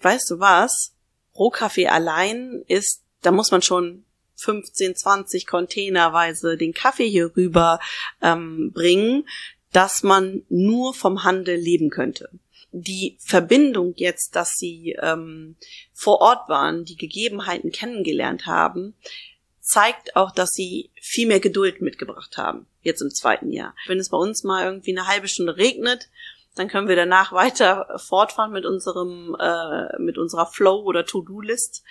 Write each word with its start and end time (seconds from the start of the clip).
Weißt 0.00 0.30
du 0.30 0.38
was? 0.40 0.94
Rohkaffee 1.36 1.88
allein 1.88 2.64
ist, 2.66 3.02
da 3.22 3.30
muss 3.30 3.50
man 3.50 3.62
schon 3.62 4.04
15, 4.36 4.96
20 4.96 5.46
Containerweise 5.46 6.56
den 6.56 6.72
Kaffee 6.72 7.08
hier 7.08 7.36
rüber 7.36 7.80
ähm, 8.22 8.72
bringen, 8.72 9.28
dass 9.72 10.02
man 10.02 10.44
nur 10.48 10.94
vom 10.94 11.24
Handel 11.24 11.56
leben 11.56 11.90
könnte. 11.90 12.30
Die 12.70 13.16
Verbindung 13.20 13.94
jetzt, 13.96 14.36
dass 14.36 14.52
sie 14.56 14.96
ähm, 15.00 15.56
vor 15.92 16.20
Ort 16.20 16.48
waren, 16.48 16.84
die 16.84 16.96
Gegebenheiten 16.96 17.72
kennengelernt 17.72 18.46
haben, 18.46 18.94
zeigt 19.60 20.16
auch, 20.16 20.30
dass 20.30 20.50
sie 20.50 20.90
viel 21.00 21.26
mehr 21.26 21.40
Geduld 21.40 21.82
mitgebracht 21.82 22.36
haben, 22.36 22.66
jetzt 22.82 23.02
im 23.02 23.10
zweiten 23.10 23.52
Jahr. 23.52 23.74
Wenn 23.86 23.98
es 23.98 24.10
bei 24.10 24.16
uns 24.16 24.44
mal 24.44 24.64
irgendwie 24.64 24.96
eine 24.96 25.06
halbe 25.06 25.28
Stunde 25.28 25.56
regnet, 25.56 26.08
dann 26.58 26.68
können 26.68 26.88
wir 26.88 26.96
danach 26.96 27.32
weiter 27.32 27.86
fortfahren 27.96 28.52
mit 28.52 28.66
unserem, 28.66 29.36
äh, 29.38 30.00
mit 30.00 30.18
unserer 30.18 30.46
Flow- 30.46 30.82
oder 30.82 31.04
To-Do-List. 31.04 31.84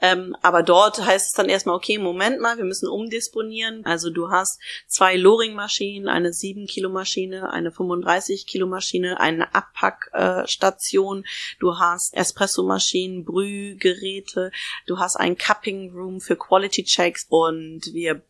Ähm, 0.00 0.36
aber 0.42 0.62
dort 0.62 1.04
heißt 1.04 1.28
es 1.28 1.32
dann 1.32 1.48
erstmal, 1.48 1.76
okay, 1.76 1.98
Moment 1.98 2.40
mal, 2.40 2.56
wir 2.58 2.64
müssen 2.64 2.88
umdisponieren. 2.88 3.84
Also 3.84 4.10
du 4.10 4.30
hast 4.30 4.60
zwei 4.86 5.16
Loring-Maschinen, 5.16 6.08
eine 6.08 6.30
7-Kilo-Maschine, 6.30 7.50
eine 7.50 7.70
35-Kilo-Maschine, 7.70 9.20
eine 9.20 9.54
Abpackstation, 9.54 11.24
du 11.58 11.78
hast 11.78 12.14
Espresso-Maschinen, 12.14 13.24
Brühgeräte, 13.24 14.50
du 14.86 14.98
hast 14.98 15.16
ein 15.16 15.36
Cupping-Room 15.36 16.20
für 16.20 16.36
Quality-Checks 16.36 17.26
und 17.28 17.92
wir 17.92 18.22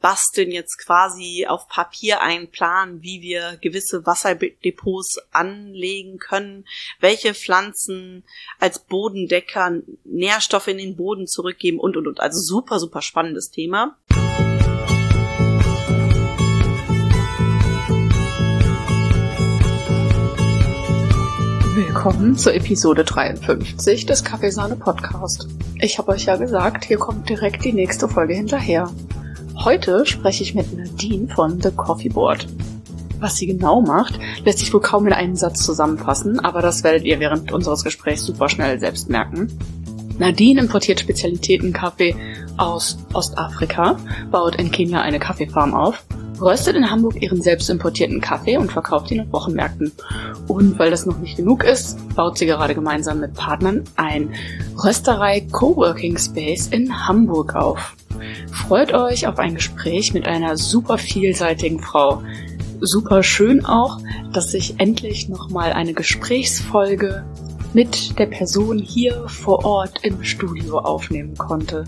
basteln 0.00 0.50
jetzt 0.50 0.78
quasi 0.84 1.46
auf 1.48 1.68
Papier 1.68 2.20
einen 2.20 2.50
Plan, 2.50 3.02
wie 3.02 3.22
wir 3.22 3.56
gewisse 3.62 4.04
Wasserdepots 4.04 5.18
anlegen 5.32 6.18
können, 6.18 6.66
welche 7.00 7.34
Pflanzen 7.34 8.24
als 8.60 8.80
Bodendecker 8.80 9.80
Nährstoffe 10.04 10.68
in 10.68 10.78
den 10.78 10.96
Boden 10.96 11.26
zurückgeben 11.26 11.80
und 11.80 11.96
und 11.96 12.06
und. 12.06 12.20
Also 12.20 12.38
super, 12.40 12.78
super 12.78 13.00
spannendes 13.00 13.50
Thema. 13.50 13.96
Willkommen 21.74 22.36
zur 22.36 22.54
Episode 22.54 23.02
53 23.02 24.06
des 24.06 24.22
Kaffeesahne 24.22 24.76
Podcast. 24.76 25.48
Ich 25.80 25.98
habe 25.98 26.12
euch 26.12 26.26
ja 26.26 26.36
gesagt, 26.36 26.84
hier 26.84 26.98
kommt 26.98 27.28
direkt 27.28 27.64
die 27.64 27.72
nächste 27.72 28.08
Folge 28.08 28.34
hinterher. 28.34 28.92
Heute 29.56 30.04
spreche 30.04 30.42
ich 30.42 30.54
mit 30.54 30.76
Nadine 30.76 31.28
von 31.28 31.60
The 31.60 31.70
Coffee 31.70 32.08
Board. 32.08 32.46
Was 33.20 33.36
sie 33.36 33.46
genau 33.46 33.80
macht, 33.80 34.18
lässt 34.44 34.58
sich 34.58 34.74
wohl 34.74 34.80
kaum 34.80 35.06
in 35.06 35.12
einen 35.12 35.36
Satz 35.36 35.64
zusammenfassen, 35.64 36.40
aber 36.40 36.60
das 36.60 36.84
werdet 36.84 37.04
ihr 37.04 37.20
während 37.20 37.52
unseres 37.52 37.84
Gesprächs 37.84 38.24
super 38.24 38.48
schnell 38.48 38.78
selbst 38.78 39.08
merken. 39.08 39.56
Nadine 40.18 40.60
importiert 40.60 41.00
Spezialitäten-Kaffee 41.00 42.14
aus 42.56 42.98
Ostafrika, 43.14 43.96
baut 44.30 44.56
in 44.56 44.70
Kenia 44.70 45.00
eine 45.00 45.18
Kaffeefarm 45.18 45.72
auf, 45.72 46.04
röstet 46.40 46.76
in 46.76 46.90
Hamburg 46.90 47.22
ihren 47.22 47.40
selbst 47.40 47.70
importierten 47.70 48.20
Kaffee 48.20 48.58
und 48.58 48.70
verkauft 48.70 49.10
ihn 49.10 49.20
auf 49.20 49.32
Wochenmärkten. 49.32 49.92
Und 50.46 50.78
weil 50.78 50.90
das 50.90 51.06
noch 51.06 51.18
nicht 51.18 51.36
genug 51.36 51.64
ist, 51.64 51.98
baut 52.14 52.38
sie 52.38 52.46
gerade 52.46 52.74
gemeinsam 52.74 53.20
mit 53.20 53.34
Partnern 53.34 53.84
ein 53.96 54.34
Rösterei 54.84 55.46
Coworking 55.50 56.18
Space 56.18 56.66
in 56.66 57.06
Hamburg 57.06 57.54
auf. 57.54 57.96
Freut 58.52 58.92
euch 58.92 59.26
auf 59.26 59.38
ein 59.38 59.54
Gespräch 59.54 60.14
mit 60.14 60.26
einer 60.26 60.56
super 60.56 60.98
vielseitigen 60.98 61.80
Frau. 61.80 62.22
Super 62.80 63.22
schön 63.22 63.64
auch, 63.64 63.98
dass 64.32 64.52
ich 64.54 64.80
endlich 64.80 65.28
nochmal 65.28 65.72
eine 65.72 65.94
Gesprächsfolge 65.94 67.24
mit 67.74 68.18
der 68.18 68.26
Person 68.26 68.78
hier 68.78 69.28
vor 69.28 69.64
Ort 69.64 70.04
im 70.04 70.22
Studio 70.22 70.78
aufnehmen 70.78 71.36
konnte. 71.36 71.84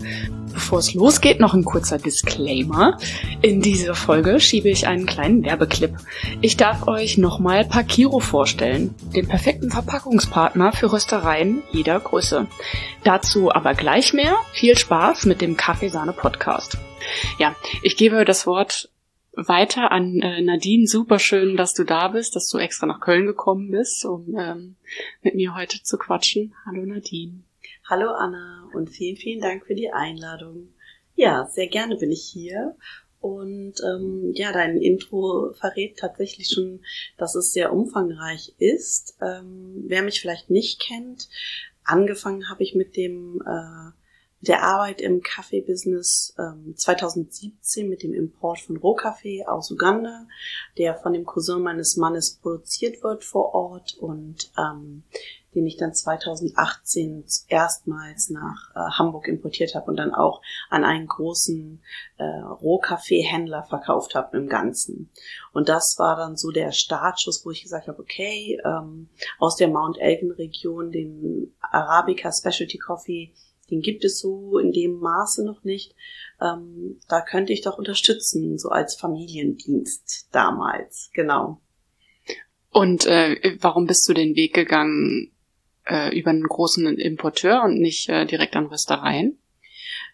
Bevor 0.53 0.79
es 0.79 0.93
losgeht, 0.93 1.39
noch 1.39 1.53
ein 1.53 1.63
kurzer 1.63 1.97
Disclaimer. 1.97 2.97
In 3.41 3.61
dieser 3.61 3.95
Folge 3.95 4.39
schiebe 4.39 4.69
ich 4.69 4.87
einen 4.87 5.05
kleinen 5.05 5.43
Werbeclip. 5.43 5.95
Ich 6.41 6.57
darf 6.57 6.87
euch 6.87 7.17
nochmal 7.17 7.65
Pakiro 7.65 8.19
vorstellen, 8.19 8.93
den 9.15 9.27
perfekten 9.27 9.71
Verpackungspartner 9.71 10.73
für 10.73 10.91
Röstereien 10.91 11.63
jeder 11.71 11.99
Größe. 11.99 12.47
Dazu 13.03 13.51
aber 13.53 13.73
gleich 13.73 14.13
mehr. 14.13 14.35
Viel 14.53 14.77
Spaß 14.77 15.25
mit 15.25 15.41
dem 15.41 15.57
Kaffeesahne-Podcast. 15.57 16.77
Ja, 17.39 17.55
ich 17.83 17.95
gebe 17.95 18.25
das 18.25 18.45
Wort 18.45 18.89
weiter 19.37 19.91
an 19.91 20.19
äh, 20.19 20.41
Nadine. 20.41 20.87
Super 20.87 21.19
schön, 21.19 21.57
dass 21.57 21.73
du 21.73 21.83
da 21.83 22.07
bist, 22.07 22.35
dass 22.35 22.49
du 22.49 22.57
extra 22.57 22.87
nach 22.87 22.99
Köln 22.99 23.25
gekommen 23.25 23.69
bist, 23.71 24.03
um 24.05 24.35
ähm, 24.37 24.75
mit 25.21 25.35
mir 25.35 25.55
heute 25.55 25.81
zu 25.83 25.97
quatschen. 25.97 26.55
Hallo 26.65 26.85
Nadine. 26.85 27.43
Hallo 27.87 28.11
Anna 28.11 28.69
und 28.73 28.89
vielen, 28.89 29.15
vielen 29.15 29.41
Dank 29.41 29.65
für 29.65 29.75
die 29.75 29.91
Einladung. 29.91 30.73
Ja, 31.15 31.47
sehr 31.47 31.67
gerne 31.67 31.95
bin 31.97 32.11
ich 32.11 32.23
hier. 32.23 32.75
Und 33.19 33.75
ähm, 33.83 34.31
ja, 34.33 34.51
dein 34.51 34.77
Intro 34.77 35.53
verrät 35.53 35.97
tatsächlich 35.97 36.49
schon, 36.49 36.81
dass 37.17 37.35
es 37.35 37.51
sehr 37.51 37.73
umfangreich 37.73 38.53
ist. 38.57 39.17
Ähm, 39.21 39.83
wer 39.87 40.03
mich 40.03 40.21
vielleicht 40.21 40.49
nicht 40.49 40.79
kennt, 40.79 41.27
angefangen 41.83 42.49
habe 42.49 42.63
ich 42.63 42.75
mit 42.75 42.95
dem 42.95 43.41
äh, 43.45 43.91
der 44.47 44.63
Arbeit 44.63 45.01
im 45.01 45.21
Kaffeebusiness 45.21 46.35
ähm, 46.39 46.73
2017 46.75 47.89
mit 47.89 48.03
dem 48.03 48.13
Import 48.13 48.59
von 48.59 48.77
Rohkaffee 48.77 49.45
aus 49.45 49.71
Uganda, 49.71 50.25
der 50.77 50.95
von 50.95 51.13
dem 51.13 51.25
Cousin 51.25 51.61
meines 51.61 51.97
Mannes 51.97 52.39
produziert 52.41 53.03
wird 53.03 53.23
vor 53.23 53.53
Ort 53.53 53.97
und 53.99 54.51
ähm, 54.57 55.03
den 55.57 55.65
ich 55.65 55.77
dann 55.77 55.93
2018 55.93 57.25
erstmals 57.47 58.29
nach 58.29 58.69
äh, 58.75 58.91
Hamburg 58.97 59.27
importiert 59.27 59.73
habe 59.75 59.87
und 59.87 59.97
dann 59.97 60.13
auch 60.13 60.41
an 60.69 60.83
einen 60.83 61.07
großen 61.07 61.81
äh, 62.17 62.23
Rohkaffeehändler 62.23 63.63
verkauft 63.63 64.13
habe 64.13 64.37
im 64.37 64.49
Ganzen. 64.49 65.09
Und 65.53 65.67
das 65.67 65.95
war 65.97 66.15
dann 66.15 66.37
so 66.37 66.51
der 66.51 66.71
Startschuss, 66.71 67.43
wo 67.43 67.51
ich 67.51 67.63
gesagt 67.63 67.87
habe, 67.87 67.99
okay, 67.99 68.59
ähm, 68.63 69.09
aus 69.39 69.55
der 69.55 69.69
Mount 69.69 69.97
Elgin 69.97 70.31
Region 70.31 70.91
den 70.91 71.55
Arabica 71.59 72.31
Specialty 72.31 72.77
Coffee 72.77 73.33
den 73.69 73.81
gibt 73.81 74.03
es 74.05 74.19
so 74.19 74.57
in 74.57 74.71
dem 74.71 74.99
Maße 74.99 75.45
noch 75.45 75.63
nicht. 75.63 75.95
Ähm, 76.41 76.99
da 77.07 77.21
könnte 77.21 77.53
ich 77.53 77.61
doch 77.61 77.77
unterstützen, 77.77 78.57
so 78.57 78.69
als 78.69 78.95
Familiendienst 78.95 80.29
damals, 80.31 81.09
genau. 81.13 81.61
Und 82.71 83.05
äh, 83.05 83.57
warum 83.59 83.87
bist 83.87 84.07
du 84.07 84.13
den 84.13 84.35
Weg 84.35 84.53
gegangen 84.53 85.31
äh, 85.85 86.17
über 86.17 86.29
einen 86.29 86.43
großen 86.43 86.97
Importeur 86.97 87.63
und 87.63 87.79
nicht 87.79 88.09
äh, 88.09 88.25
direkt 88.25 88.55
an 88.55 88.67
Röstereien? 88.67 89.39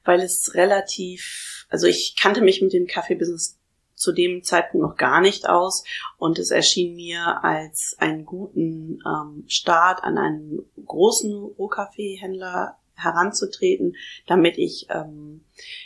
Weil 0.06 0.22
es 0.22 0.52
relativ, 0.54 1.66
also 1.70 1.88
ich 1.88 2.16
kannte 2.20 2.42
mich 2.42 2.62
mit 2.62 2.74
dem 2.74 2.88
Kaffeebusiness 2.88 3.60
zu 3.96 4.12
dem 4.12 4.44
Zeitpunkt 4.44 4.86
noch 4.86 4.98
gar 4.98 5.22
nicht 5.22 5.48
aus 5.48 5.84
und 6.18 6.40
es 6.40 6.52
erschien 6.52 6.96
mir 6.96 7.44
als 7.44 7.96
einen 8.00 8.26
guten 8.26 9.00
ähm, 9.06 9.46
Start 9.48 10.04
an 10.04 10.18
einen 10.18 10.60
großen 10.86 11.34
Rohkaffeehändler 11.34 12.78
heranzutreten, 12.96 13.96
damit 14.28 14.58
ich 14.58 14.88
ähm, 14.90 15.44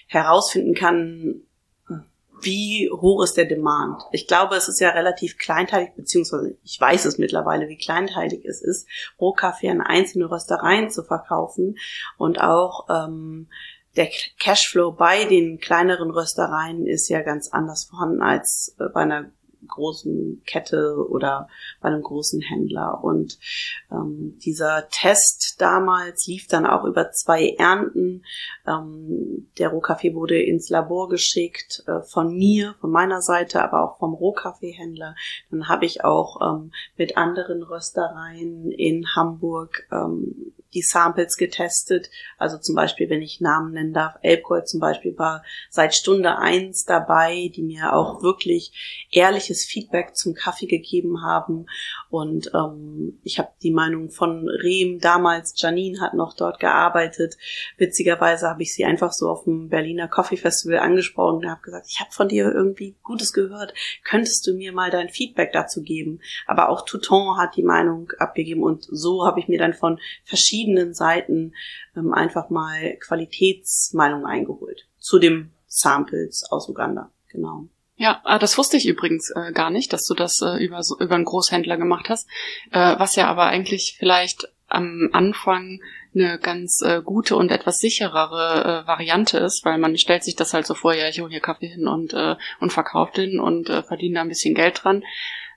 herausfinden 0.07 0.73
kann, 0.73 1.41
wie 2.41 2.89
hoch 2.91 3.23
ist 3.23 3.37
der 3.37 3.45
Demand. 3.45 4.03
Ich 4.11 4.27
glaube, 4.27 4.55
es 4.55 4.67
ist 4.67 4.79
ja 4.79 4.89
relativ 4.89 5.37
kleinteilig, 5.37 5.91
beziehungsweise 5.95 6.57
ich 6.63 6.79
weiß 6.79 7.05
es 7.05 7.17
mittlerweile, 7.17 7.67
wie 7.67 7.77
kleinteilig 7.77 8.45
es 8.45 8.61
ist, 8.61 8.87
Rohkaffee 9.19 9.69
an 9.69 9.81
einzelne 9.81 10.29
Röstereien 10.29 10.89
zu 10.89 11.03
verkaufen 11.03 11.77
und 12.17 12.39
auch 12.39 12.87
ähm, 12.89 13.47
der 13.95 14.09
Cashflow 14.39 14.91
bei 14.91 15.25
den 15.25 15.59
kleineren 15.59 16.11
Röstereien 16.11 16.85
ist 16.85 17.09
ja 17.09 17.21
ganz 17.21 17.49
anders 17.49 17.85
vorhanden 17.85 18.21
als 18.21 18.75
äh, 18.79 18.89
bei 18.93 19.01
einer 19.01 19.31
großen 19.67 20.41
Kette 20.45 21.07
oder 21.09 21.47
bei 21.81 21.89
einem 21.89 22.01
großen 22.01 22.41
Händler. 22.41 23.03
Und 23.03 23.39
ähm, 23.91 24.37
dieser 24.43 24.87
Test 24.89 25.55
damals 25.59 26.25
lief 26.27 26.47
dann 26.47 26.65
auch 26.65 26.83
über 26.85 27.11
zwei 27.11 27.55
Ernten. 27.57 28.23
Ähm, 28.67 29.47
der 29.57 29.69
Rohkaffee 29.69 30.13
wurde 30.13 30.41
ins 30.41 30.69
Labor 30.69 31.09
geschickt 31.09 31.83
äh, 31.87 32.01
von 32.01 32.35
mir, 32.35 32.75
von 32.81 32.91
meiner 32.91 33.21
Seite, 33.21 33.63
aber 33.63 33.83
auch 33.83 33.99
vom 33.99 34.13
Rohkaffeehändler. 34.13 35.15
Dann 35.51 35.67
habe 35.67 35.85
ich 35.85 36.03
auch 36.03 36.41
ähm, 36.41 36.71
mit 36.97 37.17
anderen 37.17 37.63
Röstereien 37.63 38.71
in 38.71 39.05
Hamburg 39.15 39.87
ähm, 39.91 40.53
die 40.73 40.81
Samples 40.81 41.37
getestet. 41.37 42.09
Also 42.37 42.57
zum 42.57 42.75
Beispiel, 42.75 43.09
wenn 43.09 43.21
ich 43.21 43.41
Namen 43.41 43.73
nennen 43.73 43.93
darf, 43.93 44.15
Elbgold 44.21 44.67
zum 44.67 44.79
Beispiel 44.79 45.17
war 45.17 45.43
seit 45.69 45.95
Stunde 45.95 46.37
eins 46.37 46.85
dabei, 46.85 47.51
die 47.55 47.63
mir 47.63 47.93
auch 47.93 48.21
wirklich 48.21 49.07
ehrlich 49.11 49.37
ehrliches 49.37 49.65
Feedback 49.65 50.15
zum 50.15 50.33
Kaffee 50.33 50.65
gegeben 50.65 51.23
haben. 51.23 51.67
Und 52.09 52.51
ähm, 52.53 53.19
ich 53.23 53.39
habe 53.39 53.49
die 53.61 53.71
Meinung 53.71 54.09
von 54.09 54.47
Rehm 54.47 54.99
damals, 54.99 55.53
Janine 55.57 56.01
hat 56.01 56.13
noch 56.13 56.35
dort 56.35 56.59
gearbeitet. 56.59 57.37
Witzigerweise 57.77 58.47
habe 58.49 58.63
ich 58.63 58.73
sie 58.73 58.85
einfach 58.85 59.11
so 59.11 59.29
auf 59.29 59.43
dem 59.43 59.69
Berliner 59.69 60.07
Coffee 60.07 60.37
Festival 60.37 60.79
angesprochen 60.79 61.37
und 61.37 61.49
habe 61.49 61.61
gesagt, 61.61 61.87
ich 61.89 61.99
habe 61.99 62.11
von 62.11 62.27
dir 62.27 62.51
irgendwie 62.51 62.95
Gutes 63.03 63.31
gehört. 63.31 63.73
Könntest 64.03 64.45
du 64.47 64.53
mir 64.53 64.71
mal 64.71 64.89
dein 64.89 65.09
Feedback 65.09 65.51
dazu 65.53 65.81
geben? 65.81 66.19
Aber 66.45 66.69
auch 66.69 66.85
Touton 66.85 67.37
hat 67.37 67.55
die 67.55 67.63
Meinung 67.63 68.11
abgegeben 68.17 68.63
und 68.63 68.87
so 68.89 69.25
habe 69.25 69.39
ich 69.39 69.47
mir 69.47 69.59
dann 69.59 69.73
von 69.73 69.99
verschiedenen 70.23 70.56
Seiten 70.93 71.53
ähm, 71.95 72.13
einfach 72.13 72.49
mal 72.49 72.97
Qualitätsmeinungen 72.99 74.25
eingeholt 74.25 74.87
zu 74.97 75.19
dem 75.19 75.51
Samples 75.67 76.45
aus 76.49 76.69
Uganda. 76.69 77.11
Genau. 77.29 77.67
Ja, 77.95 78.21
ah, 78.23 78.37
das 78.37 78.57
wusste 78.57 78.77
ich 78.77 78.87
übrigens 78.87 79.31
äh, 79.31 79.51
gar 79.51 79.71
nicht, 79.71 79.91
dass 79.91 80.05
du 80.05 80.13
das 80.13 80.39
äh, 80.41 80.63
über, 80.63 80.83
so, 80.83 80.99
über 80.99 81.15
einen 81.15 81.25
Großhändler 81.25 81.77
gemacht 81.77 82.09
hast. 82.09 82.29
Äh, 82.71 82.99
was 82.99 83.15
ja 83.15 83.27
aber 83.27 83.47
eigentlich 83.47 83.95
vielleicht 83.97 84.47
am 84.67 85.09
Anfang 85.13 85.79
eine 86.13 86.39
ganz 86.39 86.81
äh, 86.83 87.01
gute 87.01 87.35
und 87.35 87.51
etwas 87.51 87.77
sicherere 87.77 88.83
äh, 88.83 88.87
Variante 88.87 89.37
ist, 89.39 89.63
weil 89.65 89.77
man 89.77 89.97
stellt 89.97 90.23
sich 90.23 90.35
das 90.35 90.53
halt 90.53 90.67
so 90.67 90.73
vor, 90.73 90.93
ja, 90.93 91.07
ich 91.07 91.21
hole 91.21 91.31
hier 91.31 91.39
Kaffee 91.39 91.67
hin 91.67 91.87
und, 91.87 92.13
äh, 92.13 92.35
und 92.59 92.71
verkaufe 92.71 93.13
den 93.13 93.39
und 93.39 93.69
äh, 93.69 93.83
verdiene 93.83 94.15
da 94.15 94.21
ein 94.21 94.29
bisschen 94.29 94.55
Geld 94.55 94.83
dran 94.83 95.03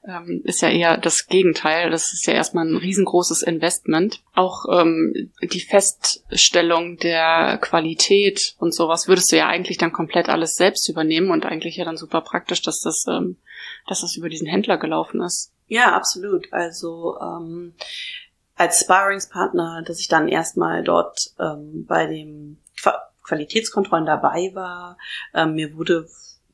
ähm, 0.06 0.42
ist 0.44 0.62
ja 0.62 0.70
eher 0.70 0.96
das 0.96 1.26
Gegenteil. 1.26 1.90
Das 1.90 2.12
ist 2.12 2.26
ja 2.26 2.32
erstmal 2.32 2.66
ein 2.66 2.76
riesengroßes 2.76 3.42
Investment. 3.42 4.22
Auch 4.34 4.64
ähm, 4.72 5.32
die 5.42 5.60
Feststellung 5.60 6.96
der 6.96 7.58
Qualität 7.60 8.54
und 8.58 8.74
sowas 8.74 9.08
würdest 9.08 9.30
du 9.32 9.36
ja 9.36 9.48
eigentlich 9.48 9.78
dann 9.78 9.92
komplett 9.92 10.28
alles 10.28 10.54
selbst 10.54 10.88
übernehmen 10.88 11.30
und 11.30 11.44
eigentlich 11.44 11.76
ja 11.76 11.84
dann 11.84 11.96
super 11.96 12.22
praktisch, 12.22 12.62
dass 12.62 12.80
das, 12.80 13.04
ähm, 13.08 13.36
dass 13.86 14.00
das 14.00 14.16
über 14.16 14.28
diesen 14.28 14.46
Händler 14.46 14.78
gelaufen 14.78 15.20
ist. 15.20 15.52
Ja, 15.66 15.94
absolut. 15.94 16.52
Also 16.52 17.18
ähm, 17.20 17.74
als 18.56 18.80
Sparringspartner, 18.80 19.82
dass 19.86 20.00
ich 20.00 20.08
dann 20.08 20.28
erstmal 20.28 20.82
dort 20.82 21.18
ähm, 21.38 21.86
bei 21.86 22.06
dem 22.06 22.58
Qualitätskontrollen 23.22 24.06
dabei 24.06 24.50
war. 24.54 24.98
Ähm, 25.34 25.54
mir 25.54 25.76
wurde 25.76 26.08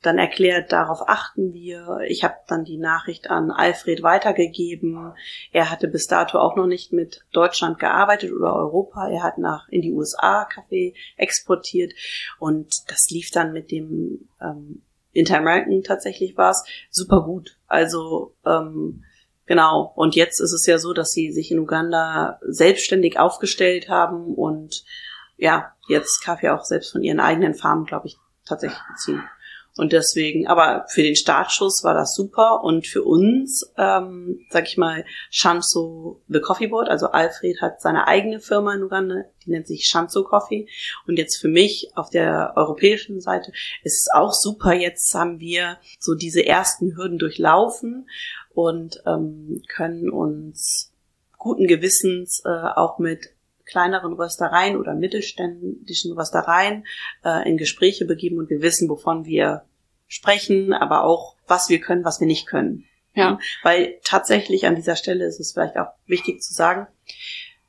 dann 0.07 0.19
erklärt, 0.19 0.73
darauf 0.73 1.09
achten 1.09 1.53
wir. 1.53 1.99
Ich 2.07 2.25
habe 2.25 2.37
dann 2.47 2.65
die 2.65 2.79
Nachricht 2.79 3.29
an 3.29 3.51
Alfred 3.51 4.03
weitergegeben. 4.03 5.13
Er 5.53 5.71
hatte 5.71 5.89
bis 5.89 6.07
dato 6.07 6.39
auch 6.39 6.57
noch 6.57 6.67
nicht 6.67 6.93
mit 6.93 7.25
Deutschland 7.33 7.79
gearbeitet 7.79 8.33
oder 8.33 8.55
Europa. 8.55 9.09
Er 9.09 9.23
hat 9.23 9.39
nach 9.39 9.69
in 9.69 9.83
die 9.83 9.93
USA 9.93 10.45
Kaffee 10.45 10.95
exportiert 11.17 11.93
und 12.39 12.73
das 12.89 13.09
lief 13.11 13.31
dann 13.31 13.53
mit 13.53 13.71
dem 13.71 14.29
ähm, 14.41 14.83
Interamerican 15.13 15.83
tatsächlich 15.83 16.37
war 16.37 16.51
es 16.51 16.65
super 16.91 17.23
gut. 17.23 17.59
Also 17.67 18.35
ähm, 18.45 19.05
genau. 19.47 19.93
Und 19.97 20.15
jetzt 20.15 20.41
ist 20.41 20.53
es 20.53 20.67
ja 20.67 20.79
so, 20.79 20.93
dass 20.93 21.11
sie 21.11 21.33
sich 21.33 21.51
in 21.51 21.59
Uganda 21.59 22.39
selbstständig 22.43 23.19
aufgestellt 23.19 23.89
haben 23.89 24.35
und 24.35 24.85
ja 25.37 25.73
jetzt 25.89 26.23
Kaffee 26.23 26.51
auch 26.51 26.65
selbst 26.65 26.93
von 26.93 27.03
ihren 27.03 27.21
eigenen 27.21 27.55
Farmen, 27.55 27.87
glaube 27.87 28.07
ich, 28.07 28.19
tatsächlich 28.45 28.81
beziehen. 28.91 29.23
Und 29.77 29.93
deswegen, 29.93 30.47
aber 30.47 30.87
für 30.89 31.03
den 31.03 31.17
Startschuss 31.17 31.85
war 31.85 31.93
das 31.93 32.15
super 32.15 32.65
und 32.65 32.87
für 32.87 33.03
uns, 33.03 33.73
ähm, 33.77 34.41
sag 34.49 34.67
ich 34.67 34.79
mal, 34.79 35.05
Shanso 35.31 36.23
The 36.29 36.41
Coffee 36.41 36.69
Board, 36.69 36.89
also 36.89 37.09
Alfred 37.09 37.61
hat 37.61 37.83
seine 37.83 38.09
eigene 38.09 38.41
Firma 38.41 38.75
in 38.75 38.83
Uganda, 38.83 39.25
die 39.45 39.51
nennt 39.51 39.67
sich 39.67 39.85
Shanso 39.85 40.25
Coffee. 40.25 40.67
Und 41.07 41.19
jetzt 41.19 41.37
für 41.39 41.49
mich 41.49 41.91
auf 41.95 42.09
der 42.09 42.55
europäischen 42.57 43.21
Seite 43.21 43.53
ist 43.83 44.01
es 44.01 44.09
auch 44.15 44.33
super. 44.33 44.73
Jetzt 44.73 45.13
haben 45.15 45.41
wir 45.41 45.79
so 46.01 46.15
diese 46.15 46.47
ersten 46.47 46.97
Hürden 46.97 47.19
durchlaufen 47.19 48.09
und 48.55 49.03
ähm, 49.07 49.63
können 49.69 50.09
uns 50.09 50.91
guten 51.37 51.67
Gewissens 51.67 52.43
äh, 52.47 52.49
auch 52.49 52.99
mit 52.99 53.36
kleineren 53.67 54.13
Röstereien 54.13 54.77
oder 54.77 54.95
mittelständischen 54.95 56.13
Röstereien 56.13 56.87
äh, 57.25 57.49
in 57.49 57.57
Gespräche 57.57 58.05
begeben 58.05 58.39
und 58.39 58.49
wir 58.49 58.63
wissen, 58.63 58.89
wovon 58.89 59.25
wir 59.27 59.65
sprechen, 60.09 60.73
aber 60.73 61.05
auch, 61.05 61.37
was 61.47 61.69
wir 61.69 61.81
können, 61.81 62.05
was 62.05 62.21
wir 62.21 62.27
nicht 62.27 62.47
können. 62.47 62.85
Ja. 63.15 63.39
Weil 63.63 63.99
tatsächlich 64.05 64.67
an 64.67 64.77
dieser 64.77 64.95
Stelle 64.95 65.25
ist 65.25 65.41
es 65.41 65.53
vielleicht 65.53 65.77
auch 65.77 65.89
wichtig 66.07 66.43
zu 66.43 66.55
sagen, 66.55 66.87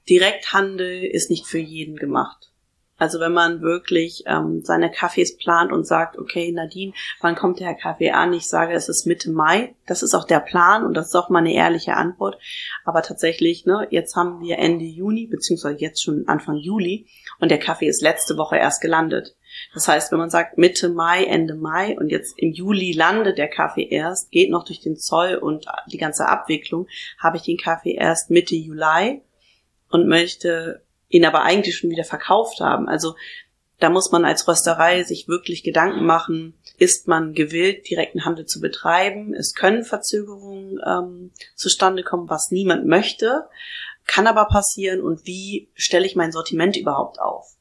Direkthandel 0.10 1.04
ist 1.04 1.30
nicht 1.30 1.46
für 1.46 1.58
jeden 1.58 1.96
gemacht. 1.96 2.52
Also 2.98 3.20
wenn 3.20 3.34
man 3.34 3.62
wirklich 3.62 4.24
ähm, 4.26 4.62
seine 4.64 4.90
Kaffees 4.90 5.38
plant 5.38 5.72
und 5.72 5.86
sagt, 5.86 6.18
okay, 6.18 6.52
Nadine, 6.52 6.94
wann 7.22 7.36
kommt 7.36 7.60
der 7.60 7.76
Kaffee 7.76 8.12
an? 8.12 8.34
Ich 8.34 8.48
sage, 8.48 8.74
es 8.74 8.90
ist 8.90 9.06
Mitte 9.06 9.30
Mai. 9.30 9.76
Das 9.86 10.02
ist 10.02 10.16
auch 10.16 10.26
der 10.26 10.40
Plan 10.40 10.84
und 10.84 10.96
das 10.96 11.08
ist 11.08 11.16
auch 11.16 11.30
mal 11.30 11.40
eine 11.40 11.54
ehrliche 11.54 11.94
Antwort. 11.94 12.40
Aber 12.86 13.04
tatsächlich, 13.04 13.66
ne, 13.66 13.88
jetzt 13.92 14.16
haben 14.16 14.42
wir 14.42 14.58
Ende 14.58 14.86
Juni, 14.86 15.28
beziehungsweise 15.28 15.80
jetzt 15.80 16.04
schon 16.04 16.28
Anfang 16.28 16.56
Juli 16.56 17.08
und 17.40 17.52
der 17.52 17.60
Kaffee 17.60 17.88
ist 17.88 18.02
letzte 18.02 18.36
Woche 18.36 18.58
erst 18.58 18.82
gelandet. 18.82 19.36
Das 19.74 19.88
heißt, 19.88 20.12
wenn 20.12 20.20
man 20.20 20.30
sagt 20.30 20.58
Mitte 20.58 20.90
Mai, 20.90 21.24
Ende 21.24 21.56
Mai 21.56 21.98
und 21.98 22.10
jetzt 22.10 22.34
im 22.38 22.52
Juli 22.52 22.94
landet 22.94 23.38
der 23.38 23.48
Kaffee 23.48 23.88
erst, 23.88 24.32
geht 24.32 24.50
noch 24.50 24.66
durch 24.66 24.82
den 24.82 24.98
Zoll 24.98 25.36
und 25.36 25.66
die 25.92 25.98
ganze 25.98 26.28
Abwicklung, 26.28 26.88
habe 27.20 27.38
ich 27.38 27.44
den 27.44 27.58
Kaffee 27.58 27.94
erst 27.94 28.30
Mitte 28.30 28.56
Juli 28.56 29.22
und 29.90 30.08
möchte 30.08 30.82
ihn 31.10 31.26
aber 31.26 31.44
eigentlich 31.44 31.78
schon 31.78 31.90
wieder 31.90 32.04
verkauft 32.04 32.60
haben. 32.60 32.88
Also 32.88 33.16
da 33.80 33.90
muss 33.90 34.12
man 34.12 34.26
als 34.26 34.48
Rösterei 34.48 35.04
sich 35.04 35.28
wirklich 35.28 35.64
Gedanken 35.64 36.06
machen, 36.06 36.56
ist 36.78 37.08
man 37.08 37.34
gewillt, 37.34 37.90
direkten 37.90 38.26
Handel 38.26 38.46
zu 38.46 38.60
betreiben? 38.60 39.34
Es 39.34 39.54
können 39.54 39.84
Verzögerungen 39.84 40.80
ähm, 40.86 41.32
zustande 41.56 42.04
kommen, 42.04 42.30
was 42.30 42.50
niemand 42.50 42.86
möchte, 42.86 43.48
kann 44.06 44.26
aber 44.26 44.46
passieren 44.46 45.02
und 45.02 45.26
wie 45.26 45.70
stelle 45.76 46.06
ich 46.06 46.16
mein 46.16 46.32
Sortiment 46.32 46.78
überhaupt 46.78 47.20
auf? 47.20 47.56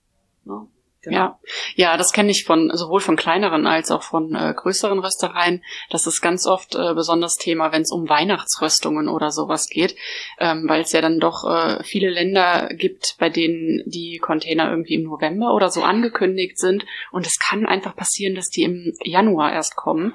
Ne? 0.44 0.66
Genau. 1.06 1.17
Ja, 1.17 1.38
ja, 1.76 1.97
das 1.97 2.12
kenne 2.12 2.32
ich 2.32 2.43
von 2.44 2.73
sowohl 2.75 2.99
von 2.99 3.14
kleineren 3.14 3.69
als 3.69 3.93
auch 3.93 4.03
von 4.03 4.35
äh, 4.35 4.53
größeren 4.56 4.99
Röstereien. 4.99 5.62
Das 5.88 6.08
ist 6.08 6.20
ganz 6.20 6.49
oft 6.49 6.75
äh, 6.75 6.94
besonders 6.94 7.37
Thema, 7.37 7.70
wenn 7.70 7.82
es 7.82 7.93
um 7.93 8.08
Weihnachtsröstungen 8.08 9.08
oder 9.08 9.31
sowas 9.31 9.69
geht, 9.69 9.94
ähm, 10.41 10.64
weil 10.69 10.81
es 10.81 10.91
ja 10.91 11.00
dann 11.00 11.20
doch 11.20 11.44
äh, 11.49 11.85
viele 11.85 12.11
Länder 12.11 12.70
gibt, 12.73 13.14
bei 13.20 13.29
denen 13.29 13.85
die 13.87 14.19
Container 14.19 14.69
irgendwie 14.69 14.94
im 14.94 15.05
November 15.05 15.55
oder 15.55 15.70
so 15.70 15.85
angekündigt 15.85 16.58
sind. 16.58 16.85
Und 17.12 17.25
es 17.25 17.38
kann 17.38 17.67
einfach 17.67 17.94
passieren, 17.94 18.35
dass 18.35 18.49
die 18.49 18.64
im 18.64 18.93
Januar 19.05 19.53
erst 19.53 19.76
kommen. 19.76 20.12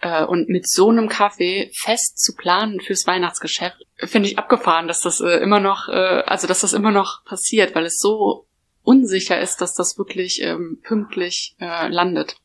Äh, 0.00 0.24
und 0.24 0.48
mit 0.48 0.70
so 0.70 0.88
einem 0.88 1.10
Kaffee 1.10 1.70
fest 1.74 2.18
zu 2.18 2.34
planen 2.34 2.80
fürs 2.80 3.06
Weihnachtsgeschäft, 3.06 3.76
finde 3.98 4.30
ich 4.30 4.38
abgefahren, 4.38 4.88
dass 4.88 5.02
das 5.02 5.20
äh, 5.20 5.36
immer 5.42 5.60
noch, 5.60 5.88
äh, 5.88 6.22
also 6.24 6.46
dass 6.46 6.60
das 6.60 6.72
immer 6.72 6.92
noch 6.92 7.24
passiert, 7.26 7.74
weil 7.74 7.84
es 7.84 7.98
so 7.98 8.46
unsicher 8.82 9.40
ist, 9.40 9.60
dass 9.60 9.74
das 9.74 9.98
wirklich 9.98 10.42
ähm, 10.42 10.78
pünktlich 10.82 11.54
äh, 11.60 11.88
landet. 11.88 12.36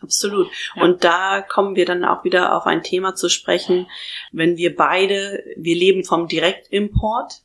Absolut. 0.00 0.48
Ja. 0.74 0.82
Und 0.82 1.04
da 1.04 1.42
kommen 1.42 1.76
wir 1.76 1.86
dann 1.86 2.04
auch 2.04 2.24
wieder 2.24 2.56
auf 2.56 2.66
ein 2.66 2.82
Thema 2.82 3.14
zu 3.14 3.28
sprechen, 3.28 3.86
wenn 4.32 4.56
wir 4.56 4.74
beide, 4.74 5.44
wir 5.56 5.76
leben 5.76 6.04
vom 6.04 6.26
Direktimport, 6.26 7.42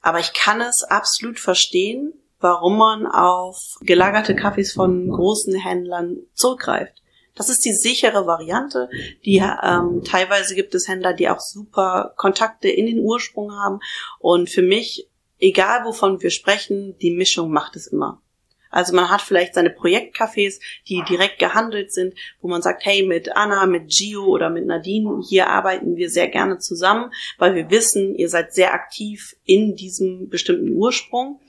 aber 0.00 0.20
ich 0.20 0.32
kann 0.32 0.60
es 0.60 0.84
absolut 0.84 1.38
verstehen, 1.38 2.14
warum 2.40 2.78
man 2.78 3.06
auf 3.06 3.76
gelagerte 3.80 4.34
Kaffees 4.34 4.72
von 4.72 5.10
großen 5.10 5.54
Händlern 5.54 6.18
zurückgreift. 6.34 7.02
Das 7.34 7.48
ist 7.48 7.64
die 7.64 7.72
sichere 7.72 8.26
Variante. 8.26 8.88
Die 9.24 9.36
ähm, 9.36 10.02
teilweise 10.04 10.56
gibt 10.56 10.74
es 10.74 10.88
Händler, 10.88 11.14
die 11.14 11.28
auch 11.28 11.38
super 11.38 12.12
Kontakte 12.16 12.68
in 12.68 12.86
den 12.86 12.98
Ursprung 12.98 13.52
haben. 13.52 13.78
Und 14.18 14.50
für 14.50 14.62
mich 14.62 15.07
egal 15.38 15.84
wovon 15.84 16.20
wir 16.22 16.30
sprechen, 16.30 16.96
die 16.98 17.10
Mischung 17.10 17.50
macht 17.50 17.76
es 17.76 17.86
immer. 17.86 18.20
Also 18.70 18.94
man 18.94 19.10
hat 19.10 19.22
vielleicht 19.22 19.54
seine 19.54 19.70
Projektcafés, 19.70 20.60
die 20.88 21.02
direkt 21.08 21.38
gehandelt 21.38 21.92
sind, 21.92 22.14
wo 22.40 22.48
man 22.48 22.62
sagt, 22.62 22.84
hey, 22.84 23.02
mit 23.02 23.34
Anna, 23.34 23.66
mit 23.66 23.88
Gio 23.88 24.24
oder 24.24 24.50
mit 24.50 24.66
Nadine, 24.66 25.22
hier 25.26 25.48
arbeiten 25.48 25.96
wir 25.96 26.10
sehr 26.10 26.28
gerne 26.28 26.58
zusammen, 26.58 27.10
weil 27.38 27.54
wir 27.54 27.70
wissen, 27.70 28.14
ihr 28.14 28.28
seid 28.28 28.52
sehr 28.52 28.74
aktiv 28.74 29.36
in 29.44 29.74
diesem 29.74 30.28
bestimmten 30.28 30.74
Ursprung. 30.74 31.40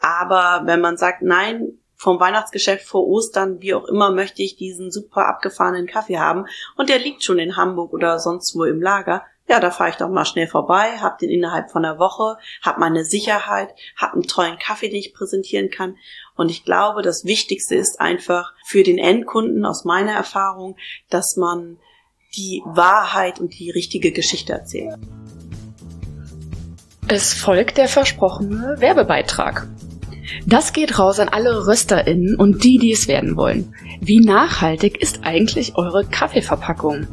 Aber 0.00 0.62
wenn 0.66 0.80
man 0.80 0.96
sagt, 0.96 1.22
nein, 1.22 1.78
vom 1.94 2.18
Weihnachtsgeschäft 2.18 2.86
vor 2.86 3.06
Ostern, 3.06 3.60
wie 3.60 3.74
auch 3.74 3.84
immer, 3.84 4.10
möchte 4.10 4.42
ich 4.42 4.56
diesen 4.56 4.90
super 4.90 5.26
abgefahrenen 5.26 5.86
Kaffee 5.86 6.18
haben 6.18 6.46
und 6.76 6.88
der 6.88 6.98
liegt 6.98 7.22
schon 7.22 7.38
in 7.38 7.56
Hamburg 7.56 7.92
oder 7.92 8.18
sonst 8.18 8.56
wo 8.56 8.64
im 8.64 8.80
Lager, 8.80 9.24
ja, 9.50 9.58
da 9.58 9.72
fahre 9.72 9.90
ich 9.90 9.96
doch 9.96 10.08
mal 10.08 10.24
schnell 10.24 10.46
vorbei, 10.46 10.98
hab 11.00 11.18
den 11.18 11.28
innerhalb 11.28 11.72
von 11.72 11.84
einer 11.84 11.98
Woche, 11.98 12.36
hab 12.62 12.78
meine 12.78 13.04
Sicherheit, 13.04 13.74
hab 13.96 14.14
einen 14.14 14.22
tollen 14.22 14.58
Kaffee, 14.58 14.88
den 14.88 15.00
ich 15.00 15.12
präsentieren 15.12 15.70
kann. 15.70 15.96
Und 16.36 16.52
ich 16.52 16.64
glaube, 16.64 17.02
das 17.02 17.24
Wichtigste 17.24 17.74
ist 17.74 18.00
einfach 18.00 18.52
für 18.64 18.84
den 18.84 18.96
Endkunden 18.96 19.66
aus 19.66 19.84
meiner 19.84 20.12
Erfahrung, 20.12 20.76
dass 21.10 21.36
man 21.36 21.78
die 22.36 22.62
Wahrheit 22.64 23.40
und 23.40 23.58
die 23.58 23.72
richtige 23.72 24.12
Geschichte 24.12 24.52
erzählt. 24.52 24.94
Es 27.08 27.34
folgt 27.34 27.76
der 27.76 27.88
versprochene 27.88 28.76
Werbebeitrag. 28.78 29.66
Das 30.46 30.72
geht 30.72 30.98
raus 30.98 31.18
an 31.20 31.28
alle 31.28 31.66
RösterInnen 31.66 32.36
und 32.36 32.64
die, 32.64 32.78
die 32.78 32.92
es 32.92 33.08
werden 33.08 33.36
wollen. 33.36 33.74
Wie 34.00 34.20
nachhaltig 34.20 35.00
ist 35.00 35.20
eigentlich 35.24 35.76
eure 35.76 36.04
Kaffeeverpackung? 36.04 37.06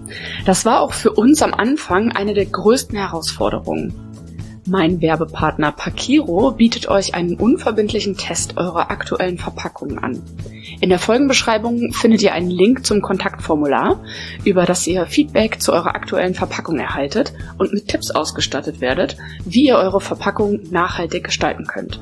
Das 0.46 0.66
war 0.66 0.82
auch 0.82 0.94
für 0.94 1.12
uns 1.12 1.42
am 1.42 1.54
Anfang 1.54 2.12
eine 2.12 2.34
der 2.34 2.46
größten 2.46 2.98
Herausforderungen. 2.98 3.94
Mein 4.70 5.00
Werbepartner 5.00 5.72
Pakiro 5.72 6.52
bietet 6.52 6.90
euch 6.90 7.16
einen 7.16 7.36
unverbindlichen 7.36 8.18
Test 8.18 8.58
eurer 8.58 8.92
aktuellen 8.92 9.38
Verpackungen 9.38 9.98
an. 9.98 10.22
In 10.82 10.90
der 10.90 11.00
Folgenbeschreibung 11.00 11.94
findet 11.94 12.22
ihr 12.22 12.34
einen 12.34 12.52
Link 12.52 12.86
zum 12.86 13.02
Kontaktformular, 13.02 14.04
über 14.44 14.66
das 14.66 14.86
ihr 14.86 15.06
Feedback 15.06 15.62
zu 15.62 15.72
eurer 15.72 15.96
aktuellen 15.96 16.34
Verpackung 16.34 16.80
erhaltet 16.80 17.32
und 17.58 17.72
mit 17.72 17.88
Tipps 17.88 18.12
ausgestattet 18.12 18.82
werdet, 18.82 19.16
wie 19.46 19.68
ihr 19.68 19.78
eure 19.78 20.02
Verpackung 20.02 20.60
nachhaltig 20.70 21.24
gestalten 21.24 21.66
könnt. 21.66 22.02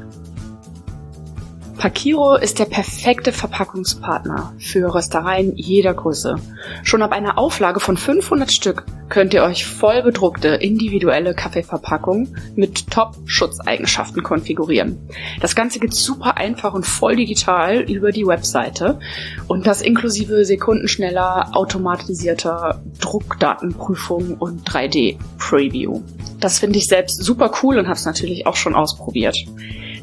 Pakiro 1.78 2.36
ist 2.36 2.60
der 2.60 2.66
perfekte 2.66 3.32
Verpackungspartner 3.32 4.54
für 4.60 4.94
Röstereien 4.94 5.56
jeder 5.56 5.94
Größe. 5.94 6.36
Schon 6.84 7.02
ab 7.02 7.12
einer 7.12 7.38
Auflage 7.38 7.80
von 7.80 7.98
500 7.98 8.52
Stück 8.52 8.86
könnt 9.10 9.34
ihr 9.34 9.44
euch 9.44 9.66
voll 9.66 10.02
bedruckte 10.02 10.48
individuelle 10.48 11.36
Kaffeeverpackungen 11.36 12.38
mit 12.56 12.90
Top-Schutzeigenschaften 12.90 14.24
konfigurieren. 14.24 15.10
Das 15.42 15.56
Ganze 15.56 15.80
geht 15.80 15.94
super 15.94 16.38
einfach 16.38 16.74
und 16.74 16.86
voll 16.86 17.18
digital 17.18 17.82
über 17.82 18.12
die 18.12 18.26
Webseite 18.26 19.00
und 19.48 19.68
das 19.68 19.82
inklusive 19.82 20.46
sekundenschneller 20.46 21.52
automatisierter 21.54 22.82
Druckdatenprüfung 23.00 24.38
und 24.38 24.68
3D-Preview. 24.68 26.02
Das 26.40 26.60
finde 26.60 26.80
ich 26.80 26.88
selbst 26.88 27.22
super 27.24 27.52
cool 27.62 27.78
und 27.78 27.88
habe 27.88 27.98
es 27.98 28.06
natürlich 28.06 28.48
auch 28.48 28.56
schon 28.56 28.76
ausprobiert. 28.76 29.36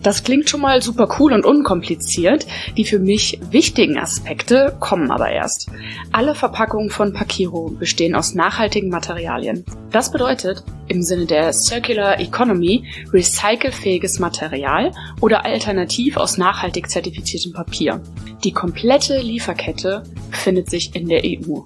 Das 0.02 0.24
klingt 0.24 0.50
schon 0.50 0.60
mal 0.60 0.82
super 0.82 1.08
cool 1.18 1.32
und 1.32 1.46
unkompliziert. 1.46 2.46
Die 2.76 2.84
für 2.84 2.98
mich 2.98 3.38
wichtigen 3.50 3.98
Aspekte 3.98 4.76
kommen 4.80 5.10
aber 5.10 5.30
erst. 5.30 5.68
Alle 6.10 6.34
Verpackungen 6.34 6.90
von 6.90 7.12
Pakiro 7.12 7.70
bestehen 7.70 8.16
aus 8.16 8.34
nachhaltigen 8.34 8.88
Materialien. 8.90 9.64
Das 9.90 10.10
bedeutet 10.10 10.64
im 10.88 11.02
Sinne 11.02 11.26
der 11.26 11.52
Circular 11.52 12.18
Economy 12.18 12.84
recycelfähiges 13.12 14.18
Material 14.18 14.92
oder 15.20 15.44
alternativ 15.44 16.16
aus 16.16 16.36
nachhaltig 16.36 16.90
zertifiziertem 16.90 17.52
Papier. 17.52 18.00
Die 18.42 18.52
komplette 18.52 19.20
Lieferkette 19.20 20.02
befindet 20.30 20.68
sich 20.68 20.96
in 20.96 21.08
der 21.08 21.22
EU. 21.24 21.60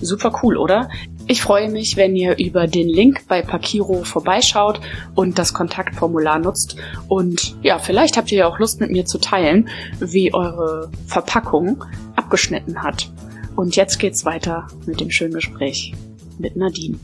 Super 0.00 0.40
cool, 0.42 0.56
oder? 0.56 0.88
Ich 1.30 1.42
freue 1.42 1.68
mich, 1.68 1.98
wenn 1.98 2.16
ihr 2.16 2.38
über 2.38 2.66
den 2.66 2.88
Link 2.88 3.28
bei 3.28 3.42
Pakiro 3.42 4.02
vorbeischaut 4.02 4.80
und 5.14 5.38
das 5.38 5.52
Kontaktformular 5.52 6.38
nutzt. 6.38 6.76
Und 7.06 7.54
ja, 7.62 7.78
vielleicht 7.78 8.16
habt 8.16 8.32
ihr 8.32 8.38
ja 8.38 8.48
auch 8.48 8.58
Lust 8.58 8.80
mit 8.80 8.90
mir 8.90 9.04
zu 9.04 9.18
teilen, 9.18 9.68
wie 10.00 10.32
eure 10.32 10.90
Verpackung 11.06 11.84
abgeschnitten 12.16 12.82
hat. 12.82 13.10
Und 13.56 13.76
jetzt 13.76 13.98
geht's 13.98 14.24
weiter 14.24 14.68
mit 14.86 15.00
dem 15.00 15.10
schönen 15.10 15.34
Gespräch 15.34 15.92
mit 16.38 16.56
Nadine. 16.56 16.98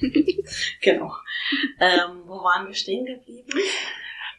genau. 0.80 1.12
Ähm, 1.80 2.22
wo 2.26 2.34
waren 2.34 2.68
wir 2.68 2.74
stehen 2.74 3.04
geblieben? 3.04 3.48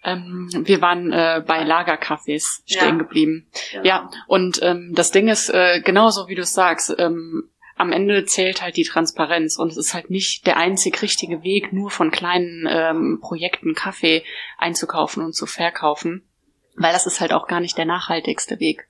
Ähm, 0.06 0.50
wir 0.54 0.80
waren 0.80 1.12
äh, 1.12 1.44
bei 1.46 1.64
Lagercafés 1.66 2.62
stehen 2.66 2.92
ja, 2.92 2.96
geblieben. 2.96 3.50
Genau. 3.74 3.84
Ja, 3.86 4.10
und 4.28 4.62
ähm, 4.62 4.94
das 4.96 5.12
Ding 5.12 5.28
ist 5.28 5.50
äh, 5.50 5.82
genauso 5.82 6.30
wie 6.30 6.36
du 6.36 6.46
sagst. 6.46 6.96
Ähm, 6.98 7.50
am 7.78 7.92
Ende 7.92 8.26
zählt 8.26 8.62
halt 8.62 8.76
die 8.76 8.84
Transparenz 8.84 9.58
und 9.58 9.72
es 9.72 9.78
ist 9.78 9.94
halt 9.94 10.10
nicht 10.10 10.48
der 10.48 10.58
einzig 10.58 11.02
richtige 11.02 11.44
Weg, 11.44 11.72
nur 11.72 11.92
von 11.92 12.12
kleinen 12.12 12.68
ähm, 12.70 13.20
Projekten 13.22 13.76
Kaffee 13.76 14.24
einzukaufen 14.58 15.24
und 15.24 15.34
zu 15.34 15.46
verkaufen, 15.46 16.28
weil 16.76 16.94
das 16.94 17.06
ist 17.06 17.22
halt 17.22 17.34
auch 17.34 17.48
gar 17.48 17.60
nicht 17.60 17.78
der 17.78 17.86
nachhaltigste 17.86 18.60
Weg. 18.60 18.88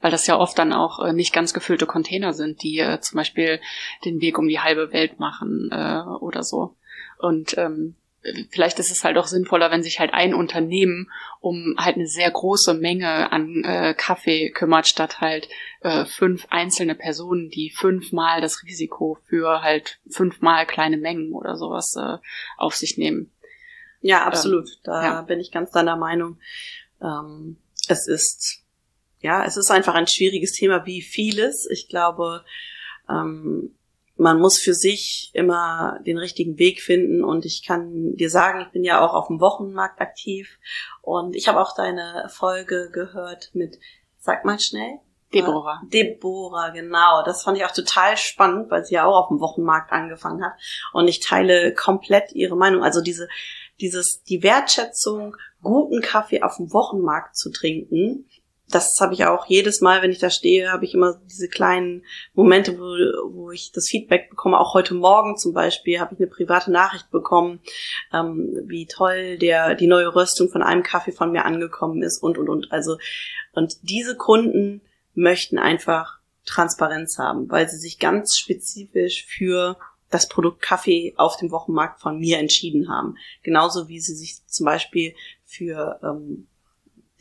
Weil 0.00 0.10
das 0.10 0.26
ja 0.26 0.38
oft 0.38 0.58
dann 0.58 0.74
auch 0.74 1.02
äh, 1.02 1.14
nicht 1.14 1.32
ganz 1.32 1.54
gefüllte 1.54 1.86
Container 1.86 2.34
sind, 2.34 2.62
die 2.62 2.78
äh, 2.78 3.00
zum 3.00 3.16
Beispiel 3.16 3.60
den 4.04 4.20
Weg 4.20 4.38
um 4.38 4.46
die 4.46 4.60
halbe 4.60 4.92
Welt 4.92 5.18
machen 5.18 5.70
äh, 5.72 6.02
oder 6.20 6.42
so. 6.42 6.76
Und 7.18 7.56
ähm, 7.56 7.96
vielleicht 8.50 8.78
ist 8.78 8.90
es 8.90 9.04
halt 9.04 9.18
auch 9.18 9.26
sinnvoller, 9.26 9.70
wenn 9.70 9.82
sich 9.82 9.98
halt 9.98 10.12
ein 10.12 10.34
Unternehmen 10.34 11.10
um 11.40 11.76
halt 11.78 11.96
eine 11.96 12.06
sehr 12.06 12.30
große 12.30 12.74
Menge 12.74 13.30
an 13.32 13.62
äh, 13.64 13.94
Kaffee 13.94 14.50
kümmert, 14.50 14.88
statt 14.88 15.20
halt 15.20 15.48
äh, 15.80 16.04
fünf 16.04 16.46
einzelne 16.50 16.94
Personen, 16.94 17.50
die 17.50 17.70
fünfmal 17.70 18.40
das 18.40 18.62
Risiko 18.64 19.18
für 19.26 19.62
halt 19.62 19.98
fünfmal 20.08 20.66
kleine 20.66 20.96
Mengen 20.96 21.32
oder 21.32 21.56
sowas 21.56 21.94
äh, 21.96 22.18
auf 22.56 22.74
sich 22.74 22.98
nehmen. 22.98 23.30
Ja, 24.00 24.24
absolut. 24.24 24.68
Ähm, 24.68 24.80
da 24.84 25.02
ja. 25.02 25.22
bin 25.22 25.40
ich 25.40 25.52
ganz 25.52 25.70
deiner 25.70 25.96
Meinung. 25.96 26.38
Ähm, 27.00 27.58
es 27.88 28.06
ist, 28.06 28.62
ja, 29.20 29.44
es 29.44 29.56
ist 29.56 29.70
einfach 29.70 29.94
ein 29.94 30.06
schwieriges 30.06 30.52
Thema 30.52 30.86
wie 30.86 31.02
vieles. 31.02 31.68
Ich 31.70 31.88
glaube, 31.88 32.44
ähm, 33.08 33.75
man 34.16 34.40
muss 34.40 34.58
für 34.58 34.74
sich 34.74 35.30
immer 35.34 36.00
den 36.06 36.18
richtigen 36.18 36.58
Weg 36.58 36.80
finden 36.80 37.22
und 37.22 37.44
ich 37.44 37.64
kann 37.64 38.16
dir 38.16 38.30
sagen, 38.30 38.62
ich 38.62 38.72
bin 38.72 38.82
ja 38.82 39.04
auch 39.04 39.14
auf 39.14 39.28
dem 39.28 39.40
Wochenmarkt 39.40 40.00
aktiv 40.00 40.58
und 41.02 41.36
ich 41.36 41.48
habe 41.48 41.60
auch 41.60 41.74
deine 41.74 42.28
Folge 42.30 42.90
gehört 42.92 43.50
mit, 43.54 43.78
sag 44.18 44.44
mal 44.44 44.58
schnell. 44.58 45.00
Deborah. 45.34 45.82
Deborah, 45.92 46.70
genau. 46.70 47.22
Das 47.24 47.42
fand 47.42 47.58
ich 47.58 47.64
auch 47.64 47.72
total 47.72 48.16
spannend, 48.16 48.70
weil 48.70 48.84
sie 48.84 48.94
ja 48.94 49.04
auch 49.04 49.24
auf 49.24 49.28
dem 49.28 49.40
Wochenmarkt 49.40 49.92
angefangen 49.92 50.42
hat. 50.44 50.52
Und 50.92 51.08
ich 51.08 51.20
teile 51.20 51.74
komplett 51.74 52.32
ihre 52.32 52.56
Meinung. 52.56 52.82
Also 52.82 53.02
diese, 53.02 53.28
dieses, 53.80 54.22
die 54.22 54.42
Wertschätzung, 54.42 55.36
guten 55.62 56.00
Kaffee 56.00 56.42
auf 56.42 56.56
dem 56.56 56.72
Wochenmarkt 56.72 57.36
zu 57.36 57.50
trinken, 57.50 58.28
das 58.68 58.96
habe 59.00 59.14
ich 59.14 59.24
auch 59.24 59.46
jedes 59.46 59.80
Mal, 59.80 60.02
wenn 60.02 60.10
ich 60.10 60.18
da 60.18 60.28
stehe, 60.28 60.72
habe 60.72 60.84
ich 60.84 60.94
immer 60.94 61.20
diese 61.30 61.48
kleinen 61.48 62.04
Momente, 62.34 62.78
wo, 62.78 63.32
wo 63.32 63.50
ich 63.52 63.70
das 63.72 63.88
Feedback 63.88 64.28
bekomme. 64.28 64.58
Auch 64.58 64.74
heute 64.74 64.94
Morgen 64.94 65.36
zum 65.36 65.52
Beispiel 65.52 66.00
habe 66.00 66.14
ich 66.14 66.20
eine 66.20 66.28
private 66.28 66.72
Nachricht 66.72 67.10
bekommen, 67.10 67.60
ähm, 68.12 68.58
wie 68.64 68.86
toll 68.86 69.38
der 69.38 69.76
die 69.76 69.86
neue 69.86 70.14
Röstung 70.14 70.48
von 70.48 70.62
einem 70.62 70.82
Kaffee 70.82 71.12
von 71.12 71.30
mir 71.30 71.44
angekommen 71.44 72.02
ist 72.02 72.22
und 72.22 72.38
und 72.38 72.48
und. 72.48 72.72
Also 72.72 72.98
und 73.52 73.76
diese 73.82 74.16
Kunden 74.16 74.82
möchten 75.14 75.58
einfach 75.58 76.18
Transparenz 76.44 77.18
haben, 77.18 77.48
weil 77.50 77.68
sie 77.68 77.78
sich 77.78 77.98
ganz 77.98 78.36
spezifisch 78.36 79.26
für 79.26 79.78
das 80.10 80.28
Produkt 80.28 80.62
Kaffee 80.62 81.14
auf 81.16 81.36
dem 81.36 81.50
Wochenmarkt 81.50 82.00
von 82.00 82.18
mir 82.18 82.38
entschieden 82.38 82.88
haben. 82.88 83.16
Genauso 83.42 83.88
wie 83.88 84.00
sie 84.00 84.14
sich 84.14 84.44
zum 84.46 84.66
Beispiel 84.66 85.14
für 85.44 86.00
ähm, 86.02 86.48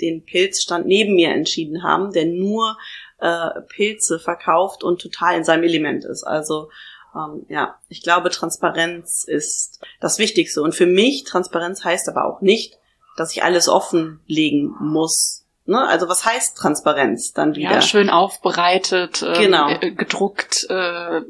den 0.02 0.26
Pilzstand 0.26 0.86
neben 0.86 1.16
mir 1.16 1.30
entschieden 1.30 1.84
haben, 1.84 2.12
der 2.12 2.26
nur 2.26 2.78
äh, 3.20 3.62
Pilze 3.70 4.20
verkauft 4.20 4.84
und 4.84 5.02
total 5.02 5.38
in 5.38 5.44
seinem 5.44 5.64
Element 5.64 6.06
ist. 6.06 6.24
Also 6.24 6.70
ähm, 7.16 7.46
ja, 7.50 7.76
ich 7.88 8.04
glaube, 8.04 8.30
Transparenz 8.30 9.24
ist 9.26 9.80
das 10.00 10.20
Wichtigste. 10.20 10.62
Und 10.62 10.76
für 10.76 10.86
mich, 10.86 11.24
Transparenz 11.24 11.84
heißt 11.84 12.10
aber 12.10 12.26
auch 12.26 12.42
nicht, 12.42 12.78
dass 13.16 13.32
ich 13.32 13.44
alles 13.44 13.70
offenlegen 13.70 14.76
muss. 14.80 15.46
Ne? 15.66 15.80
Also 15.88 16.08
was 16.10 16.26
heißt 16.26 16.58
Transparenz 16.58 17.32
dann 17.32 17.56
wieder? 17.56 17.72
Ja, 17.72 17.82
schön 17.82 18.10
aufbereitet, 18.10 19.24
ähm, 19.24 19.34
genau. 19.34 19.70
äh, 19.70 19.92
gedruckt. 19.92 20.68
Äh, 20.70 21.22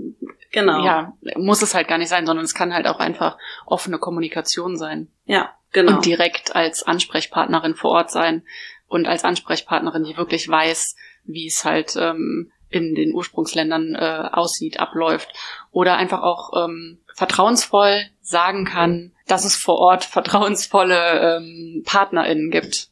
genau. 0.52 0.84
Ja, 0.84 1.14
muss 1.36 1.62
es 1.62 1.76
halt 1.76 1.88
gar 1.88 1.98
nicht 1.98 2.10
sein, 2.10 2.26
sondern 2.26 2.44
es 2.44 2.54
kann 2.54 2.74
halt 2.74 2.88
auch 2.88 3.00
einfach 3.00 3.38
offene 3.66 4.00
Kommunikation 4.00 4.78
sein. 4.78 5.08
Ja, 5.26 5.54
Genau. 5.76 5.98
Und 5.98 6.06
direkt 6.06 6.56
als 6.56 6.84
Ansprechpartnerin 6.84 7.76
vor 7.76 7.92
Ort 7.92 8.10
sein 8.10 8.44
und 8.88 9.08
als 9.08 9.26
Ansprechpartnerin, 9.26 10.06
die 10.06 10.16
wirklich 10.16 10.48
weiß, 10.48 10.96
wie 11.26 11.48
es 11.48 11.66
halt 11.66 11.98
ähm, 11.98 12.50
in 12.70 12.96
den 12.96 13.14
Ursprungsländern 13.14 13.94
äh, 13.94 14.30
aussieht, 14.32 14.80
abläuft. 14.80 15.34
Oder 15.72 15.98
einfach 15.98 16.22
auch 16.22 16.52
ähm, 16.64 17.00
vertrauensvoll 17.14 18.06
sagen 18.22 18.64
kann, 18.64 19.12
dass 19.28 19.44
es 19.44 19.58
vor 19.58 19.80
Ort 19.80 20.06
vertrauensvolle 20.06 21.40
ähm, 21.40 21.84
PartnerInnen 21.86 22.52
gibt. 22.52 22.88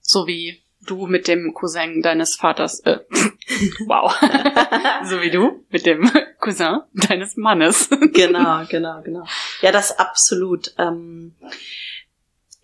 So 0.00 0.28
wie 0.28 0.62
du 0.86 1.08
mit 1.08 1.26
dem 1.26 1.54
Cousin 1.54 2.02
deines 2.02 2.36
Vaters, 2.36 2.78
äh, 2.84 3.00
wow, 3.86 4.16
so 5.04 5.20
wie 5.20 5.30
du 5.32 5.64
mit 5.70 5.86
dem 5.86 6.08
Cousin 6.38 6.82
deines 6.92 7.36
Mannes. 7.36 7.90
genau, 8.12 8.62
genau, 8.68 9.02
genau. 9.02 9.24
Ja, 9.60 9.72
das 9.72 9.98
absolut. 9.98 10.72
Ähm, 10.78 11.34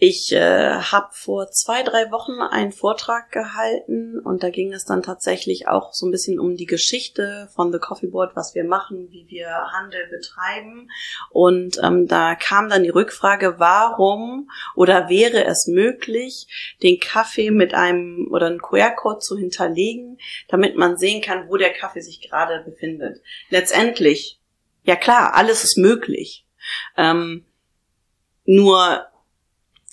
ich 0.01 0.31
äh, 0.31 0.75
habe 0.75 1.09
vor 1.11 1.51
zwei, 1.51 1.83
drei 1.83 2.13
Wochen 2.13 2.41
einen 2.41 2.71
Vortrag 2.71 3.33
gehalten 3.33 4.21
und 4.21 4.45
da 4.45 4.51
ging 4.51 4.73
es 4.73 4.85
dann 4.85 5.03
tatsächlich 5.03 5.67
auch 5.67 5.93
so 5.93 6.07
ein 6.07 6.13
bisschen 6.13 6.39
um 6.39 6.57
die 6.57 6.67
Geschichte 6.67 7.49
von 7.53 7.73
The 7.73 7.81
Coffee 7.81 8.07
Board, 8.07 8.37
was 8.37 8.55
wir 8.55 8.63
machen, 8.63 9.09
wie 9.11 9.27
wir 9.29 9.49
Handel 9.49 10.07
betreiben. 10.07 10.89
Und 11.31 11.81
ähm, 11.83 12.07
da 12.07 12.37
kam 12.37 12.69
dann 12.69 12.85
die 12.85 12.91
Rückfrage, 12.91 13.59
warum 13.59 14.49
oder 14.77 15.09
wäre 15.09 15.45
es 15.45 15.67
möglich, 15.67 16.77
den 16.81 17.01
Kaffee 17.01 17.51
mit 17.51 17.75
einem 17.75 18.29
oder 18.31 18.47
einen 18.47 18.63
QR-Code 18.63 19.19
zu 19.19 19.37
hinterlegen, 19.37 20.19
damit 20.47 20.77
man 20.77 20.97
sehen 20.97 21.23
kann, 21.23 21.49
wo 21.49 21.57
der 21.57 21.73
Kaffee 21.73 22.03
sich 22.03 22.21
gerade 22.21 22.63
befindet. 22.65 23.21
Letztendlich, 23.51 24.39
ja 24.85 24.95
klar, 24.95 25.35
alles 25.35 25.65
ist 25.65 25.77
möglich. 25.77 26.47
Ähm, 26.97 27.45
nur 28.45 29.08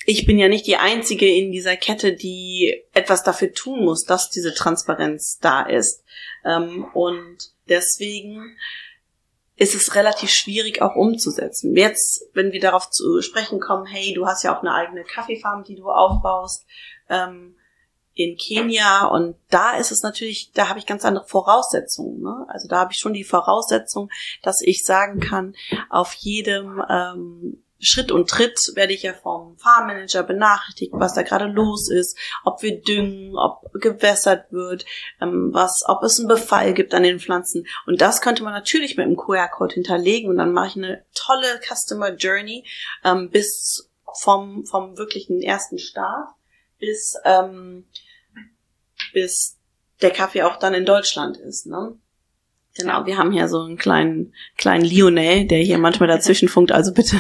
ich 0.06 0.26
bin 0.26 0.38
ja 0.38 0.48
nicht 0.48 0.68
die 0.68 0.78
Einzige 0.78 1.28
in 1.28 1.52
dieser 1.52 1.76
Kette, 1.76 2.14
die 2.14 2.84
etwas 2.94 3.24
dafür 3.24 3.54
tun 3.54 3.84
muss, 3.84 4.04
dass 4.04 4.30
diese 4.30 4.54
Transparenz 4.54 5.40
da 5.40 5.64
ist. 5.64 6.04
Ähm, 6.44 6.86
und 6.94 7.38
deswegen 7.68 8.56
ist 9.56 9.74
es 9.74 9.96
relativ 9.96 10.30
schwierig 10.30 10.82
auch 10.82 10.96
umzusetzen. 10.96 11.76
Jetzt, 11.76 12.26
wenn 12.34 12.52
wir 12.52 12.60
darauf 12.60 12.90
zu 12.90 13.22
sprechen 13.22 13.60
kommen, 13.60 13.86
hey, 13.86 14.14
du 14.14 14.28
hast 14.28 14.44
ja 14.44 14.56
auch 14.56 14.62
eine 14.62 14.74
eigene 14.74 15.04
Kaffeefarm, 15.04 15.64
die 15.64 15.76
du 15.76 15.90
aufbaust 15.90 16.66
ähm, 17.10 17.56
in 18.14 18.38
Kenia 18.38 19.08
und 19.08 19.36
da 19.50 19.76
ist 19.76 19.92
es 19.92 20.04
natürlich, 20.04 20.52
da 20.54 20.70
habe 20.70 20.80
ich 20.80 20.86
ganz 20.86 21.04
andere 21.04 21.26
Voraussetzungen. 21.26 22.22
Ne? 22.22 22.46
Also 22.48 22.68
da 22.68 22.80
habe 22.80 22.94
ich 22.94 23.00
schon 23.00 23.14
die 23.14 23.24
Voraussetzung, 23.24 24.10
dass 24.42 24.62
ich 24.62 24.84
sagen 24.84 25.20
kann, 25.20 25.56
auf 25.90 26.14
jedem 26.14 26.82
ähm, 26.90 27.65
Schritt 27.86 28.12
und 28.12 28.30
Tritt 28.30 28.60
werde 28.76 28.94
ich 28.94 29.04
ja 29.04 29.14
vom 29.14 29.58
Farmmanager 29.58 30.24
benachrichtigt, 30.24 30.92
was 30.94 31.14
da 31.14 31.22
gerade 31.22 31.46
los 31.46 31.90
ist, 31.90 32.18
ob 32.44 32.62
wir 32.62 32.82
düngen, 32.82 33.38
ob 33.38 33.72
gewässert 33.74 34.52
wird, 34.52 34.86
ähm, 35.22 35.50
was, 35.54 35.84
ob 35.88 36.04
es 36.04 36.20
einen 36.20 36.28
Befall 36.28 36.74
gibt 36.74 36.94
an 36.94 37.04
den 37.04 37.20
Pflanzen. 37.20 37.66
Und 37.86 38.02
das 38.02 38.22
könnte 38.22 38.44
man 38.44 38.54
natürlich 38.54 38.98
mit 38.98 39.06
einem 39.06 39.18
QR-Code 39.18 39.76
hinterlegen 39.76 40.30
und 40.30 40.38
dann 40.38 40.52
mache 40.52 40.68
ich 40.68 40.76
eine 40.76 41.06
tolle 41.14 41.60
Customer 41.62 42.14
Journey 42.14 42.66
ähm, 43.04 43.30
bis 43.30 43.90
vom, 44.22 44.66
vom 44.66 44.98
wirklichen 44.98 45.42
ersten 45.42 45.78
Start 45.78 46.30
bis, 46.80 47.16
ähm, 47.24 47.86
bis 49.14 49.58
der 50.02 50.12
Kaffee 50.12 50.44
auch 50.44 50.58
dann 50.58 50.74
in 50.74 50.86
Deutschland 50.86 51.38
ist. 51.38 51.68
Ne? 51.68 51.98
Genau, 52.78 53.06
wir 53.06 53.18
haben 53.18 53.32
hier 53.32 53.48
so 53.48 53.62
einen 53.62 53.78
kleinen, 53.78 54.34
kleinen 54.58 54.84
Lionel, 54.84 55.46
der 55.48 55.60
hier 55.60 55.78
manchmal 55.78 56.10
dazwischen 56.10 56.50
funkt, 56.50 56.72
also 56.72 56.94
bitte. 56.94 57.18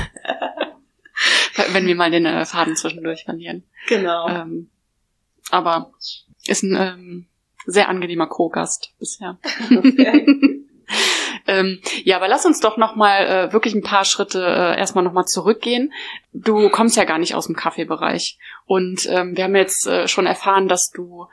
Wenn 1.71 1.87
wir 1.87 1.95
mal 1.95 2.11
den 2.11 2.25
äh, 2.25 2.45
Faden 2.45 2.75
zwischendurch 2.75 3.23
verlieren. 3.23 3.63
Genau. 3.87 4.27
Ähm, 4.27 4.69
aber 5.51 5.91
ist 6.45 6.63
ein 6.63 6.75
ähm, 6.75 7.27
sehr 7.65 7.87
angenehmer 7.87 8.27
Co-Gast 8.27 8.93
bisher. 8.99 9.37
ähm, 11.47 11.79
ja, 12.03 12.17
aber 12.17 12.27
lass 12.27 12.45
uns 12.45 12.59
doch 12.59 12.75
noch 12.75 12.95
mal 12.95 13.25
äh, 13.25 13.53
wirklich 13.53 13.73
ein 13.73 13.83
paar 13.83 14.03
Schritte 14.05 14.43
äh, 14.43 14.77
erstmal 14.77 15.03
noch 15.03 15.13
mal 15.13 15.25
zurückgehen. 15.25 15.93
Du 16.33 16.69
kommst 16.69 16.97
ja 16.97 17.05
gar 17.05 17.17
nicht 17.17 17.35
aus 17.35 17.45
dem 17.47 17.55
Kaffeebereich 17.55 18.37
und 18.65 19.07
ähm, 19.09 19.37
wir 19.37 19.45
haben 19.45 19.55
jetzt 19.55 19.87
äh, 19.87 20.07
schon 20.07 20.25
erfahren, 20.25 20.67
dass 20.67 20.91
du 20.91 21.27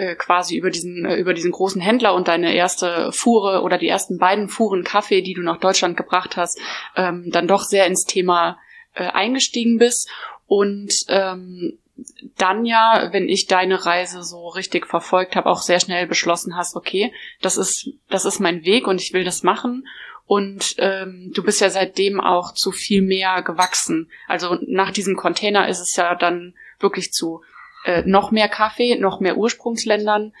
äh, 0.00 0.14
quasi 0.14 0.56
über 0.56 0.70
diesen, 0.70 1.04
äh, 1.04 1.16
über 1.16 1.34
diesen 1.34 1.52
großen 1.52 1.80
Händler 1.80 2.14
und 2.14 2.26
deine 2.26 2.54
erste 2.54 3.12
Fuhre 3.12 3.60
oder 3.60 3.76
die 3.76 3.88
ersten 3.88 4.16
beiden 4.16 4.48
Fuhren 4.48 4.82
Kaffee, 4.82 5.20
die 5.20 5.34
du 5.34 5.42
nach 5.42 5.58
Deutschland 5.58 5.94
gebracht 5.94 6.38
hast, 6.38 6.58
ähm, 6.96 7.30
dann 7.30 7.46
doch 7.46 7.64
sehr 7.64 7.86
ins 7.86 8.04
Thema 8.04 8.58
äh, 8.94 9.04
eingestiegen 9.04 9.76
bist 9.76 10.08
und 10.46 10.94
ähm, 11.08 11.78
dann 12.38 12.64
ja, 12.64 13.10
wenn 13.12 13.28
ich 13.28 13.46
deine 13.46 13.84
Reise 13.84 14.22
so 14.22 14.48
richtig 14.48 14.86
verfolgt 14.86 15.36
habe, 15.36 15.50
auch 15.50 15.60
sehr 15.60 15.80
schnell 15.80 16.06
beschlossen 16.06 16.56
hast, 16.56 16.76
okay, 16.76 17.12
das 17.42 17.58
ist, 17.58 17.90
das 18.08 18.24
ist 18.24 18.40
mein 18.40 18.64
Weg 18.64 18.86
und 18.86 19.02
ich 19.02 19.12
will 19.12 19.24
das 19.24 19.42
machen. 19.42 19.86
Und 20.24 20.76
ähm, 20.78 21.30
du 21.34 21.42
bist 21.42 21.60
ja 21.60 21.68
seitdem 21.68 22.20
auch 22.20 22.54
zu 22.54 22.72
viel 22.72 23.02
mehr 23.02 23.42
gewachsen. 23.42 24.10
Also 24.28 24.56
nach 24.66 24.92
diesem 24.92 25.16
Container 25.16 25.68
ist 25.68 25.80
es 25.80 25.94
ja 25.94 26.14
dann 26.14 26.54
wirklich 26.78 27.10
zu 27.10 27.42
äh, 27.84 28.02
noch 28.04 28.30
mehr 28.30 28.48
Kaffee, 28.48 28.96
noch 28.96 29.20
mehr 29.20 29.36
Ursprungsländern, 29.36 30.34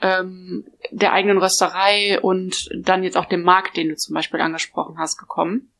ähm, 0.00 0.66
der 0.90 1.12
eigenen 1.12 1.38
Rösterei 1.38 2.20
und 2.20 2.68
dann 2.74 3.04
jetzt 3.04 3.16
auch 3.16 3.26
dem 3.26 3.42
Markt, 3.42 3.76
den 3.76 3.90
du 3.90 3.96
zum 3.96 4.14
Beispiel 4.14 4.40
angesprochen 4.40 4.98
hast, 4.98 5.18
gekommen. 5.18 5.70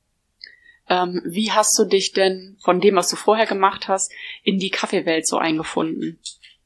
Ähm, 0.89 1.23
wie 1.25 1.51
hast 1.51 1.77
du 1.79 1.85
dich 1.85 2.13
denn 2.13 2.57
von 2.63 2.81
dem, 2.81 2.97
was 2.97 3.09
du 3.09 3.17
vorher 3.17 3.47
gemacht 3.47 3.89
hast, 3.89 4.13
in 4.43 4.59
die 4.59 4.71
Kaffeewelt 4.71 5.27
so 5.27 5.39
eingefunden? 5.39 6.21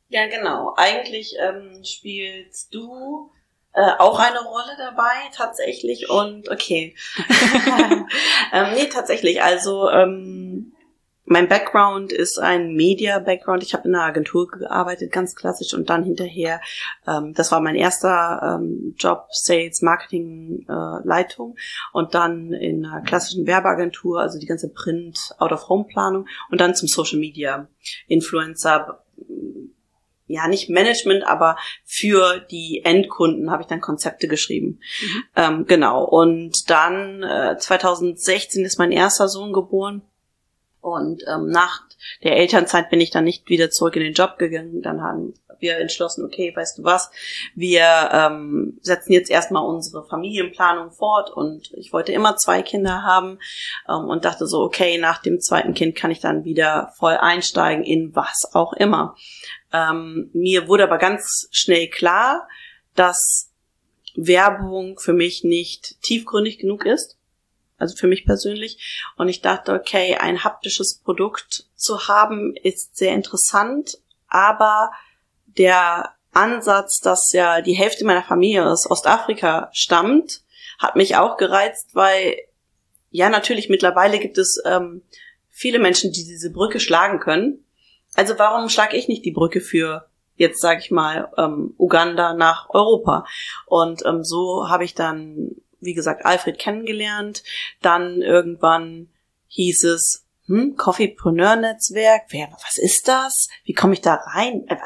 Ja, 0.09 0.27
genau. 0.27 0.75
Eigentlich 0.77 1.37
ähm, 1.41 1.83
spielst 1.85 2.75
du 2.75 3.31
äh, 3.73 3.93
auch 3.99 4.19
eine 4.19 4.43
Rolle 4.43 4.77
dabei, 4.77 5.31
tatsächlich. 5.33 6.11
Und 6.11 6.51
okay. 6.51 6.97
ähm, 8.53 8.75
nee, 8.75 8.87
tatsächlich. 8.87 9.43
Also 9.43 9.89
ähm, 9.89 10.73
mein 11.31 11.47
Background 11.47 12.13
ist 12.13 12.41
ein 12.41 12.75
Media-Background. 12.75 13.63
Ich 13.63 13.73
habe 13.73 13.87
in 13.87 13.95
einer 13.95 14.03
Agentur 14.03 14.49
gearbeitet, 14.49 15.13
ganz 15.13 15.37
klassisch, 15.37 15.73
und 15.75 15.89
dann 15.89 16.03
hinterher, 16.03 16.61
ähm, 17.07 17.35
das 17.35 17.53
war 17.53 17.61
mein 17.61 17.77
erster 17.77 18.59
ähm, 18.61 18.97
Job, 18.99 19.29
Sales, 19.31 19.81
Marketing, 19.81 20.67
äh, 20.69 21.07
Leitung, 21.07 21.57
und 21.93 22.17
dann 22.17 22.53
in 22.53 22.85
einer 22.85 23.03
klassischen 23.03 23.47
Werbeagentur, 23.47 24.21
also 24.21 24.41
die 24.41 24.47
ganze 24.47 24.71
Print, 24.71 25.31
Out-of-Home-Planung, 25.39 26.27
und 26.51 26.61
dann 26.61 26.75
zum 26.75 26.89
Social 26.89 27.21
Media, 27.21 27.69
Influencer, 28.09 29.05
ja, 30.27 30.49
nicht 30.49 30.69
Management, 30.69 31.25
aber 31.25 31.57
für 31.85 32.41
die 32.51 32.83
Endkunden 32.85 33.53
habe 33.53 33.63
ich 33.63 33.69
dann 33.69 33.81
Konzepte 33.81 34.27
geschrieben. 34.27 34.81
Mhm. 35.01 35.23
Ähm, 35.37 35.67
genau. 35.67 36.05
Und 36.05 36.69
dann 36.69 37.23
äh, 37.23 37.57
2016 37.57 38.65
ist 38.65 38.81
mein 38.81 38.91
erster 38.91 39.29
Sohn 39.29 39.53
geboren. 39.53 40.03
Und 40.81 41.23
ähm, 41.29 41.49
nach 41.49 41.83
der 42.23 42.37
Elternzeit 42.37 42.91
bin 42.91 43.01
ich 43.01 43.11
dann 43.11 43.25
nicht 43.25 43.49
wieder 43.49 43.71
zurück 43.71 43.97
in 43.97 44.03
den 44.03 44.15
Job 44.15 44.39
gegangen. 44.39 44.83
Dann 44.83 45.03
haben 45.03 45.35
wir 45.61 45.77
entschlossen, 45.79 46.25
okay, 46.25 46.53
weißt 46.55 46.79
du 46.79 46.85
was, 46.85 47.11
wir 47.55 47.85
ähm, 48.13 48.79
setzen 48.81 49.13
jetzt 49.13 49.31
erstmal 49.31 49.65
unsere 49.65 50.05
Familienplanung 50.07 50.91
fort 50.91 51.31
und 51.31 51.71
ich 51.75 51.93
wollte 51.93 52.13
immer 52.13 52.37
zwei 52.37 52.63
Kinder 52.63 53.03
haben 53.03 53.39
ähm, 53.89 54.09
und 54.09 54.25
dachte 54.25 54.47
so, 54.47 54.63
okay, 54.63 54.99
nach 54.99 55.21
dem 55.21 55.41
zweiten 55.41 55.75
Kind 55.75 55.97
kann 55.97 56.11
ich 56.11 56.21
dann 56.21 56.45
wieder 56.45 56.93
voll 56.97 57.17
einsteigen 57.17 57.85
in 57.85 58.15
was 58.17 58.51
auch 58.55 58.73
immer. 58.73 59.17
Ähm, 59.73 60.31
mir 60.33 60.67
wurde 60.67 60.85
aber 60.85 60.99
ganz 60.99 61.49
schnell 61.51 61.89
klar, 61.89 62.49
dass 62.95 63.51
Werbung 64.17 64.99
für 64.99 65.13
mich 65.13 65.45
nicht 65.45 66.01
tiefgründig 66.03 66.59
genug 66.59 66.85
ist 66.85 67.20
also 67.81 67.97
für 67.97 68.07
mich 68.07 68.25
persönlich. 68.25 69.05
Und 69.17 69.29
ich 69.29 69.41
dachte, 69.41 69.73
okay, 69.73 70.17
ein 70.17 70.45
haptisches 70.45 71.01
Produkt 71.03 71.67
zu 71.75 72.09
haben 72.09 72.55
ist 72.63 72.97
sehr 72.97 73.15
interessant, 73.15 73.99
aber 74.29 74.91
der 75.47 76.15
Ansatz, 76.33 77.01
dass 77.01 77.33
ja 77.33 77.61
die 77.61 77.75
Hälfte 77.75 78.05
meiner 78.05 78.23
Familie 78.23 78.67
aus 78.67 78.89
Ostafrika 78.89 79.71
stammt, 79.73 80.43
hat 80.79 80.97
mich 80.97 81.17
auch 81.17 81.37
gereizt, 81.37 81.95
weil 81.95 82.37
ja 83.11 83.29
natürlich 83.29 83.69
mittlerweile 83.69 84.19
gibt 84.19 84.39
es 84.39 84.63
ähm, 84.65 85.03
viele 85.49 85.79
Menschen, 85.79 86.13
die 86.13 86.25
diese 86.25 86.53
Brücke 86.53 86.81
schlagen 86.81 87.19
können. 87.19 87.65
Also 88.15 88.39
warum 88.39 88.69
schlage 88.69 88.97
ich 88.97 89.09
nicht 89.09 89.25
die 89.25 89.33
Brücke 89.33 89.61
für 89.61 90.07
jetzt 90.37 90.63
sage 90.63 90.81
ich 90.81 90.91
mal 90.91 91.31
ähm, 91.37 91.75
Uganda 91.77 92.33
nach 92.33 92.71
Europa? 92.71 93.27
Und 93.67 94.05
ähm, 94.07 94.25
so 94.25 94.69
habe 94.69 94.85
ich 94.85 94.95
dann 94.95 95.57
wie 95.81 95.95
gesagt, 95.95 96.25
Alfred 96.25 96.59
kennengelernt. 96.59 97.43
Dann 97.83 98.23
irgendwann 98.23 99.09
hieß 99.49 99.85
es, 99.85 100.27
hm, 100.47 100.77
Coffeepreneur-Netzwerk, 100.77 102.25
wer, 102.31 102.49
was 102.65 102.79
ist 102.79 103.09
das? 103.09 103.49
Wie 103.65 103.73
komme 103.73 103.95
ich 103.95 104.01
da 104.01 104.15
rein? 104.15 104.65
Äh, 104.69 104.77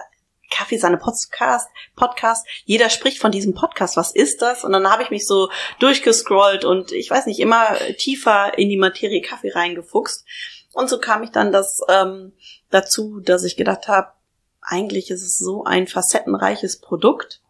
Kaffee 0.50 0.78
seine 0.78 0.98
Podcast, 0.98 1.68
Podcast. 1.96 2.46
Jeder 2.64 2.88
spricht 2.88 3.18
von 3.18 3.32
diesem 3.32 3.54
Podcast. 3.54 3.96
Was 3.96 4.14
ist 4.14 4.40
das? 4.40 4.62
Und 4.62 4.72
dann 4.72 4.88
habe 4.90 5.02
ich 5.02 5.10
mich 5.10 5.26
so 5.26 5.50
durchgescrollt 5.80 6.64
und 6.64 6.92
ich 6.92 7.10
weiß 7.10 7.26
nicht, 7.26 7.40
immer 7.40 7.76
tiefer 7.98 8.56
in 8.56 8.68
die 8.68 8.76
Materie 8.76 9.20
Kaffee 9.20 9.52
reingefuchst. 9.52 10.24
Und 10.72 10.88
so 10.88 10.98
kam 10.98 11.22
ich 11.22 11.30
dann 11.30 11.50
das 11.50 11.80
ähm, 11.88 12.32
dazu, 12.70 13.20
dass 13.20 13.42
ich 13.44 13.56
gedacht 13.56 13.88
habe, 13.88 14.12
eigentlich 14.60 15.10
ist 15.10 15.22
es 15.22 15.38
so 15.38 15.64
ein 15.64 15.86
facettenreiches 15.86 16.80
Produkt. 16.80 17.40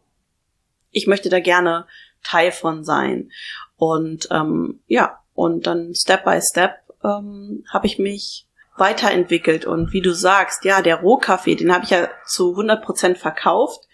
Ich 0.90 1.06
möchte 1.06 1.28
da 1.28 1.40
gerne 1.40 1.86
Teil 2.24 2.52
von 2.52 2.84
sein. 2.84 3.30
Und 3.76 4.28
ähm, 4.30 4.80
ja, 4.86 5.20
und 5.34 5.66
dann 5.66 5.94
Step 5.94 6.24
by 6.24 6.40
Step 6.40 6.76
ähm, 7.04 7.64
habe 7.72 7.86
ich 7.86 7.98
mich 7.98 8.46
weiterentwickelt. 8.76 9.66
Und 9.66 9.92
wie 9.92 10.00
du 10.00 10.12
sagst, 10.12 10.64
ja, 10.64 10.82
der 10.82 11.00
Rohkaffee, 11.00 11.54
den 11.54 11.72
habe 11.72 11.84
ich 11.84 11.90
ja 11.90 12.08
zu 12.26 12.50
100 12.50 12.84
Prozent 12.84 13.18
verkauft. 13.18 13.86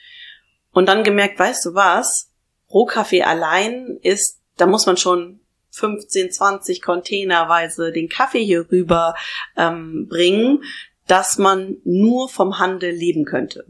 Und 0.73 0.89
dann 0.89 1.05
gemerkt, 1.05 1.39
weißt 1.39 1.67
du 1.67 1.75
was, 1.75 2.31
Rohkaffee 2.73 3.23
allein 3.23 3.99
ist, 4.03 4.41
da 4.57 4.67
muss 4.67 4.87
man 4.87 4.97
schon 4.97 5.41
15, 5.73 6.33
20 6.33 6.83
Containerweise 6.83 7.93
den 7.93 8.09
Kaffee 8.09 8.45
hier 8.45 8.71
rüber 8.71 9.15
ähm, 9.57 10.07
bringen, 10.09 10.63
dass 11.07 11.39
man 11.39 11.79
nur 11.85 12.29
vom 12.29 12.59
Handel 12.59 12.91
leben 12.91 13.25
könnte. 13.25 13.67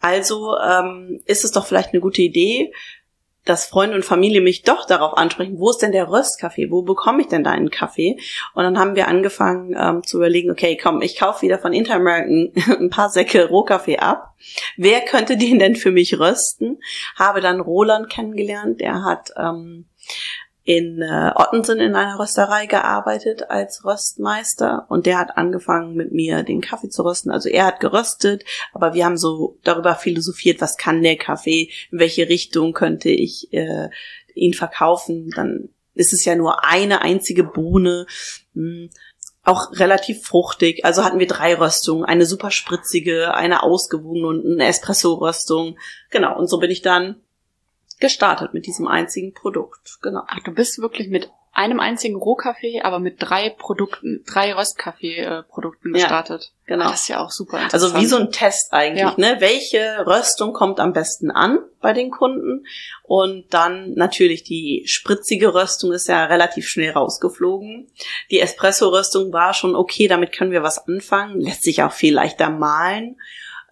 Also 0.00 0.58
ähm, 0.58 1.22
ist 1.24 1.44
es 1.44 1.52
doch 1.52 1.66
vielleicht 1.66 1.92
eine 1.92 2.00
gute 2.00 2.20
Idee, 2.20 2.74
dass 3.44 3.66
Freunde 3.66 3.96
und 3.96 4.04
Familie 4.04 4.40
mich 4.40 4.62
doch 4.62 4.86
darauf 4.86 5.16
ansprechen, 5.16 5.58
wo 5.58 5.70
ist 5.70 5.78
denn 5.78 5.92
der 5.92 6.08
Röstkaffee? 6.08 6.70
Wo 6.70 6.82
bekomme 6.82 7.22
ich 7.22 7.28
denn 7.28 7.44
da 7.44 7.50
einen 7.50 7.70
Kaffee? 7.70 8.18
Und 8.54 8.64
dann 8.64 8.78
haben 8.78 8.96
wir 8.96 9.08
angefangen 9.08 9.76
ähm, 9.78 10.02
zu 10.02 10.18
überlegen, 10.18 10.50
okay, 10.50 10.78
komm, 10.80 11.02
ich 11.02 11.18
kaufe 11.18 11.42
wieder 11.42 11.58
von 11.58 11.72
Interamerican 11.72 12.52
ein 12.80 12.90
paar 12.90 13.10
Säcke 13.10 13.48
Rohkaffee 13.48 13.98
ab. 13.98 14.34
Wer 14.76 15.00
könnte 15.02 15.36
den 15.36 15.58
denn 15.58 15.76
für 15.76 15.90
mich 15.90 16.18
rösten? 16.18 16.78
Habe 17.16 17.40
dann 17.40 17.60
Roland 17.60 18.10
kennengelernt, 18.10 18.80
der 18.80 19.04
hat 19.04 19.30
ähm, 19.36 19.86
in 20.64 21.02
äh, 21.02 21.30
Ottensen 21.34 21.78
in 21.78 21.94
einer 21.94 22.18
Rösterei 22.18 22.64
gearbeitet 22.64 23.50
als 23.50 23.84
Röstmeister 23.84 24.86
und 24.88 25.04
der 25.04 25.18
hat 25.18 25.36
angefangen 25.36 25.94
mit 25.94 26.12
mir 26.12 26.42
den 26.42 26.62
Kaffee 26.62 26.88
zu 26.88 27.02
rösten. 27.02 27.30
Also 27.30 27.50
er 27.50 27.66
hat 27.66 27.80
geröstet, 27.80 28.44
aber 28.72 28.94
wir 28.94 29.04
haben 29.04 29.18
so 29.18 29.58
darüber 29.62 29.94
philosophiert, 29.94 30.62
was 30.62 30.78
kann 30.78 31.02
der 31.02 31.16
Kaffee, 31.16 31.70
in 31.92 31.98
welche 31.98 32.30
Richtung 32.30 32.72
könnte 32.72 33.10
ich 33.10 33.52
äh, 33.52 33.90
ihn 34.34 34.54
verkaufen. 34.54 35.30
Dann 35.36 35.68
ist 35.92 36.14
es 36.14 36.24
ja 36.24 36.34
nur 36.34 36.64
eine 36.64 37.02
einzige 37.02 37.44
Bohne. 37.44 38.06
Hm, 38.54 38.88
auch 39.44 39.72
relativ 39.72 40.22
fruchtig. 40.26 40.86
Also 40.86 41.04
hatten 41.04 41.18
wir 41.18 41.26
drei 41.26 41.54
Röstungen, 41.54 42.06
eine 42.06 42.24
super 42.24 42.50
spritzige, 42.50 43.34
eine 43.34 43.62
ausgewogene 43.62 44.26
und 44.26 44.46
eine 44.46 44.66
Espresso-Röstung. 44.66 45.78
Genau, 46.10 46.38
und 46.38 46.48
so 46.48 46.58
bin 46.58 46.70
ich 46.70 46.80
dann 46.80 47.16
gestartet 48.00 48.54
mit 48.54 48.66
diesem 48.66 48.88
einzigen 48.88 49.32
Produkt. 49.32 49.98
Genau. 50.02 50.22
Ach, 50.26 50.40
du 50.40 50.52
bist 50.52 50.80
wirklich 50.80 51.08
mit 51.08 51.30
einem 51.54 51.78
einzigen 51.78 52.16
Rohkaffee, 52.16 52.80
aber 52.82 52.98
mit 52.98 53.16
drei 53.20 53.48
Produkten, 53.48 54.24
drei 54.26 54.54
Röstkaffee-Produkten 54.54 55.92
gestartet. 55.92 56.52
Ja, 56.66 56.74
genau. 56.74 56.86
Ah, 56.86 56.90
das 56.90 57.02
ist 57.02 57.08
ja 57.08 57.24
auch 57.24 57.30
super 57.30 57.62
interessant. 57.62 57.94
Also 57.94 58.02
wie 58.02 58.06
so 58.06 58.16
ein 58.16 58.32
Test 58.32 58.72
eigentlich, 58.72 59.02
ja. 59.02 59.14
ne? 59.16 59.36
Welche 59.38 60.04
Röstung 60.04 60.52
kommt 60.52 60.80
am 60.80 60.92
besten 60.92 61.30
an 61.30 61.60
bei 61.80 61.92
den 61.92 62.10
Kunden? 62.10 62.66
Und 63.04 63.54
dann 63.54 63.92
natürlich 63.94 64.42
die 64.42 64.82
spritzige 64.86 65.54
Röstung 65.54 65.92
ist 65.92 66.08
ja 66.08 66.24
relativ 66.24 66.66
schnell 66.66 66.90
rausgeflogen. 66.90 67.86
Die 68.32 68.40
Espresso-Röstung 68.40 69.32
war 69.32 69.54
schon 69.54 69.76
okay, 69.76 70.08
damit 70.08 70.32
können 70.32 70.50
wir 70.50 70.64
was 70.64 70.88
anfangen. 70.88 71.40
Lässt 71.40 71.62
sich 71.62 71.84
auch 71.84 71.92
viel 71.92 72.14
leichter 72.14 72.50
malen. 72.50 73.16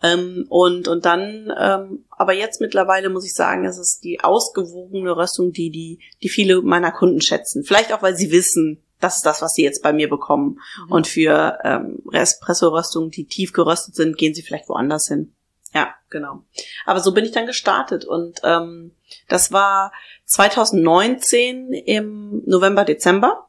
Ähm, 0.03 0.47
und, 0.49 0.88
und 0.88 1.05
dann, 1.05 1.53
ähm, 1.59 2.05
aber 2.11 2.33
jetzt 2.33 2.61
mittlerweile 2.61 3.09
muss 3.09 3.25
ich 3.25 3.35
sagen, 3.35 3.65
es 3.65 3.79
ist 3.79 4.01
die 4.03 4.21
ausgewogene 4.21 5.17
Röstung, 5.17 5.53
die, 5.53 5.71
die, 5.71 6.01
die 6.23 6.29
viele 6.29 6.62
meiner 6.62 6.93
Kunden 6.93 7.21
schätzen. 7.21 7.65
Vielleicht 7.65 7.93
auch, 7.93 8.03
weil 8.03 8.17
sie 8.17 8.33
wissen, 8.33 8.83
das 9.01 9.17
ist 9.17 9.27
das, 9.27 9.43
was 9.43 9.55
sie 9.55 9.62
jetzt 9.62 9.83
bei 9.83 9.93
mir 9.93 10.09
bekommen. 10.09 10.61
Mhm. 10.87 10.93
Und 10.93 11.07
für 11.07 11.59
ähm, 11.65 12.03
Espresso-Röstungen, 12.12 13.11
die 13.11 13.27
tief 13.27 13.53
geröstet 13.53 13.95
sind, 13.95 14.17
gehen 14.17 14.35
sie 14.35 14.43
vielleicht 14.43 14.69
woanders 14.69 15.07
hin. 15.09 15.35
Ja, 15.75 15.95
genau. 16.11 16.45
Aber 16.85 17.01
so 17.01 17.12
bin 17.12 17.25
ich 17.25 17.33
dann 17.33 17.47
gestartet 17.47 18.05
und 18.05 18.41
ähm, 18.45 18.95
das 19.29 19.53
war 19.53 19.93
2019 20.27 21.73
im 21.73 22.43
November, 22.47 22.85
Dezember. 22.85 23.49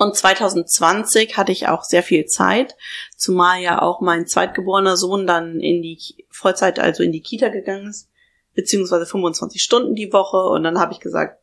Und 0.00 0.16
2020 0.16 1.36
hatte 1.36 1.52
ich 1.52 1.68
auch 1.68 1.84
sehr 1.84 2.02
viel 2.02 2.24
Zeit, 2.24 2.74
zumal 3.18 3.60
ja 3.60 3.82
auch 3.82 4.00
mein 4.00 4.26
zweitgeborener 4.26 4.96
Sohn 4.96 5.26
dann 5.26 5.60
in 5.60 5.82
die 5.82 5.98
Vollzeit, 6.30 6.78
also 6.78 7.02
in 7.02 7.12
die 7.12 7.20
Kita 7.20 7.50
gegangen 7.50 7.90
ist, 7.90 8.08
beziehungsweise 8.54 9.04
25 9.04 9.62
Stunden 9.62 9.94
die 9.94 10.10
Woche. 10.10 10.38
Und 10.38 10.64
dann 10.64 10.78
habe 10.78 10.94
ich 10.94 11.00
gesagt, 11.00 11.39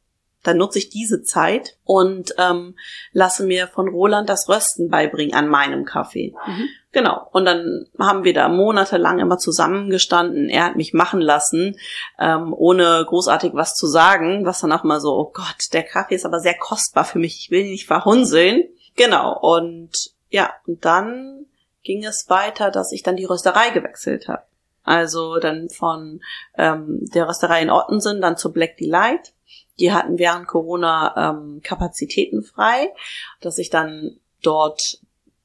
dann 0.47 0.57
nutze 0.57 0.79
ich 0.79 0.89
diese 0.89 1.21
Zeit 1.21 1.77
und 1.83 2.33
ähm, 2.37 2.75
lasse 3.11 3.45
mir 3.45 3.67
von 3.67 3.87
Roland 3.89 4.29
das 4.29 4.47
Rösten 4.49 4.89
beibringen 4.89 5.35
an 5.35 5.47
meinem 5.47 5.85
Kaffee. 5.85 6.33
Mhm. 6.47 6.69
Genau. 6.91 7.27
Und 7.31 7.45
dann 7.45 7.85
haben 7.99 8.23
wir 8.23 8.33
da 8.33 8.49
monatelang 8.49 9.19
immer 9.19 9.37
zusammengestanden. 9.37 10.49
Er 10.49 10.65
hat 10.65 10.75
mich 10.75 10.93
machen 10.93 11.21
lassen, 11.21 11.77
ähm, 12.17 12.53
ohne 12.53 13.05
großartig 13.07 13.53
was 13.53 13.75
zu 13.75 13.85
sagen, 13.85 14.45
was 14.45 14.61
dann 14.61 14.71
auch 14.71 14.83
mal 14.83 14.99
so, 14.99 15.15
oh 15.15 15.31
Gott, 15.31 15.73
der 15.73 15.83
Kaffee 15.83 16.15
ist 16.15 16.25
aber 16.25 16.39
sehr 16.39 16.57
kostbar 16.57 17.03
für 17.03 17.19
mich. 17.19 17.37
Ich 17.39 17.51
will 17.51 17.65
ihn 17.65 17.71
nicht 17.71 17.87
verhunzeln. 17.87 18.63
Genau. 18.95 19.37
Und 19.39 20.11
ja, 20.29 20.51
und 20.65 20.85
dann 20.85 21.45
ging 21.83 22.03
es 22.03 22.29
weiter, 22.29 22.71
dass 22.71 22.91
ich 22.91 23.03
dann 23.03 23.15
die 23.15 23.25
Rösterei 23.25 23.69
gewechselt 23.69 24.27
habe. 24.27 24.43
Also 24.83 25.37
dann 25.37 25.69
von 25.69 26.21
ähm, 26.57 26.99
der 27.13 27.27
Rösterei 27.27 27.61
in 27.61 27.69
Ottensen 27.69 28.21
dann 28.21 28.37
zu 28.37 28.53
Black 28.53 28.77
Delight. 28.77 29.33
Die 29.79 29.91
hatten 29.91 30.17
während 30.17 30.47
Corona 30.47 31.31
ähm, 31.31 31.61
Kapazitäten 31.63 32.43
frei, 32.43 32.93
dass 33.41 33.57
ich 33.57 33.69
dann 33.69 34.19
dort 34.41 34.99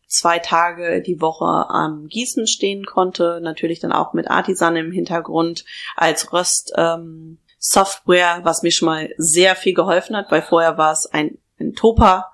zwei 0.07 0.39
Tage 0.39 1.03
die 1.03 1.21
Woche 1.21 1.71
am 1.71 2.07
Gießen 2.09 2.47
stehen 2.47 2.85
konnte, 2.85 3.41
natürlich 3.43 3.81
dann 3.81 3.93
auch 3.93 4.13
mit 4.13 4.31
Artisan 4.31 4.77
im 4.77 4.93
Hintergrund 4.93 5.65
als 5.97 6.33
Röst 6.33 6.73
ähm, 6.77 7.39
Software, 7.59 8.41
was 8.43 8.63
mir 8.63 8.73
schon 8.73 8.87
mal 8.87 9.11
sehr 9.17 9.57
viel 9.57 9.75
geholfen 9.75 10.17
hat, 10.17 10.31
weil 10.31 10.43
vorher 10.43 10.79
war 10.79 10.93
es 10.93 11.07
ein, 11.07 11.39
ein 11.59 11.75
Topa 11.75 12.33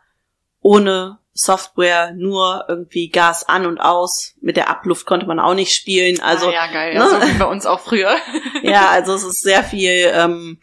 ohne 0.60 1.18
Software, 1.34 2.12
nur 2.16 2.64
irgendwie 2.68 3.10
Gas 3.10 3.48
an 3.48 3.64
und 3.64 3.78
aus. 3.78 4.34
Mit 4.40 4.56
der 4.56 4.68
Abluft 4.70 5.06
konnte 5.06 5.26
man 5.26 5.38
auch 5.38 5.54
nicht 5.54 5.72
spielen. 5.72 6.20
Also 6.20 6.48
ah, 6.48 6.52
ja 6.52 6.66
geil, 6.72 6.94
ne? 6.94 7.00
ja, 7.00 7.08
so 7.08 7.20
wie 7.20 7.38
bei 7.38 7.44
uns 7.44 7.64
auch 7.64 7.80
früher. 7.80 8.16
ja, 8.62 8.88
also 8.88 9.14
es 9.14 9.22
ist 9.22 9.42
sehr 9.42 9.62
viel. 9.62 10.10
Ähm, 10.12 10.58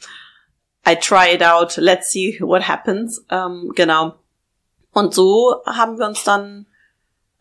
I 0.88 0.96
try 0.96 1.34
it 1.34 1.44
out, 1.44 1.78
let's 1.78 2.12
see 2.12 2.38
what 2.40 2.68
happens. 2.68 3.26
Ähm, 3.30 3.72
genau. 3.76 4.16
Und 4.92 5.14
so 5.14 5.62
haben 5.66 5.98
wir 5.98 6.06
uns 6.06 6.24
dann 6.24 6.68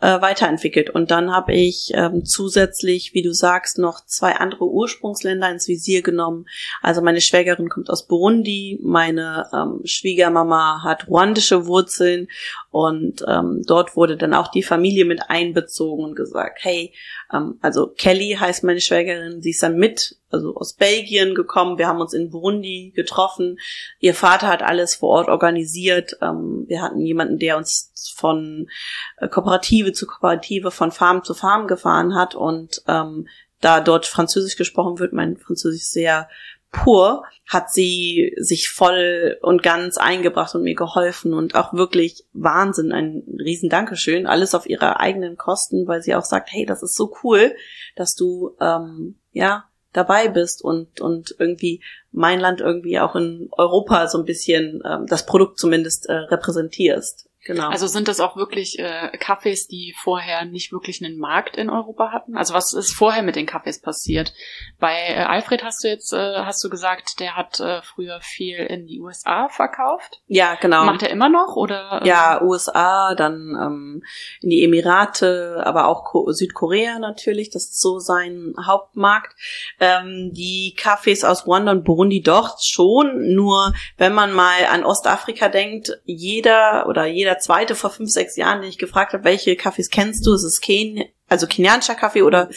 äh, 0.05 0.21
weiterentwickelt. 0.21 0.91
Und 0.91 1.11
dann 1.11 1.33
habe 1.33 1.55
ich 1.55 1.93
ähm, 1.95 2.27
zusätzlich, 2.27 3.15
wie 3.15 3.23
du 3.23 3.33
sagst, 3.33 3.79
noch 3.79 4.05
zwei 4.05 4.33
andere 4.33 4.67
Ursprungsländer 4.67 5.51
ins 5.51 5.67
Visier 5.67 6.03
genommen. 6.03 6.45
Also 6.83 7.01
meine 7.01 7.23
Schwägerin 7.23 7.71
kommt 7.71 7.89
aus 7.89 8.07
Burundi, 8.07 8.79
meine 8.83 9.47
ähm, 9.55 9.81
Schwiegermama 9.85 10.83
hat 10.83 11.09
ruandische 11.09 11.67
Wurzeln 11.67 12.29
und 12.71 13.25
ähm, 13.27 13.63
dort 13.67 13.97
wurde 13.97 14.19
dann 14.19 14.35
auch 14.35 14.49
die 14.49 14.63
Familie 14.63 15.07
mit 15.07 15.31
einbezogen 15.31 16.05
und 16.05 16.17
gesagt, 16.17 16.59
hey, 16.61 16.93
ähm, 17.33 17.59
also 17.63 17.87
Kelly 17.87 18.37
heißt 18.39 18.65
meine 18.65 18.83
Schwägerin, 18.83 19.41
sie 19.41 19.51
ist 19.51 19.63
dann 19.63 19.77
mit, 19.77 20.17
also 20.35 20.55
aus 20.57 20.75
Belgien 20.75 21.35
gekommen. 21.35 21.79
Wir 21.79 21.89
haben 21.89 22.01
uns 22.01 22.13
in 22.13 22.31
Burundi 22.31 22.93
getroffen. 22.95 23.59
Ihr 23.99 24.15
Vater 24.15 24.49
hat 24.49 24.63
alles 24.63 24.97
vor 24.97 25.11
Ort 25.11 25.29
organisiert. 25.29 26.17
Ähm, 26.21 26.65
wir 26.67 26.83
hatten 26.83 27.01
jemanden, 27.01 27.39
der 27.39 27.57
uns 27.57 27.93
von 28.17 28.69
äh, 29.17 29.29
Kooperative 29.29 29.93
zu 29.93 30.07
Kooperative, 30.07 30.71
von 30.71 30.91
Farm 30.91 31.25
zu 31.25 31.35
Farm 31.35 31.67
gefahren 31.67 32.15
hat 32.15 32.35
und 32.35 32.83
ähm, 32.87 33.27
da 33.61 33.81
dort 33.81 34.07
Französisch 34.07 34.57
gesprochen 34.57 34.99
wird, 34.99 35.13
mein 35.13 35.37
Französisch 35.37 35.85
sehr 35.85 36.29
pur, 36.75 37.23
hat 37.49 37.73
sie 37.73 38.35
sich 38.37 38.69
voll 38.69 39.39
und 39.43 39.63
ganz 39.63 39.97
eingebracht 39.97 40.55
und 40.55 40.65
mir 40.65 40.75
geholfen 40.75 41.33
und 41.33 41.55
auch 41.55 41.73
wirklich 41.73 42.27
Wahnsinn, 42.33 42.93
ein 42.93 43.23
riesen 43.39 43.71
Dankeschön, 43.71 44.27
alles 44.27 44.55
auf 44.55 44.67
ihre 44.69 44.99
eigenen 44.99 45.37
Kosten, 45.37 45.87
weil 45.87 46.03
sie 46.03 46.15
auch 46.15 46.25
sagt, 46.25 46.51
hey, 46.53 46.67
das 46.67 46.83
ist 46.83 46.97
so 46.97 47.15
cool, 47.23 47.55
dass 47.97 48.15
du 48.15 48.57
ähm, 48.61 49.17
ja 49.33 49.65
dabei 49.95 50.29
bist 50.29 50.63
und 50.63 51.01
und 51.01 51.35
irgendwie 51.39 51.83
mein 52.13 52.41
Land 52.41 52.61
irgendwie 52.61 53.01
auch 53.01 53.17
in 53.17 53.49
Europa 53.53 54.07
so 54.09 54.19
ein 54.19 54.25
bisschen 54.25 54.83
ähm, 54.85 55.07
das 55.07 55.25
Produkt 55.25 55.59
zumindest 55.59 56.07
äh, 56.09 56.13
repräsentierst. 56.13 57.29
Genau. 57.45 57.69
Also 57.69 57.87
sind 57.87 58.09
das 58.09 58.21
auch 58.21 58.37
wirklich 58.37 58.79
äh, 58.79 59.11
Kaffees, 59.19 59.67
die 59.69 59.95
vorher 60.03 60.47
nicht 60.47 60.73
wirklich 60.73 61.05
einen 61.05 61.19
Markt 61.19 61.57
in 61.57 61.69
Europa 61.69 62.11
hatten? 62.11 62.37
Also 62.37 62.55
was 62.55 62.73
ist 62.73 62.95
vorher 62.95 63.23
mit 63.23 63.37
den 63.37 63.45
Kaffees 63.45 63.81
passiert? 63.81 64.33
Bei 64.79 64.95
äh, 65.09 65.25
Alfred 65.25 65.63
hast 65.63 65.85
du 65.85 65.89
jetzt 65.89 66.13
äh, 66.13 66.37
hast 66.39 66.65
du 66.65 66.71
gesagt, 66.71 67.21
der 67.21 67.37
hat 67.37 67.61
äh, 67.61 67.83
früher 67.83 68.21
viel 68.23 68.57
in 68.57 68.87
die 68.87 69.01
USA 69.01 69.49
verkauft. 69.51 70.23
Ja, 70.27 70.55
genau. 70.55 70.85
Macht 70.85 71.03
er 71.03 71.11
immer 71.11 71.29
noch 71.29 71.57
oder? 71.57 72.01
Ähm? 72.01 72.07
Ja, 72.07 72.43
USA, 72.43 73.15
dann 73.15 73.55
ähm, 73.61 74.03
in 74.41 74.49
die 74.49 74.65
Emirate, 74.65 75.63
aber 75.65 75.89
auch 75.89 76.05
Ko 76.05 76.33
Südkorea 76.33 76.99
natürlich. 76.99 77.51
Das 77.51 77.65
ist 77.65 77.81
so 77.81 77.99
sein 77.99 78.55
Hauptmarkt. 78.65 79.35
Ähm, 79.81 80.31
die 80.33 80.75
Kaffees 80.79 81.25
aus 81.25 81.47
Ruanda 81.47 81.73
und 81.73 81.85
Burundi 81.85 82.23
doch 82.23 82.57
schon. 82.63 83.35
Nur 83.35 83.75
wenn 83.99 84.15
man 84.15 84.33
mal 84.33 84.65
an 84.71 84.85
Ostafrika 84.85 85.51
denkt, 85.51 86.01
jeder 86.05 86.87
oder 86.89 87.05
jeder 87.05 87.34
der 87.35 87.41
zweite 87.41 87.75
vor 87.75 87.91
fünf, 87.91 88.11
sechs 88.11 88.37
Jahren, 88.37 88.61
den 88.61 88.71
ich 88.71 88.79
gefragt 88.79 89.13
habe, 89.13 89.25
welche 89.25 89.57
Kaffees 89.57 89.91
kennst 89.91 90.25
du? 90.25 90.35
Es 90.35 90.45
ist 90.45 90.61
Ken 90.63 91.05
also 91.29 91.49
kenianischer 91.49 91.97
Kaffee 91.97 92.23
oder 92.23 92.49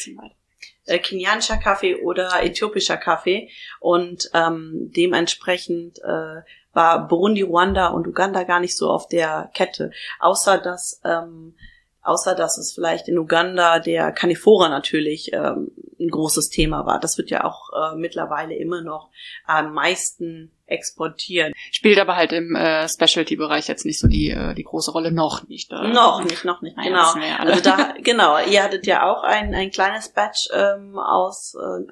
äh, 0.86 1.00
kenianischer 1.00 1.58
Kaffee 1.58 1.96
oder 1.96 2.44
äthiopischer 2.44 2.98
Kaffee. 2.98 3.50
Und 3.80 4.30
ähm, 4.36 4.92
dementsprechend 4.96 5.98
äh, 6.04 6.42
war 6.74 7.08
Burundi, 7.08 7.42
Ruanda 7.42 7.88
und 7.88 8.08
Uganda 8.08 8.44
gar 8.44 8.60
nicht 8.60 8.78
so 8.78 8.92
auf 8.92 9.08
der 9.08 9.50
Kette. 9.56 9.90
Außer 10.20 10.60
dass 10.60 11.02
ähm, 11.04 11.56
außer 12.04 12.36
dass 12.36 12.58
es 12.60 12.74
vielleicht 12.74 13.08
in 13.08 13.18
Uganda 13.18 13.80
der 13.80 14.12
Canifora 14.12 14.70
natürlich 14.70 15.34
ähm, 15.34 15.72
ein 16.00 16.10
großes 16.10 16.50
Thema 16.50 16.86
war. 16.86 17.00
Das 17.00 17.18
wird 17.18 17.32
ja 17.32 17.44
auch 17.46 17.70
äh, 17.74 17.96
mittlerweile 17.96 18.56
immer 18.56 18.82
noch 18.82 19.10
am 19.46 19.74
meisten 19.74 20.52
exportieren. 20.68 21.54
Spielt 21.72 22.00
aber 22.00 22.16
halt 22.16 22.32
im 22.34 22.56
äh, 22.56 22.88
Specialty-Bereich 22.88 23.68
jetzt 23.68 23.86
nicht 23.86 24.00
so 24.00 24.08
die, 24.08 24.30
äh, 24.30 24.54
die 24.54 24.64
große 24.64 24.92
Rolle, 24.92 25.12
noch 25.12 25.48
nicht. 25.48 25.72
Äh. 25.72 25.88
Noch 25.88 26.24
nicht, 26.24 26.46
noch 26.46 26.62
nicht, 26.62 26.78
Nein, 26.78 26.88
genau. 26.88 27.14
Also 27.38 27.62
da, 27.62 27.94
genau, 28.04 28.38
ihr 28.46 28.64
hattet 28.64 28.86
ja 28.86 29.10
auch 29.10 29.24
ein, 29.24 29.54
ein 29.56 29.72
kleines 29.72 30.10
Batch 30.10 30.50
ähm, 30.54 30.98
aus 31.00 31.56
äh, 31.56 31.92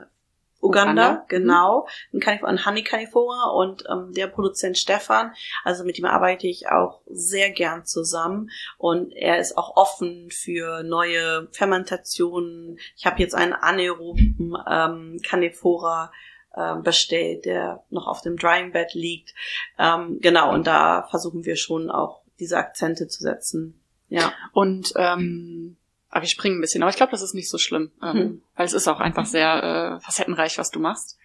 Uganda, 0.66 0.92
Uganda, 0.92 1.26
genau, 1.28 1.88
mhm. 2.12 2.22
ein 2.44 2.66
Honey 2.66 2.84
Canifora 2.84 3.52
und 3.52 3.84
ähm, 3.90 4.14
der 4.14 4.28
Produzent 4.28 4.78
Stefan, 4.78 5.34
also 5.64 5.84
mit 5.84 5.98
dem 5.98 6.06
arbeite 6.06 6.48
ich 6.48 6.70
auch 6.70 7.02
sehr 7.08 7.52
gern 7.52 7.86
zusammen 7.86 8.50
und 8.78 9.14
er 9.14 9.38
ist 9.38 9.58
auch 9.58 9.76
offen 9.76 10.30
für 10.32 10.84
neue 10.84 11.48
Fermentationen. 11.52 12.80
Ich 12.98 13.06
habe 13.06 13.22
jetzt 13.22 13.36
einen 13.36 13.54
anaeroben 13.54 14.58
ähm, 14.68 15.20
Canifora 15.24 16.12
äh, 16.56 16.76
bestellt, 16.82 17.46
der 17.46 17.84
noch 17.90 18.08
auf 18.08 18.22
dem 18.22 18.38
Drying 18.38 18.72
Bed 18.72 18.94
liegt. 18.94 19.34
Ähm, 19.78 20.20
genau, 20.22 20.54
und 20.54 20.68
da 20.68 21.08
versuchen 21.10 21.46
wir 21.46 21.56
schon 21.56 21.90
auch 21.90 22.22
diese 22.40 22.58
Akzente 22.58 23.08
zu 23.08 23.22
setzen. 23.22 23.80
Ja. 24.10 24.34
Und 24.54 24.94
ähm, 24.96 25.78
aber 26.10 26.22
wir 26.22 26.30
springen 26.30 26.60
ein 26.60 26.62
bisschen, 26.62 26.82
aber 26.82 26.90
ich 26.90 26.96
glaube, 26.96 27.12
das 27.12 27.22
ist 27.22 27.34
nicht 27.34 27.50
so 27.50 27.58
schlimm, 27.58 27.92
ähm, 28.02 28.14
hm. 28.14 28.42
weil 28.56 28.66
es 28.66 28.72
ist 28.72 28.88
auch 28.88 29.02
einfach 29.02 29.26
sehr 29.26 29.98
äh, 29.98 30.00
facettenreich, 30.00 30.58
was 30.58 30.70
du 30.70 30.80
machst. 30.80 31.18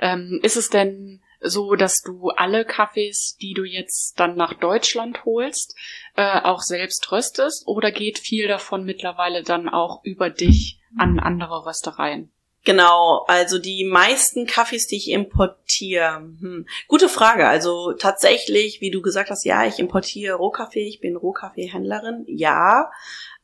Ähm, 0.00 0.40
ist 0.42 0.56
es 0.56 0.70
denn 0.70 1.20
so, 1.40 1.74
dass 1.74 2.00
du 2.02 2.30
alle 2.30 2.64
Kaffees, 2.64 3.36
die 3.42 3.52
du 3.52 3.64
jetzt 3.64 4.18
dann 4.18 4.36
nach 4.36 4.54
Deutschland 4.54 5.24
holst, 5.26 5.76
äh, 6.16 6.40
auch 6.40 6.62
selbst 6.62 7.12
röstest 7.12 7.64
oder 7.66 7.92
geht 7.92 8.18
viel 8.18 8.48
davon 8.48 8.84
mittlerweile 8.84 9.42
dann 9.42 9.68
auch 9.68 10.02
über 10.02 10.30
dich 10.30 10.80
an 10.96 11.20
andere 11.20 11.66
Röstereien? 11.66 12.32
Genau, 12.68 13.24
also 13.28 13.58
die 13.58 13.84
meisten 13.84 14.46
Kaffees, 14.46 14.86
die 14.86 14.98
ich 14.98 15.10
importiere. 15.10 16.16
Hm. 16.16 16.66
Gute 16.86 17.08
Frage. 17.08 17.48
Also 17.48 17.94
tatsächlich, 17.94 18.82
wie 18.82 18.90
du 18.90 19.00
gesagt 19.00 19.30
hast, 19.30 19.46
ja, 19.46 19.66
ich 19.66 19.78
importiere 19.78 20.36
Rohkaffee, 20.36 20.86
ich 20.86 21.00
bin 21.00 21.16
Rohkaffeehändlerin, 21.16 22.26
ja. 22.28 22.90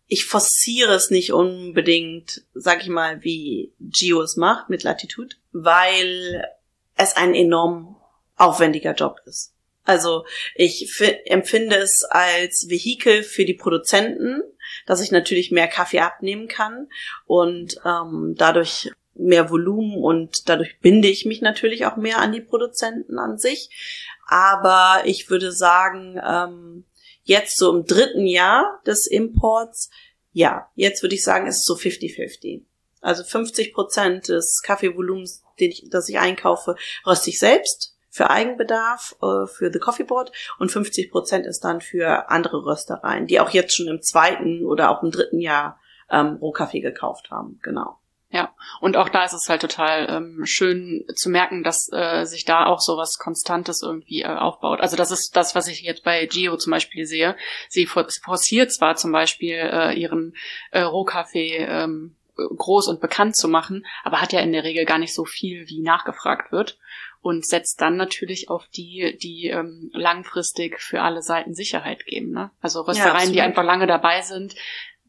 Ich 0.09 0.27
forciere 0.27 0.93
es 0.93 1.09
nicht 1.09 1.33
unbedingt, 1.33 2.45
sag 2.53 2.83
ich 2.83 2.89
mal, 2.89 3.25
wie 3.25 3.73
Gio 3.81 4.21
es 4.21 4.37
macht 4.37 4.69
mit 4.69 4.83
Latitude, 4.83 5.37
weil 5.53 6.47
es 6.95 7.17
ein 7.17 7.35
enorm 7.35 7.97
aufwendiger 8.37 8.93
Job 8.93 9.17
ist. 9.25 9.55
Also 9.85 10.27
ich 10.55 11.01
empfinde 11.25 11.77
es 11.77 12.05
als 12.11 12.67
Vehikel 12.69 13.23
für 13.23 13.47
die 13.47 13.55
Produzenten, 13.55 14.43
dass 14.85 15.01
ich 15.01 15.13
natürlich 15.13 15.51
mehr 15.51 15.69
Kaffee 15.69 16.01
abnehmen 16.01 16.47
kann 16.47 16.89
und 17.25 17.77
ähm, 17.87 18.35
dadurch 18.37 18.91
mehr 19.15 19.51
Volumen 19.51 20.03
und 20.03 20.49
dadurch 20.49 20.81
binde 20.81 21.09
ich 21.09 21.25
mich 21.25 21.41
natürlich 21.41 21.87
auch 21.87 21.97
mehr 21.97 22.19
an 22.19 22.33
die 22.33 22.41
Produzenten 22.41 23.19
an 23.19 23.39
sich. 23.39 23.71
Aber 24.27 25.03
ich 25.05 25.31
würde 25.31 25.53
sagen, 25.53 26.21
ähm, 26.25 26.85
jetzt 27.23 27.59
so 27.59 27.75
im 27.75 27.87
dritten 27.87 28.27
Jahr 28.27 28.81
des 28.87 29.07
Imports, 29.07 29.91
ja, 30.33 30.69
jetzt 30.75 31.03
würde 31.03 31.15
ich 31.15 31.23
sagen, 31.23 31.47
ist 31.47 31.59
es 31.59 31.65
so 31.65 31.75
50-50. 31.75 32.63
Also 33.01 33.23
50 33.23 33.75
Prozent 33.75 34.29
des 34.29 34.63
Kaffeevolumens 34.63 35.45
den 35.61 35.71
ich, 35.71 35.89
das 35.91 36.09
ich 36.09 36.19
einkaufe, 36.19 36.77
röste 37.07 37.31
ich 37.31 37.39
selbst 37.39 37.97
für 38.11 38.31
Eigenbedarf, 38.31 39.17
äh, 39.23 39.47
für 39.47 39.73
The 39.73 39.79
Coffee 39.79 40.05
Board 40.05 40.33
und 40.59 40.71
50 40.71 41.11
Prozent 41.11 41.47
ist 41.47 41.65
dann 41.65 41.81
für 41.81 42.31
andere 42.31 42.65
Röstereien, 42.65 43.27
die 43.27 43.41
auch 43.41 43.51
jetzt 43.51 43.77
schon 43.77 43.89
im 43.89 44.03
zweiten 44.03 44.65
oder 44.65 44.91
auch 44.91 45.03
im 45.03 45.11
dritten 45.11 45.41
Jahr 45.41 45.81
ähm, 46.11 46.37
Rohkaffee 46.41 46.81
gekauft 46.81 47.31
haben. 47.31 47.59
Genau. 47.63 47.99
Ja, 48.35 48.53
und 48.81 48.97
auch 48.97 49.11
da 49.11 49.25
ist 49.25 49.33
es 49.33 49.49
halt 49.49 49.61
total 49.61 50.09
ähm, 50.11 50.41
schön 50.45 51.05
zu 51.15 51.31
merken, 51.31 51.63
dass 51.63 51.89
äh, 51.93 52.25
sich 52.25 52.45
da 52.45 52.67
auch 52.67 52.81
so 52.81 52.97
was 52.97 53.17
Konstantes 53.17 53.81
irgendwie 53.81 54.23
äh, 54.23 54.27
aufbaut. 54.27 54.81
Also 54.81 54.97
das 54.97 55.13
ist 55.13 55.37
das, 55.37 55.55
was 55.55 55.69
ich 55.69 55.83
jetzt 55.83 56.03
bei 56.03 56.27
Gio 56.27 56.57
zum 56.57 56.73
Beispiel 56.73 57.07
sehe. 57.07 57.37
Sie 57.69 57.87
forciert 57.87 58.73
zwar 58.73 58.97
zum 58.97 59.13
Beispiel 59.13 59.55
äh, 59.55 59.95
ihren 59.95 60.35
äh, 60.73 60.81
Rohkaffee 60.81 61.59
ähm, 61.59 62.17
groß 62.35 62.89
und 62.89 63.01
bekannt 63.01 63.37
zu 63.37 63.47
machen, 63.47 63.87
aber 64.03 64.21
hat 64.21 64.33
ja 64.33 64.41
in 64.41 64.53
der 64.53 64.65
Regel 64.65 64.85
gar 64.85 64.99
nicht 64.99 65.15
so 65.15 65.25
viel, 65.25 65.69
wie 65.69 65.81
nachgefragt 65.81 66.51
wird 66.51 66.77
und 67.23 67.47
setzt 67.47 67.81
dann 67.81 67.97
natürlich 67.97 68.51
auf 68.51 68.67
die, 68.67 69.17
die 69.23 69.47
ähm, 69.47 69.91
langfristig 69.95 70.81
für 70.81 71.03
alle 71.03 71.23
Seiten 71.23 71.55
Sicherheit 71.55 72.05
geben. 72.05 72.33
Ne? 72.33 72.51
Also 72.61 72.81
Röstereien, 72.81 73.29
ja, 73.29 73.33
die 73.33 73.41
einfach 73.43 73.63
lange 73.63 73.87
dabei 73.87 74.23
sind, 74.23 74.57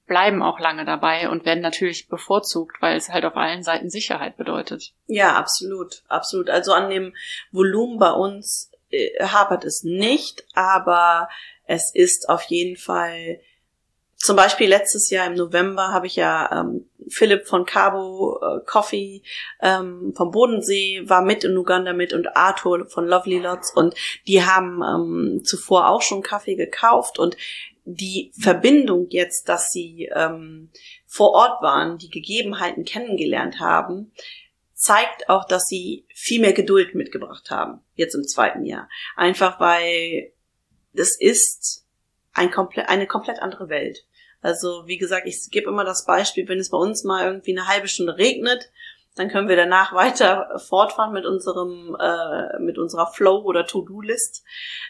bleiben 0.06 0.44
auch 0.44 0.60
lange 0.60 0.86
dabei 0.86 1.30
und 1.30 1.46
werden 1.46 1.62
natürlich 1.62 2.08
bevorzugt, 2.08 2.82
weil 2.82 2.96
es 2.96 3.10
halt 3.10 3.26
auf 3.26 3.36
allen 3.36 3.64
Seiten 3.64 3.90
Sicherheit 3.90 4.38
bedeutet. 4.38 4.94
Ja, 5.08 5.36
absolut, 5.36 6.04
absolut. 6.08 6.50
Also 6.50 6.74
an 6.74 6.90
dem 6.90 7.16
Volumen 7.52 7.98
bei 7.98 8.12
uns 8.12 8.72
äh, 8.92 9.10
hapert 9.24 9.66
es 9.66 9.84
nicht, 9.84 10.46
aber 10.54 11.28
es 11.66 11.94
ist 11.94 12.30
auf 12.30 12.44
jeden 12.44 12.78
Fall 12.78 13.40
zum 14.18 14.36
Beispiel 14.36 14.68
letztes 14.68 15.10
Jahr 15.10 15.28
im 15.28 15.36
November 15.36 15.90
habe 15.90 16.08
ich 16.08 16.16
ja 16.16 16.62
ähm, 16.62 16.90
Philipp 17.10 17.48
von 17.48 17.66
Cabo 17.66 18.40
äh, 18.42 18.66
Coffee 18.66 19.22
ähm, 19.62 20.14
vom 20.16 20.32
Bodensee 20.32 21.04
war 21.06 21.22
mit 21.22 21.44
in 21.44 21.58
Uganda 21.58 21.94
mit 21.94 22.14
und 22.14 22.36
Arthur 22.36 22.88
von 22.88 23.08
Lovely 23.08 23.40
Lots 23.40 23.72
und 23.74 23.94
die 24.28 24.44
haben 24.44 24.82
ähm, 24.82 25.42
zuvor 25.44 25.90
auch 25.90 26.02
schon 26.02 26.24
Kaffee 26.24 26.56
gekauft 26.56 27.20
und 27.20 27.38
die 27.86 28.32
Verbindung 28.40 29.08
jetzt, 29.12 29.48
dass 29.48 29.72
sie 29.72 30.10
ähm, 30.16 30.72
vor 31.06 31.32
Ort 31.32 31.62
waren, 31.62 32.00
die 32.00 32.10
Gegebenheiten 32.10 32.84
kennengelernt 32.84 33.60
haben, 33.60 34.12
zeigt 34.74 35.30
auch, 35.30 35.46
dass 35.46 35.66
sie 35.68 36.06
viel 36.14 36.42
mehr 36.42 36.54
Geduld 36.54 36.96
mitgebracht 36.96 37.52
haben, 37.52 37.82
jetzt 37.94 38.16
im 38.16 38.24
zweiten 38.24 38.66
Jahr. 38.66 38.90
Einfach 39.16 39.60
weil 39.60 40.32
das 40.94 41.16
ist 41.20 41.85
ein 42.36 42.52
komplett, 42.52 42.90
eine 42.90 43.08
komplett 43.08 43.42
andere 43.42 43.70
Welt. 43.70 44.06
Also 44.42 44.84
wie 44.86 45.00
gesagt, 45.00 45.26
ich 45.26 45.50
gebe 45.50 45.70
immer 45.70 45.84
das 45.84 46.06
Beispiel, 46.06 46.48
wenn 46.48 46.60
es 46.60 46.70
bei 46.70 46.78
uns 46.78 47.04
mal 47.04 47.26
irgendwie 47.26 47.58
eine 47.58 47.68
halbe 47.68 47.88
Stunde 47.88 48.18
regnet, 48.18 48.70
dann 49.16 49.30
können 49.30 49.48
wir 49.48 49.56
danach 49.56 49.94
weiter 49.96 50.60
fortfahren 50.60 51.14
mit 51.14 51.26
unserem 51.26 51.98
äh, 52.00 52.60
mit 52.60 52.78
unserer 52.78 53.08
Flow 53.08 53.42
oder 53.44 53.66
To-Do-List. 53.66 54.44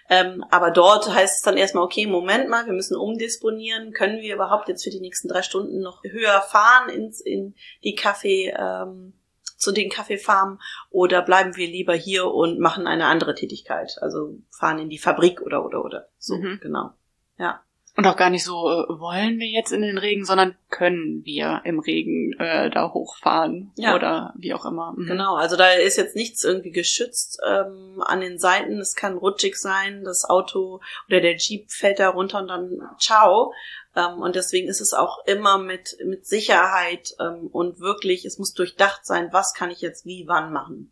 Ähm, 0.10 0.44
aber 0.50 0.72
dort 0.72 1.14
heißt 1.14 1.38
es 1.38 1.42
dann 1.42 1.58
erstmal, 1.58 1.86
okay, 1.86 2.08
Moment 2.08 2.50
mal, 2.50 2.66
wir 2.66 2.74
müssen 2.74 2.98
umdisponieren. 2.98 3.94
Können 3.94 4.20
wir 4.20 4.36
überhaupt 4.36 4.68
jetzt 4.68 4.84
für 4.84 4.90
die 4.90 5.00
nächsten 5.00 5.30
drei 5.30 5.44
Stunden 5.44 5.80
noch 5.80 6.04
höher 6.04 6.42
fahren 6.42 6.90
ins 6.90 7.22
in 7.22 7.56
die 7.84 7.96
Kaffee 7.96 8.54
ähm, 8.58 9.14
zu 9.58 9.72
den 9.72 9.90
Kaffeefarmen 9.90 10.60
oder 10.90 11.22
bleiben 11.22 11.56
wir 11.56 11.68
lieber 11.68 11.94
hier 11.94 12.26
und 12.26 12.60
machen 12.60 12.88
eine 12.88 13.06
andere 13.06 13.36
Tätigkeit? 13.36 13.98
Also 14.02 14.38
fahren 14.52 14.80
in 14.80 14.90
die 14.90 14.98
Fabrik 14.98 15.42
oder 15.42 15.64
oder 15.64 15.86
oder 15.86 16.10
so 16.18 16.36
mhm. 16.36 16.60
genau. 16.62 16.92
Ja. 17.38 17.62
Und 17.98 18.06
auch 18.08 18.18
gar 18.18 18.30
nicht 18.30 18.44
so, 18.44 18.70
äh, 18.70 19.00
wollen 19.00 19.40
wir 19.40 19.48
jetzt 19.48 19.72
in 19.72 19.82
den 19.82 19.98
Regen, 19.98 20.26
sondern 20.26 20.56
können 20.70 21.24
wir 21.24 21.62
im 21.64 21.80
Regen 21.80 22.34
äh, 22.40 22.70
da 22.70 22.92
hochfahren 22.92 23.72
ja. 23.78 23.96
oder 23.96 24.34
wie 24.36 24.54
auch 24.54 24.66
immer. 24.66 24.94
Mhm. 24.98 25.06
Genau, 25.06 25.36
also 25.36 25.56
da 25.56 25.72
ist 25.72 25.96
jetzt 25.96 26.16
nichts 26.16 26.44
irgendwie 26.44 26.72
geschützt 26.72 27.40
ähm, 27.48 28.04
an 28.06 28.20
den 28.20 28.38
Seiten. 28.38 28.80
Es 28.80 28.96
kann 28.96 29.18
rutschig 29.18 29.56
sein, 29.56 30.04
das 30.04 30.26
Auto 30.26 30.82
oder 31.08 31.22
der 31.22 31.38
Jeep 31.38 31.72
fällt 31.72 32.00
da 32.00 32.10
runter 32.10 32.40
und 32.40 32.48
dann 32.50 32.82
ciao. 33.00 33.54
Ähm, 33.96 34.22
und 34.22 34.36
deswegen 34.36 34.68
ist 34.68 34.82
es 34.82 34.94
auch 34.94 35.26
immer 35.26 35.58
mit, 35.58 35.96
mit 36.04 36.28
Sicherheit 36.28 37.16
ähm, 37.22 37.48
und 37.48 37.80
wirklich, 37.80 38.26
es 38.26 38.38
muss 38.40 38.54
durchdacht 38.54 39.06
sein, 39.06 39.30
was 39.32 39.54
kann 39.54 39.72
ich 39.72 39.80
jetzt 39.80 40.06
wie 40.06 40.26
wann 40.28 40.52
machen. 40.52 40.92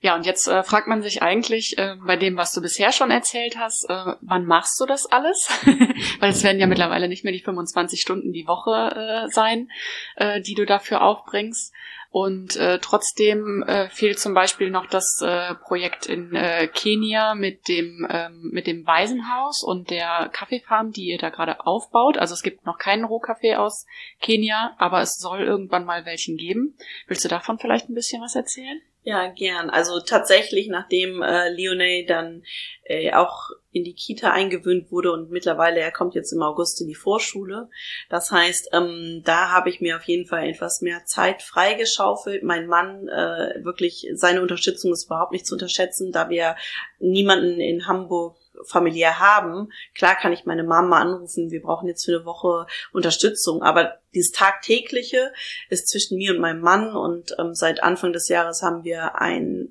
Ja, 0.00 0.14
und 0.14 0.26
jetzt 0.26 0.46
äh, 0.46 0.62
fragt 0.62 0.86
man 0.86 1.02
sich 1.02 1.22
eigentlich 1.22 1.78
äh, 1.78 1.96
bei 2.06 2.16
dem, 2.16 2.36
was 2.36 2.52
du 2.52 2.60
bisher 2.60 2.92
schon 2.92 3.10
erzählt 3.10 3.56
hast, 3.56 3.88
äh, 3.88 4.14
wann 4.20 4.44
machst 4.44 4.78
du 4.80 4.86
das 4.86 5.06
alles? 5.06 5.48
Weil 6.20 6.30
es 6.30 6.44
werden 6.44 6.60
ja 6.60 6.66
mittlerweile 6.66 7.08
nicht 7.08 7.24
mehr 7.24 7.32
die 7.32 7.42
25 7.42 8.00
Stunden 8.00 8.32
die 8.32 8.46
Woche 8.46 9.26
äh, 9.26 9.28
sein, 9.28 9.70
äh, 10.16 10.40
die 10.40 10.54
du 10.54 10.66
dafür 10.66 11.02
aufbringst. 11.02 11.72
Und 12.10 12.56
äh, 12.56 12.78
trotzdem 12.78 13.62
fehlt 13.90 14.18
zum 14.18 14.32
Beispiel 14.32 14.70
noch 14.70 14.86
das 14.86 15.22
Projekt 15.64 16.06
in 16.06 16.30
Kenia 16.72 17.34
mit 17.34 17.68
dem 17.68 18.06
ähm, 18.08 18.48
mit 18.52 18.66
dem 18.66 18.86
Waisenhaus 18.86 19.62
und 19.62 19.90
der 19.90 20.30
Kaffeefarm, 20.32 20.92
die 20.92 21.08
ihr 21.08 21.18
da 21.18 21.28
gerade 21.28 21.66
aufbaut. 21.66 22.16
Also 22.16 22.32
es 22.32 22.42
gibt 22.42 22.64
noch 22.64 22.78
keinen 22.78 23.04
Rohkaffee 23.04 23.56
aus 23.56 23.84
Kenia, 24.22 24.74
aber 24.78 25.02
es 25.02 25.18
soll 25.18 25.42
irgendwann 25.42 25.84
mal 25.84 26.06
welchen 26.06 26.38
geben. 26.38 26.78
Willst 27.06 27.24
du 27.24 27.28
davon 27.28 27.58
vielleicht 27.58 27.90
ein 27.90 27.94
bisschen 27.94 28.22
was 28.22 28.34
erzählen? 28.34 28.80
Ja, 29.08 29.28
gern. 29.28 29.70
Also 29.70 30.00
tatsächlich, 30.00 30.66
nachdem 30.66 31.22
äh, 31.22 31.48
Leonie 31.50 32.06
dann 32.06 32.42
äh, 32.82 33.12
auch 33.12 33.50
in 33.70 33.84
die 33.84 33.94
Kita 33.94 34.32
eingewöhnt 34.32 34.90
wurde 34.90 35.12
und 35.12 35.30
mittlerweile, 35.30 35.78
er 35.78 35.92
kommt 35.92 36.16
jetzt 36.16 36.32
im 36.32 36.42
August 36.42 36.80
in 36.80 36.88
die 36.88 36.96
Vorschule. 36.96 37.68
Das 38.10 38.32
heißt, 38.32 38.70
ähm, 38.72 39.22
da 39.24 39.52
habe 39.52 39.70
ich 39.70 39.80
mir 39.80 39.94
auf 39.94 40.02
jeden 40.02 40.26
Fall 40.26 40.48
etwas 40.48 40.80
mehr 40.80 41.04
Zeit 41.04 41.42
freigeschaufelt. 41.42 42.42
Mein 42.42 42.66
Mann, 42.66 43.06
äh, 43.06 43.64
wirklich, 43.64 44.08
seine 44.14 44.42
Unterstützung 44.42 44.92
ist 44.92 45.06
überhaupt 45.06 45.30
nicht 45.30 45.46
zu 45.46 45.54
unterschätzen, 45.54 46.10
da 46.10 46.28
wir 46.28 46.56
niemanden 46.98 47.60
in 47.60 47.86
Hamburg 47.86 48.36
familiär 48.64 49.18
haben. 49.18 49.70
Klar 49.94 50.14
kann 50.16 50.32
ich 50.32 50.46
meine 50.46 50.64
Mama 50.64 50.98
anrufen, 51.00 51.50
wir 51.50 51.62
brauchen 51.62 51.88
jetzt 51.88 52.04
für 52.04 52.16
eine 52.16 52.24
Woche 52.24 52.66
Unterstützung, 52.92 53.62
aber 53.62 53.98
dieses 54.14 54.32
tagtägliche 54.32 55.32
ist 55.68 55.88
zwischen 55.88 56.16
mir 56.16 56.32
und 56.32 56.40
meinem 56.40 56.60
Mann 56.60 56.96
und 56.96 57.34
ähm, 57.38 57.54
seit 57.54 57.82
Anfang 57.82 58.12
des 58.12 58.28
Jahres 58.28 58.62
haben 58.62 58.84
wir 58.84 59.20
ein 59.20 59.68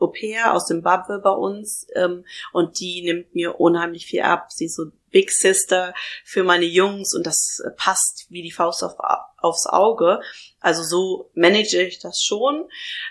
Au 0.00 0.08
pair 0.08 0.54
aus 0.54 0.66
Zimbabwe 0.66 1.18
bei 1.18 1.30
uns 1.30 1.86
ähm, 1.94 2.24
und 2.52 2.80
die 2.80 3.02
nimmt 3.02 3.34
mir 3.34 3.60
unheimlich 3.60 4.06
viel 4.06 4.22
ab. 4.22 4.46
Sie 4.50 4.66
ist 4.66 4.76
so 4.76 4.86
Big 5.10 5.30
Sister 5.30 5.92
für 6.24 6.44
meine 6.44 6.64
Jungs 6.64 7.14
und 7.14 7.26
das 7.26 7.62
passt 7.76 8.26
wie 8.30 8.42
die 8.42 8.52
Faust 8.52 8.82
auf, 8.84 8.94
aufs 9.38 9.66
Auge. 9.66 10.20
Also 10.60 10.82
so 10.82 11.30
manage 11.34 11.82
ich 11.82 11.98
das 11.98 12.22
schon. 12.22 12.68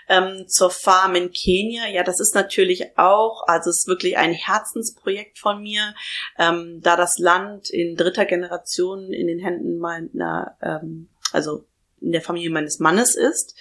Ähm, 0.08 0.46
zur 0.48 0.70
Farm 0.70 1.14
in 1.14 1.30
Kenia, 1.30 1.88
ja, 1.88 2.02
das 2.02 2.20
ist 2.20 2.34
natürlich 2.34 2.98
auch, 2.98 3.46
also 3.46 3.70
es 3.70 3.80
ist 3.80 3.88
wirklich 3.88 4.16
ein 4.16 4.32
Herzensprojekt 4.32 5.38
von 5.38 5.60
mir, 5.60 5.94
ähm, 6.38 6.80
da 6.82 6.96
das 6.96 7.18
Land 7.18 7.70
in 7.70 7.96
dritter 7.96 8.24
Generation 8.24 9.12
in 9.12 9.26
den 9.26 9.38
Händen 9.38 9.78
meiner, 9.78 10.56
ähm, 10.62 11.08
also 11.32 11.66
in 12.00 12.12
der 12.12 12.22
Familie 12.22 12.50
meines 12.50 12.78
Mannes 12.78 13.14
ist 13.14 13.54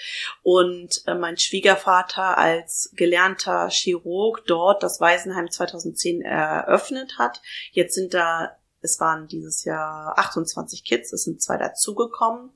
und 0.43 1.03
äh, 1.07 1.15
mein 1.15 1.37
Schwiegervater 1.37 2.37
als 2.37 2.91
gelernter 2.95 3.69
Chirurg 3.69 4.45
dort 4.47 4.83
das 4.83 4.99
Waisenheim 4.99 5.49
2010 5.49 6.21
eröffnet 6.21 7.17
hat. 7.17 7.41
Jetzt 7.71 7.95
sind 7.95 8.13
da 8.13 8.55
es 8.81 8.99
waren 8.99 9.27
dieses 9.27 9.65
Jahr 9.65 10.17
28 10.17 10.83
Kids, 10.85 11.11
es 11.11 11.23
sind 11.23 11.41
zwei 11.41 11.57
dazugekommen, 11.57 12.51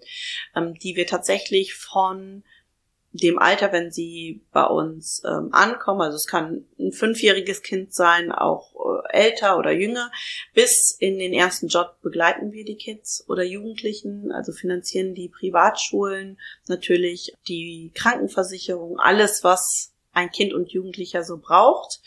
ähm, 0.55 0.73
die 0.75 0.95
wir 0.95 1.05
tatsächlich 1.05 1.73
von 1.73 2.43
dem 3.13 3.37
Alter, 3.37 3.71
wenn 3.71 3.91
sie 3.91 4.41
bei 4.51 4.65
uns 4.65 5.21
ähm, 5.23 5.49
ankommen, 5.51 6.01
also 6.01 6.15
es 6.15 6.25
kann 6.25 6.65
ein 6.79 6.91
fünfjähriges 6.91 7.61
Kind 7.61 7.93
sein, 7.93 8.31
auch 8.31 8.73
äh, 8.73 9.25
älter 9.25 9.59
oder 9.59 9.71
jünger, 9.71 10.11
bis 10.55 10.95
in 10.99 11.19
den 11.19 11.31
ersten 11.31 11.67
Job 11.67 11.97
begleiten 12.01 12.51
wir 12.51 12.65
die 12.65 12.75
Kids 12.75 13.23
oder 13.27 13.43
Jugendlichen, 13.43 14.31
also 14.31 14.51
finanzieren 14.51 15.13
die 15.13 15.29
Privatschulen, 15.29 16.39
natürlich 16.67 17.33
die 17.47 17.91
Krankenversicherung, 17.93 18.99
alles, 18.99 19.43
was 19.43 19.93
ein 20.13 20.31
Kind 20.31 20.53
und 20.53 20.71
Jugendlicher 20.71 21.23
so 21.23 21.37
braucht. 21.37 21.99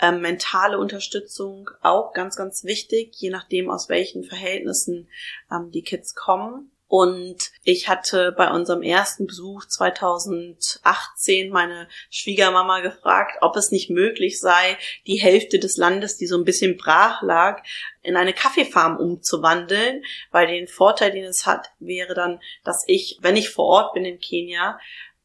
Ähm, 0.00 0.20
mentale 0.20 0.78
Unterstützung 0.78 1.70
auch 1.82 2.12
ganz, 2.12 2.36
ganz 2.36 2.64
wichtig, 2.64 3.14
je 3.16 3.30
nachdem, 3.30 3.70
aus 3.70 3.88
welchen 3.88 4.22
Verhältnissen 4.22 5.08
ähm, 5.50 5.70
die 5.70 5.82
Kids 5.82 6.14
kommen. 6.14 6.70
Und 6.96 7.50
ich 7.64 7.88
hatte 7.88 8.30
bei 8.30 8.48
unserem 8.52 8.82
ersten 8.82 9.26
Besuch 9.26 9.64
2018 9.64 11.50
meine 11.50 11.88
Schwiegermama 12.08 12.82
gefragt, 12.82 13.38
ob 13.40 13.56
es 13.56 13.72
nicht 13.72 13.90
möglich 13.90 14.38
sei, 14.38 14.78
die 15.08 15.16
Hälfte 15.16 15.58
des 15.58 15.76
Landes, 15.76 16.18
die 16.18 16.28
so 16.28 16.38
ein 16.38 16.44
bisschen 16.44 16.76
brach 16.76 17.20
lag, 17.22 17.64
in 18.02 18.16
eine 18.16 18.32
Kaffeefarm 18.32 18.96
umzuwandeln, 18.96 20.04
weil 20.30 20.46
den 20.46 20.68
Vorteil, 20.68 21.10
den 21.10 21.24
es 21.24 21.46
hat, 21.46 21.72
wäre 21.80 22.14
dann, 22.14 22.38
dass 22.62 22.84
ich, 22.86 23.18
wenn 23.20 23.34
ich 23.34 23.50
vor 23.50 23.64
Ort 23.64 23.94
bin 23.94 24.04
in 24.04 24.20
Kenia, 24.20 24.78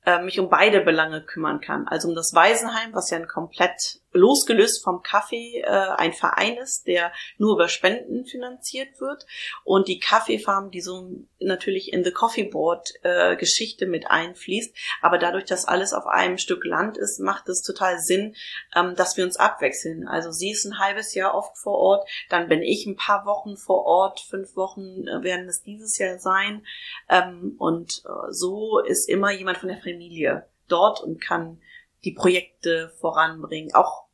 äh, 0.10 0.24
mich 0.24 0.40
um 0.40 0.50
beide 0.50 0.82
Belange 0.82 1.22
kümmern 1.22 1.62
kann. 1.62 1.88
Also 1.88 2.08
um 2.08 2.16
das 2.16 2.34
Waisenheim, 2.34 2.94
was 2.94 3.12
ja 3.12 3.18
ein 3.18 3.28
komplett 3.28 4.02
losgelöst 4.12 4.84
vom 4.84 5.04
Kaffee 5.04 5.62
äh, 5.62 5.68
ein 5.68 6.14
Verein 6.14 6.58
ist, 6.58 6.88
der 6.88 7.12
nur 7.38 7.54
über 7.54 7.68
Spenden 7.68 8.26
finanziert 8.26 9.00
wird 9.00 9.26
und 9.64 9.88
die 9.88 10.00
Kaffeefarm, 10.00 10.72
die 10.72 10.82
so 10.82 11.10
natürlich 11.40 11.94
in 11.94 12.04
the 12.04 12.12
Coffee 12.12 12.44
Board 12.44 12.90
äh, 13.04 13.36
Geschichte 13.36 13.86
mit 13.86 14.10
einfließt, 14.10 14.76
aber 15.02 15.20
dadurch, 15.20 15.46
dass 15.46 15.66
alles 15.66 15.94
auf 15.94 16.08
einem 16.08 16.38
Stück 16.38 16.66
Land 16.66 16.98
ist, 16.98 17.20
macht 17.20 17.48
es 17.50 17.62
total 17.62 18.00
Sinn, 18.00 18.36
ähm, 18.76 18.96
dass 18.96 19.16
wir 19.16 19.24
uns 19.24 19.38
abwechseln. 19.38 20.08
Also 20.08 20.32
sie 20.32 20.52
ist 20.52 20.66
ein 20.66 20.80
halbes 20.80 21.14
Jahr 21.14 21.36
oft 21.36 21.58
vor 21.58 21.78
Ort, 21.78 22.10
dann 22.30 22.50
bin 22.50 22.64
ich 22.64 22.86
ein 22.86 22.96
paar 22.96 23.26
Wochen 23.26 23.58
vor 23.58 23.86
Ort, 23.86 24.22
fünf 24.22 24.56
Wochen 24.56 25.08
äh, 25.08 25.24
werden 25.24 25.48
es 25.48 25.62
dieses 25.62 25.98
Jahr 26.00 26.18
sein 26.18 26.66
ähm, 27.10 27.56
und 27.60 28.02
äh, 28.06 28.32
so 28.32 28.80
ist 28.80 29.08
immer 29.08 29.32
jemand 29.32 29.60
von 29.60 29.70
der 29.70 29.78
Familie 30.00 30.48
dort 30.70 31.02
und 31.02 31.22
kann 31.22 31.62
die 32.06 32.14
Projekte 32.14 32.94
voranbringen. 33.00 33.74
Auch 33.74 34.06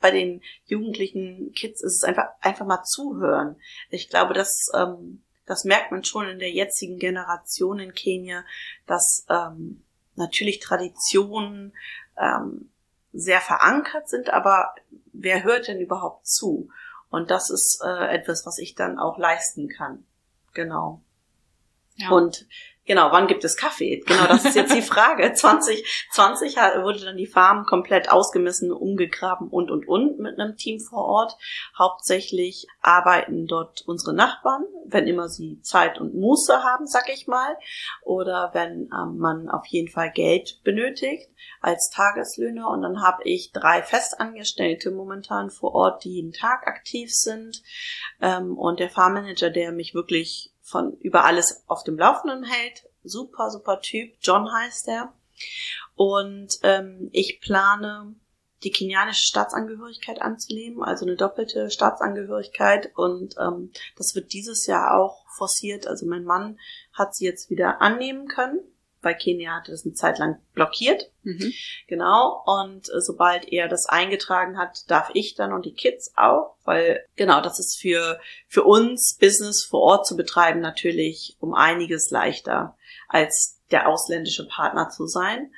bei 0.00 0.10
den 0.10 0.42
jugendlichen 0.66 1.52
Kids 1.52 1.82
ist 1.82 1.96
es 1.96 2.04
einfach, 2.04 2.26
einfach 2.40 2.66
mal 2.66 2.82
zuhören. 2.84 3.56
Ich 3.88 4.10
glaube, 4.10 4.34
dass, 4.34 4.70
ähm, 4.74 5.22
das 5.46 5.64
merkt 5.64 5.90
man 5.90 6.04
schon 6.04 6.28
in 6.28 6.38
der 6.38 6.50
jetzigen 6.50 6.98
Generation 6.98 7.78
in 7.78 7.94
Kenia, 7.94 8.44
dass 8.86 9.24
ähm, 9.30 9.82
natürlich 10.16 10.60
Traditionen 10.60 11.72
ähm, 12.18 12.70
sehr 13.14 13.40
verankert 13.40 14.08
sind, 14.08 14.30
aber 14.30 14.74
wer 15.12 15.44
hört 15.44 15.68
denn 15.68 15.80
überhaupt 15.80 16.26
zu? 16.26 16.68
Und 17.08 17.30
das 17.30 17.48
ist 17.50 17.80
äh, 17.84 18.14
etwas, 18.14 18.44
was 18.44 18.58
ich 18.58 18.74
dann 18.74 18.98
auch 18.98 19.18
leisten 19.18 19.68
kann. 19.68 20.04
Genau. 20.52 21.02
Ja. 21.96 22.10
Und 22.10 22.46
Genau, 22.84 23.12
wann 23.12 23.28
gibt 23.28 23.44
es 23.44 23.56
Kaffee? 23.56 24.02
Genau, 24.04 24.26
das 24.26 24.44
ist 24.44 24.56
jetzt 24.56 24.74
die 24.74 24.82
Frage. 24.82 25.32
2020 25.32 26.56
wurde 26.82 27.04
dann 27.04 27.16
die 27.16 27.28
Farm 27.28 27.64
komplett 27.64 28.10
ausgemessen, 28.10 28.72
umgegraben 28.72 29.48
und 29.48 29.70
und 29.70 29.86
und 29.86 30.18
mit 30.18 30.38
einem 30.38 30.56
Team 30.56 30.80
vor 30.80 31.04
Ort. 31.04 31.36
Hauptsächlich 31.78 32.66
arbeiten 32.80 33.46
dort 33.46 33.82
unsere 33.86 34.14
Nachbarn, 34.14 34.64
wenn 34.86 35.06
immer 35.06 35.28
sie 35.28 35.60
Zeit 35.60 36.00
und 36.00 36.14
Muße 36.14 36.64
haben, 36.64 36.88
sag 36.88 37.08
ich 37.08 37.28
mal, 37.28 37.56
oder 38.02 38.50
wenn 38.52 38.90
ähm, 38.92 39.18
man 39.18 39.48
auf 39.48 39.66
jeden 39.66 39.88
Fall 39.88 40.10
Geld 40.10 40.60
benötigt 40.64 41.30
als 41.60 41.88
Tageslöhner. 41.90 42.68
Und 42.68 42.82
dann 42.82 43.00
habe 43.00 43.22
ich 43.22 43.52
drei 43.52 43.82
Festangestellte 43.82 44.90
momentan 44.90 45.50
vor 45.50 45.72
Ort, 45.76 46.02
die 46.02 46.14
jeden 46.14 46.32
Tag 46.32 46.66
aktiv 46.66 47.14
sind. 47.14 47.62
Ähm, 48.20 48.58
und 48.58 48.80
der 48.80 48.90
Farmmanager, 48.90 49.50
der 49.50 49.70
mich 49.70 49.94
wirklich 49.94 50.51
von 50.72 50.96
über 50.98 51.24
alles 51.24 51.62
auf 51.68 51.84
dem 51.84 51.98
Laufenden 51.98 52.42
hält. 52.42 52.88
Super, 53.04 53.50
super 53.50 53.80
Typ. 53.80 54.14
John 54.20 54.52
heißt 54.52 54.88
er. 54.88 55.12
Und 55.94 56.58
ähm, 56.62 57.10
ich 57.12 57.40
plane, 57.40 58.14
die 58.64 58.70
kenianische 58.70 59.24
Staatsangehörigkeit 59.24 60.22
anzunehmen, 60.22 60.82
also 60.82 61.04
eine 61.04 61.16
doppelte 61.16 61.70
Staatsangehörigkeit. 61.70 62.90
Und 62.96 63.36
ähm, 63.38 63.70
das 63.96 64.14
wird 64.14 64.32
dieses 64.32 64.66
Jahr 64.66 64.96
auch 64.96 65.24
forciert. 65.36 65.86
Also 65.86 66.06
mein 66.06 66.24
Mann 66.24 66.58
hat 66.92 67.14
sie 67.14 67.24
jetzt 67.24 67.50
wieder 67.50 67.80
annehmen 67.80 68.26
können 68.26 68.60
weil 69.02 69.16
Kenia 69.16 69.56
hatte 69.56 69.72
das 69.72 69.84
eine 69.84 69.94
Zeit 69.94 70.18
lang 70.18 70.40
blockiert. 70.54 71.10
Mhm. 71.22 71.52
Genau. 71.88 72.42
Und 72.46 72.88
äh, 72.88 73.00
sobald 73.00 73.52
er 73.52 73.68
das 73.68 73.86
eingetragen 73.86 74.56
hat, 74.56 74.90
darf 74.90 75.10
ich 75.14 75.34
dann 75.34 75.52
und 75.52 75.66
die 75.66 75.74
Kids 75.74 76.12
auch, 76.16 76.56
weil 76.64 77.04
genau, 77.16 77.40
das 77.40 77.58
ist 77.58 77.78
für, 77.80 78.20
für 78.46 78.62
uns 78.62 79.16
Business 79.20 79.64
vor 79.64 79.80
Ort 79.80 80.06
zu 80.06 80.16
betreiben 80.16 80.60
natürlich 80.60 81.36
um 81.40 81.54
einiges 81.54 82.10
leichter 82.10 82.76
als 83.08 83.60
der 83.70 83.88
ausländische 83.88 84.46
Partner 84.46 84.88
zu 84.90 85.06
sein. 85.06 85.52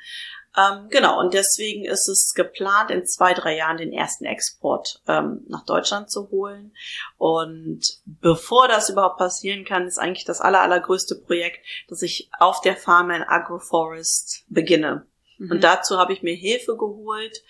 Ähm, 0.56 0.88
genau, 0.88 1.18
und 1.18 1.34
deswegen 1.34 1.84
ist 1.84 2.08
es 2.08 2.32
geplant, 2.34 2.90
in 2.90 3.06
zwei, 3.06 3.34
drei 3.34 3.56
Jahren 3.56 3.76
den 3.76 3.92
ersten 3.92 4.24
Export 4.24 5.02
ähm, 5.08 5.44
nach 5.48 5.64
Deutschland 5.64 6.10
zu 6.10 6.30
holen. 6.30 6.72
Und 7.18 7.82
bevor 8.04 8.68
das 8.68 8.88
überhaupt 8.88 9.18
passieren 9.18 9.64
kann, 9.64 9.86
ist 9.86 9.98
eigentlich 9.98 10.24
das 10.24 10.40
aller, 10.40 10.60
allergrößte 10.60 11.16
Projekt, 11.16 11.64
dass 11.88 12.02
ich 12.02 12.30
auf 12.38 12.60
der 12.60 12.76
Farm 12.76 13.10
in 13.10 13.22
Agroforest 13.22 14.44
beginne. 14.48 15.06
Mhm. 15.38 15.50
Und 15.50 15.64
dazu 15.64 15.98
habe 15.98 16.12
ich 16.12 16.22
mir 16.22 16.34
Hilfe 16.34 16.76
geholt 16.76 17.42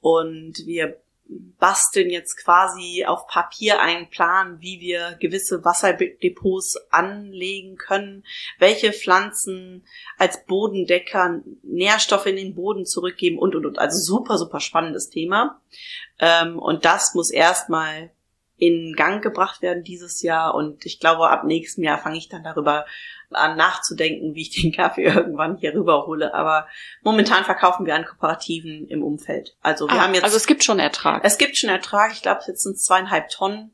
und 0.00 0.54
wir 0.66 1.00
basteln 1.28 2.10
jetzt 2.10 2.36
quasi 2.42 3.04
auf 3.06 3.26
Papier 3.26 3.80
einen 3.80 4.08
Plan, 4.08 4.60
wie 4.60 4.80
wir 4.80 5.16
gewisse 5.20 5.64
Wasserdepots 5.64 6.76
anlegen 6.90 7.76
können, 7.76 8.24
welche 8.58 8.92
Pflanzen 8.92 9.84
als 10.16 10.44
Bodendecker 10.46 11.40
Nährstoffe 11.62 12.26
in 12.26 12.36
den 12.36 12.54
Boden 12.54 12.86
zurückgeben 12.86 13.38
und 13.38 13.54
und 13.54 13.66
und. 13.66 13.78
Also 13.78 13.98
super, 13.98 14.38
super 14.38 14.60
spannendes 14.60 15.10
Thema. 15.10 15.60
Ähm, 16.18 16.58
und 16.58 16.84
das 16.84 17.14
muss 17.14 17.30
erstmal 17.30 18.10
in 18.58 18.94
Gang 18.96 19.22
gebracht 19.22 19.62
werden 19.62 19.84
dieses 19.84 20.22
Jahr 20.22 20.54
und 20.54 20.84
ich 20.84 20.98
glaube, 20.98 21.30
ab 21.30 21.44
nächstem 21.44 21.84
Jahr 21.84 21.98
fange 21.98 22.18
ich 22.18 22.28
dann 22.28 22.42
darüber 22.42 22.84
an 23.30 23.56
nachzudenken, 23.56 24.34
wie 24.34 24.42
ich 24.42 24.50
den 24.50 24.72
Kaffee 24.76 25.04
irgendwann 25.04 25.56
hier 25.56 25.74
rüberhole. 25.74 26.34
Aber 26.34 26.66
momentan 27.02 27.44
verkaufen 27.44 27.86
wir 27.86 27.94
an 27.94 28.04
Kooperativen 28.04 28.88
im 28.88 29.02
Umfeld. 29.02 29.54
Also 29.62 29.86
wir 29.86 29.94
ah, 29.94 30.02
haben 30.02 30.14
jetzt. 30.14 30.24
Also 30.24 30.36
es 30.36 30.46
gibt 30.46 30.64
schon 30.64 30.78
Ertrag. 30.78 31.24
Es 31.24 31.38
gibt 31.38 31.56
schon 31.56 31.70
Ertrag. 31.70 32.12
Ich 32.12 32.22
glaube, 32.22 32.40
jetzt 32.46 32.62
sind 32.62 32.80
zweieinhalb 32.80 33.28
Tonnen. 33.30 33.72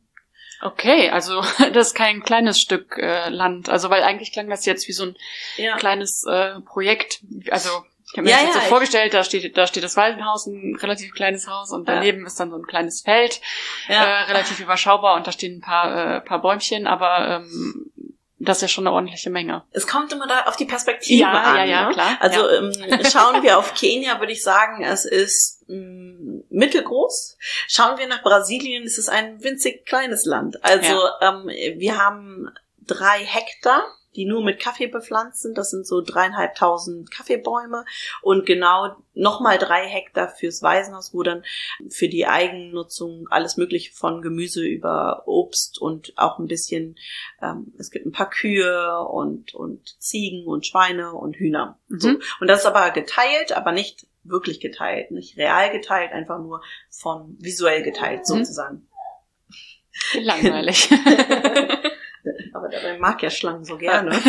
Okay, 0.60 1.10
also 1.10 1.42
das 1.72 1.88
ist 1.88 1.94
kein 1.94 2.22
kleines 2.22 2.60
Stück 2.60 2.98
äh, 2.98 3.28
Land. 3.30 3.68
Also 3.68 3.90
weil 3.90 4.02
eigentlich 4.02 4.32
klang 4.32 4.48
das 4.48 4.66
jetzt 4.66 4.86
wie 4.88 4.92
so 4.92 5.04
ein 5.04 5.16
ja. 5.56 5.76
kleines 5.76 6.24
äh, 6.24 6.60
Projekt. 6.60 7.20
Also 7.50 7.70
ich 8.14 8.18
habe 8.18 8.27
mir 8.27 8.31
ja, 8.31 8.37
das 8.37 8.46
jetzt 8.46 8.55
ja, 8.55 8.62
so 8.62 8.68
vorgestellt, 8.68 9.12
da 9.12 9.24
steht, 9.24 9.57
da 9.57 9.66
steht 9.66 9.83
das 9.83 9.96
Waldenhaus, 9.96 10.46
ein 10.46 10.77
relativ 10.77 11.12
kleines 11.14 11.48
Haus 11.48 11.72
und 11.72 11.88
daneben 11.88 12.20
ja. 12.20 12.27
ist 12.29 12.38
dann 12.38 12.50
so 12.50 12.57
ein 12.57 12.62
kleines 12.62 13.00
Feld, 13.00 13.40
äh, 13.88 13.96
relativ 13.96 14.61
überschaubar 14.61 15.16
und 15.16 15.27
da 15.27 15.33
stehen 15.33 15.57
ein 15.57 15.61
paar, 15.61 16.18
äh, 16.18 16.20
paar 16.20 16.40
Bäumchen, 16.40 16.87
aber 16.87 17.42
ähm, 17.42 17.90
das 18.38 18.59
ist 18.59 18.62
ja 18.62 18.68
schon 18.68 18.87
eine 18.87 18.94
ordentliche 18.94 19.31
Menge. 19.31 19.64
Es 19.72 19.88
kommt 19.88 20.12
immer 20.12 20.29
da 20.29 20.44
auf 20.44 20.55
die 20.55 20.64
Perspektive 20.64 21.22
ja, 21.22 21.33
an. 21.33 21.57
Ja, 21.57 21.64
ja, 21.64 21.88
ne? 21.88 21.94
klar. 21.94 22.16
Also 22.20 22.48
ja. 22.48 22.59
Ähm, 22.59 23.00
schauen 23.11 23.42
wir 23.42 23.59
auf 23.59 23.74
Kenia, 23.74 24.20
würde 24.20 24.33
ich 24.33 24.44
sagen, 24.44 24.85
es 24.85 25.05
ist 25.05 25.64
ähm, 25.68 26.44
mittelgroß. 26.50 27.37
Schauen 27.66 27.98
wir 27.98 28.07
nach 28.07 28.22
Brasilien, 28.22 28.85
es 28.85 28.96
ist 28.96 29.09
ein 29.09 29.42
winzig 29.42 29.87
kleines 29.87 30.24
Land. 30.24 30.62
Also 30.62 30.92
ja. 30.92 31.33
ähm, 31.33 31.48
wir 31.81 31.98
haben 31.98 32.48
drei 32.87 33.24
Hektar 33.24 33.85
die 34.16 34.24
nur 34.24 34.42
mit 34.42 34.61
Kaffee 34.61 34.87
bepflanzt 34.87 35.42
sind. 35.42 35.59
Das 35.59 35.70
sind 35.70 35.87
so 35.87 36.00
dreieinhalbtausend 36.00 37.11
Kaffeebäume 37.11 37.85
und 38.22 38.46
genau 38.46 38.96
nochmal 39.14 39.59
drei 39.59 39.87
Hektar 39.87 40.29
fürs 40.29 40.62
Waisenhaus, 40.62 41.14
wo 41.14 41.22
dann 41.22 41.44
für 41.88 42.09
die 42.09 42.27
Eigennutzung 42.27 43.29
alles 43.31 43.57
mögliche 43.57 43.92
von 43.92 44.22
Gemüse 44.22 44.64
über 44.64 45.22
Obst 45.27 45.81
und 45.81 46.12
auch 46.16 46.38
ein 46.38 46.46
bisschen, 46.46 46.96
ähm, 47.42 47.72
es 47.79 47.90
gibt 47.90 48.07
ein 48.07 48.12
paar 48.12 48.31
Kühe 48.31 49.00
und, 49.09 49.55
und 49.55 50.00
Ziegen 50.00 50.46
und 50.46 50.66
Schweine 50.66 51.12
und 51.12 51.37
Hühner. 51.37 51.79
Mhm. 51.88 52.00
So. 52.00 52.09
Und 52.40 52.48
das 52.48 52.61
ist 52.61 52.66
aber 52.66 52.90
geteilt, 52.90 53.57
aber 53.57 53.72
nicht 53.72 54.07
wirklich 54.24 54.61
geteilt, 54.61 55.11
nicht 55.11 55.37
real 55.37 55.70
geteilt, 55.70 56.12
einfach 56.12 56.38
nur 56.38 56.62
von 56.90 57.37
visuell 57.38 57.83
geteilt 57.83 58.20
mhm. 58.20 58.24
sozusagen. 58.24 58.88
Langweilig. 60.14 60.90
Aber 62.52 62.68
dabei 62.68 62.98
mag 62.98 63.22
ja 63.22 63.31
Schlangen 63.31 63.64
so 63.64 63.77
gerne. 63.77 64.14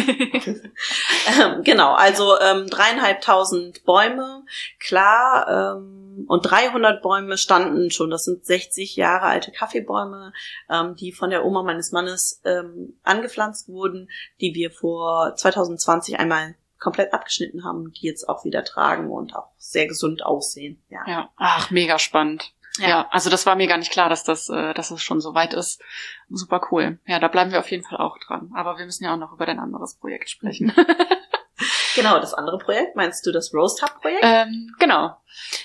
ähm, 1.41 1.63
genau, 1.63 1.93
also 1.93 2.39
ähm, 2.39 2.67
dreieinhalbtausend 2.69 3.83
Bäume, 3.85 4.43
klar, 4.79 5.77
ähm, 5.77 6.25
und 6.27 6.41
300 6.41 7.01
Bäume 7.01 7.37
standen 7.37 7.91
schon. 7.91 8.09
Das 8.09 8.23
sind 8.23 8.45
60 8.45 8.95
Jahre 8.95 9.25
alte 9.25 9.51
Kaffeebäume, 9.51 10.33
ähm, 10.69 10.95
die 10.95 11.11
von 11.11 11.29
der 11.29 11.45
Oma 11.45 11.63
meines 11.63 11.91
Mannes 11.91 12.41
ähm, 12.45 12.97
angepflanzt 13.03 13.67
wurden, 13.69 14.09
die 14.39 14.53
wir 14.53 14.71
vor 14.71 15.35
2020 15.35 16.19
einmal 16.19 16.55
komplett 16.79 17.13
abgeschnitten 17.13 17.63
haben, 17.63 17.91
die 17.91 18.05
jetzt 18.05 18.27
auch 18.29 18.45
wieder 18.45 18.63
tragen 18.63 19.09
und 19.09 19.35
auch 19.35 19.49
sehr 19.57 19.87
gesund 19.87 20.25
aussehen. 20.25 20.81
Ja. 20.89 20.99
ja. 21.07 21.29
Ach, 21.37 21.71
mega 21.71 21.97
spannend. 21.99 22.53
Ja. 22.79 22.87
ja. 22.87 23.07
also 23.11 23.29
das 23.29 23.45
war 23.45 23.55
mir 23.55 23.67
gar 23.67 23.77
nicht 23.77 23.91
klar, 23.91 24.09
dass 24.09 24.23
das, 24.23 24.49
äh, 24.49 24.73
dass 24.73 24.91
es 24.91 25.01
schon 25.01 25.21
so 25.21 25.33
weit 25.33 25.53
ist. 25.53 25.81
Super 26.29 26.61
cool. 26.71 26.99
Ja, 27.05 27.19
da 27.19 27.27
bleiben 27.27 27.51
wir 27.51 27.59
auf 27.59 27.71
jeden 27.71 27.83
Fall 27.83 27.99
auch 27.99 28.17
dran. 28.19 28.51
Aber 28.55 28.77
wir 28.77 28.85
müssen 28.85 29.03
ja 29.03 29.13
auch 29.13 29.19
noch 29.19 29.33
über 29.33 29.45
dein 29.45 29.59
anderes 29.59 29.95
Projekt 29.95 30.29
sprechen. 30.29 30.73
genau, 31.95 32.19
das 32.19 32.33
andere 32.33 32.57
Projekt, 32.57 32.95
meinst 32.95 33.25
du 33.25 33.31
das 33.31 33.53
Roast 33.53 33.81
Hub 33.81 34.01
Projekt? 34.01 34.23
Ähm, 34.23 34.73
genau. 34.79 35.15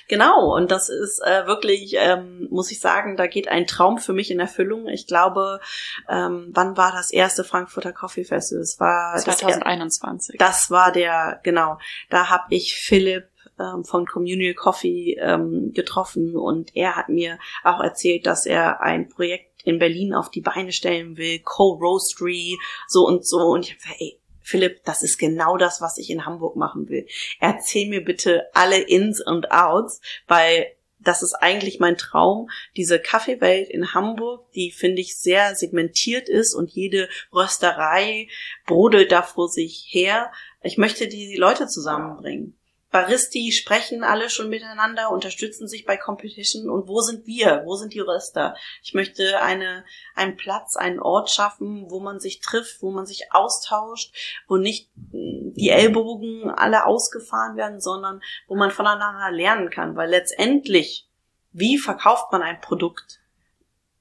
Genau, 0.09 0.55
und 0.55 0.71
das 0.71 0.89
ist 0.89 1.21
äh, 1.25 1.47
wirklich, 1.47 1.95
ähm, 1.97 2.49
muss 2.51 2.71
ich 2.71 2.81
sagen, 2.81 3.17
da 3.17 3.27
geht 3.27 3.49
ein 3.49 3.67
Traum 3.67 3.99
für 3.99 4.13
mich 4.13 4.31
in 4.31 4.41
Erfüllung. 4.41 4.89
Ich 4.89 5.07
glaube, 5.07 5.61
ähm, 6.09 6.51
wann 6.53 6.77
war 6.77 6.93
das 6.93 7.13
erste 7.13 7.45
Frankfurter 7.45 7.93
Coffee 7.93 8.25
Festival? 8.25 8.63
Es 8.63 8.81
war 8.81 9.17
2021. 9.17 10.37
Das, 10.39 10.49
das 10.49 10.71
war 10.71 10.91
der, 10.93 11.41
genau. 11.45 11.79
Da 12.09 12.31
habe 12.31 12.45
ich 12.51 12.75
Philipp 12.75 13.30
ähm, 13.61 13.85
von 13.85 14.07
Communal 14.07 14.55
Coffee 14.55 15.17
ähm, 15.21 15.73
getroffen 15.75 16.37
und 16.37 16.75
er 16.75 16.97
hat 16.97 17.09
mir 17.09 17.39
auch 17.63 17.81
erzählt, 17.81 18.27
dass 18.27 18.47
er 18.47 18.81
ein 18.81 19.09
Projekt 19.09 19.51
in 19.65 19.79
Berlin 19.79 20.15
auf 20.15 20.31
die 20.31 20.41
Beine 20.41 20.73
stellen 20.73 21.17
will, 21.17 21.41
Co-Roastery, 21.41 22.59
so 22.89 23.07
und 23.07 23.27
so. 23.27 23.39
Und 23.39 23.67
ich 23.67 23.73
habe 23.73 23.81
gesagt, 23.81 24.01
ey, 24.01 24.21
Philipp, 24.41 24.85
das 24.85 25.03
ist 25.03 25.19
genau 25.19 25.57
das, 25.57 25.81
was 25.81 25.99
ich 25.99 26.11
in 26.11 26.27
Hamburg 26.27 26.57
machen 26.57 26.89
will. 26.89 27.07
Erzähl 27.39 27.89
mir 27.89 28.05
bitte 28.05 28.49
alle 28.55 28.81
Ins 28.81 29.25
und 29.25 29.53
Outs, 29.53 30.01
weil 30.27 30.67
das 30.99 31.23
ist 31.23 31.35
eigentlich 31.35 31.81
mein 31.81 31.97
Traum. 31.97 32.51
Diese 32.77 32.99
Kaffeewelt 32.99 33.71
in 33.71 33.95
Hamburg, 33.95 34.51
die 34.53 34.71
finde 34.71 35.01
ich 35.01 35.19
sehr 35.19 35.55
segmentiert 35.55 36.29
ist 36.29 36.55
und 36.55 36.71
jede 36.71 37.09
Rösterei 37.33 38.29
brodelt 38.67 39.13
da 39.13 39.23
vor 39.23 39.49
sich 39.49 39.87
her. 39.89 40.31
Ich 40.63 40.77
möchte 40.77 41.09
die 41.09 41.37
Leute 41.37 41.67
zusammenbringen. 41.69 42.60
Baristi 42.91 43.53
sprechen 43.53 44.03
alle 44.03 44.29
schon 44.31 44.49
miteinander, 44.49 45.11
unterstützen 45.11 45.69
sich 45.69 45.85
bei 45.85 45.97
Competition 45.97 46.69
und 46.69 46.89
wo 46.89 47.01
sind 47.01 47.27
wir? 47.27 47.63
Wo 47.65 47.77
sind 47.77 47.95
die 47.95 48.01
Röster? 48.01 48.57
Ich 48.83 48.95
möchte 48.95 49.41
eine, 49.41 49.85
einen 50.17 50.37
Platz, 50.37 50.77
einen 50.77 50.99
Ort 50.99 51.31
schaffen, 51.31 51.89
wo 51.89 52.01
man 52.01 52.19
sich 52.19 52.41
trifft, 52.41 52.83
wo 52.83 52.91
man 52.91 53.07
sich 53.07 53.33
austauscht, 53.33 54.13
wo 54.49 54.57
nicht 54.57 54.91
die 54.97 55.71
Ellbogen 55.71 56.51
alle 56.51 56.85
ausgefahren 56.85 57.57
werden, 57.57 57.81
sondern 57.81 58.23
wo 58.49 58.57
man 58.57 58.73
voneinander 58.73 59.31
lernen 59.31 59.71
kann, 59.71 59.95
weil 59.95 60.11
letztendlich, 60.11 61.09
wie 61.53 61.79
verkauft 61.79 62.33
man 62.33 62.43
ein 62.43 62.61
Produkt? 62.61 63.21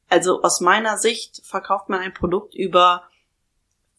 Also 0.08 0.42
aus 0.42 0.62
meiner 0.62 0.98
Sicht 0.98 1.46
verkauft 1.46 1.90
man 1.90 2.00
ein 2.00 2.14
Produkt 2.16 2.56
über 2.56 3.08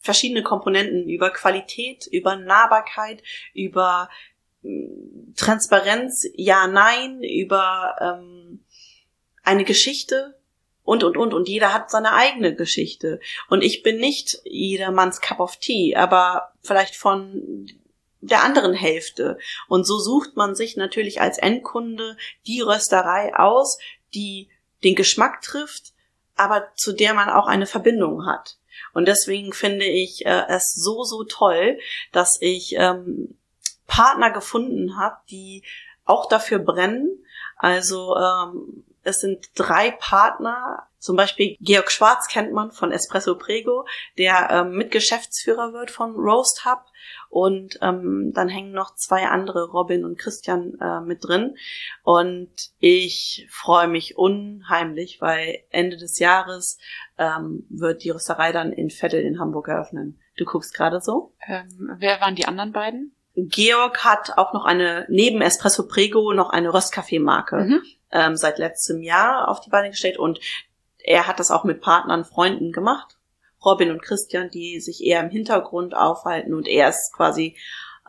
verschiedene 0.01 0.43
Komponenten, 0.43 1.07
über 1.07 1.29
Qualität, 1.29 2.07
über 2.07 2.35
Nahbarkeit, 2.35 3.23
über 3.53 4.09
Transparenz, 5.35 6.27
ja, 6.35 6.67
nein, 6.67 7.21
über 7.23 7.95
ähm, 7.99 8.63
eine 9.43 9.63
Geschichte 9.63 10.39
und, 10.83 11.03
und, 11.03 11.17
und. 11.17 11.33
Und 11.33 11.47
jeder 11.47 11.73
hat 11.73 11.89
seine 11.89 12.13
eigene 12.13 12.55
Geschichte. 12.55 13.19
Und 13.49 13.63
ich 13.63 13.83
bin 13.83 13.97
nicht 13.97 14.39
jedermanns 14.43 15.21
Cup 15.21 15.39
of 15.39 15.57
Tea, 15.57 15.95
aber 15.95 16.53
vielleicht 16.61 16.95
von 16.95 17.67
der 18.21 18.43
anderen 18.43 18.73
Hälfte. 18.73 19.37
Und 19.67 19.85
so 19.85 19.97
sucht 19.97 20.35
man 20.35 20.55
sich 20.55 20.77
natürlich 20.77 21.21
als 21.21 21.37
Endkunde 21.37 22.17
die 22.45 22.61
Rösterei 22.61 23.35
aus, 23.35 23.79
die 24.13 24.49
den 24.83 24.95
Geschmack 24.95 25.41
trifft, 25.41 25.93
aber 26.35 26.67
zu 26.75 26.93
der 26.93 27.13
man 27.13 27.29
auch 27.29 27.47
eine 27.47 27.65
Verbindung 27.65 28.25
hat. 28.25 28.57
Und 28.93 29.07
deswegen 29.07 29.53
finde 29.53 29.85
ich 29.85 30.25
äh, 30.25 30.43
es 30.49 30.73
so, 30.73 31.03
so 31.03 31.23
toll, 31.23 31.79
dass 32.11 32.37
ich 32.41 32.75
ähm, 32.77 33.37
Partner 33.91 34.31
gefunden 34.31 34.97
habe, 34.97 35.17
die 35.29 35.63
auch 36.05 36.27
dafür 36.29 36.59
brennen. 36.59 37.09
Also 37.57 38.15
ähm, 38.15 38.85
es 39.03 39.19
sind 39.19 39.49
drei 39.55 39.91
Partner, 39.91 40.87
zum 40.97 41.17
Beispiel 41.17 41.57
Georg 41.59 41.91
Schwarz 41.91 42.27
kennt 42.27 42.53
man 42.53 42.71
von 42.71 42.91
Espresso 42.91 43.35
Prego, 43.35 43.85
der 44.17 44.49
ähm, 44.49 44.77
Mitgeschäftsführer 44.77 45.73
wird 45.73 45.91
von 45.91 46.15
Roast 46.15 46.63
Hub. 46.65 46.85
Und 47.29 47.79
ähm, 47.81 48.31
dann 48.33 48.47
hängen 48.47 48.71
noch 48.71 48.95
zwei 48.95 49.27
andere, 49.27 49.69
Robin 49.69 50.05
und 50.05 50.17
Christian, 50.17 50.77
äh, 50.79 51.01
mit 51.01 51.25
drin. 51.25 51.55
Und 52.03 52.51
ich 52.79 53.47
freue 53.49 53.87
mich 53.87 54.17
unheimlich, 54.17 55.19
weil 55.19 55.63
Ende 55.69 55.97
des 55.97 56.19
Jahres 56.19 56.77
ähm, 57.17 57.65
wird 57.69 58.03
die 58.03 58.11
Rösterei 58.11 58.51
dann 58.53 58.71
in 58.71 58.89
Vettel 58.89 59.21
in 59.21 59.39
Hamburg 59.39 59.67
eröffnen. 59.67 60.19
Du 60.37 60.45
guckst 60.45 60.73
gerade 60.73 61.01
so? 61.01 61.33
Ähm, 61.45 61.95
wer 61.97 62.21
waren 62.21 62.35
die 62.35 62.45
anderen 62.45 62.71
beiden? 62.71 63.15
Georg 63.35 64.03
hat 64.03 64.37
auch 64.37 64.53
noch 64.53 64.65
eine, 64.65 65.05
neben 65.09 65.41
Espresso 65.41 65.87
Prego, 65.87 66.33
noch 66.33 66.49
eine 66.49 66.73
Röstkaffeemarke 66.73 67.55
mhm. 67.57 67.81
ähm, 68.11 68.35
seit 68.35 68.57
letztem 68.57 69.01
Jahr 69.01 69.47
auf 69.47 69.61
die 69.61 69.69
Beine 69.69 69.89
gestellt 69.89 70.17
und 70.17 70.39
er 71.03 71.27
hat 71.27 71.39
das 71.39 71.51
auch 71.51 71.63
mit 71.63 71.81
Partnern, 71.81 72.25
Freunden 72.25 72.71
gemacht. 72.71 73.17
Robin 73.63 73.91
und 73.91 74.01
Christian, 74.01 74.49
die 74.49 74.79
sich 74.79 75.03
eher 75.03 75.21
im 75.21 75.29
Hintergrund 75.29 75.95
aufhalten 75.95 76.53
und 76.53 76.67
er 76.67 76.89
ist 76.89 77.13
quasi 77.15 77.55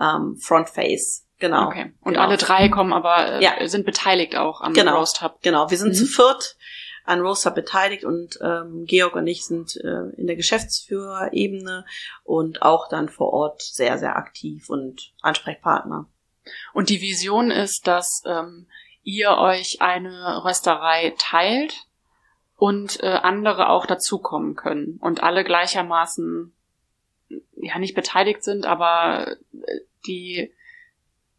ähm, 0.01 0.37
Frontface. 0.41 1.27
Genau. 1.39 1.67
Okay. 1.67 1.93
Und 2.01 2.15
genau. 2.15 2.25
alle 2.25 2.37
drei 2.37 2.69
kommen 2.69 2.93
aber, 2.93 3.41
äh, 3.41 3.43
ja. 3.43 3.69
sind 3.69 3.85
beteiligt 3.85 4.37
auch 4.37 4.61
am 4.61 4.73
genau. 4.73 4.99
Roast 4.99 5.23
Hub. 5.23 5.43
Genau. 5.43 5.69
Wir 5.71 5.77
sind 5.77 5.91
mhm. 5.91 5.95
zu 5.95 6.07
viert 6.07 6.57
an 7.05 7.21
Roaster 7.21 7.51
beteiligt 7.51 8.05
und 8.05 8.39
ähm, 8.43 8.85
Georg 8.87 9.15
und 9.17 9.27
ich 9.27 9.45
sind 9.45 9.77
äh, 9.77 10.11
in 10.17 10.27
der 10.27 10.37
Geschäftsführerebene 10.37 11.85
und 12.25 12.63
auch 12.63 12.89
dann 12.89 13.09
vor 13.09 13.33
Ort 13.33 13.63
sehr, 13.63 13.99
sehr 13.99 14.17
aktiv 14.17 14.69
und 14.69 15.13
Ansprechpartner. 15.21 16.07
Und 16.73 16.89
die 16.89 17.01
Vision 17.01 17.51
ist, 17.51 17.87
dass 17.87 18.23
ähm, 18.27 18.67
ihr 19.03 19.37
euch 19.37 19.81
eine 19.81 20.45
Rösterei 20.45 21.15
teilt 21.19 21.87
und 22.57 23.03
äh, 23.03 23.09
andere 23.09 23.69
auch 23.69 23.87
dazukommen 23.87 24.55
können 24.55 24.99
und 25.01 25.23
alle 25.23 25.45
gleichermaßen 25.45 26.53
ja 27.57 27.79
nicht 27.79 27.95
beteiligt 27.95 28.45
sind, 28.45 28.67
aber 28.67 29.37
äh, 29.53 29.81
die 30.07 30.53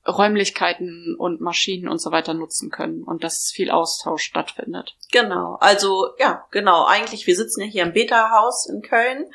Räumlichkeiten 0.05 1.15
und 1.17 1.39
Maschinen 1.39 1.87
und 1.87 1.99
so 1.99 2.11
weiter 2.11 2.33
nutzen 2.33 2.69
können 2.69 3.03
und 3.03 3.23
dass 3.23 3.51
viel 3.53 3.71
Austausch 3.71 4.23
stattfindet. 4.23 4.97
Genau, 5.11 5.57
also 5.61 6.09
ja, 6.19 6.45
genau. 6.51 6.85
Eigentlich, 6.85 7.25
wir 7.25 7.35
sitzen 7.35 7.61
ja 7.61 7.67
hier 7.67 7.83
im 7.83 7.93
Beta-Haus 7.93 8.67
in 8.67 8.81
Köln 8.81 9.25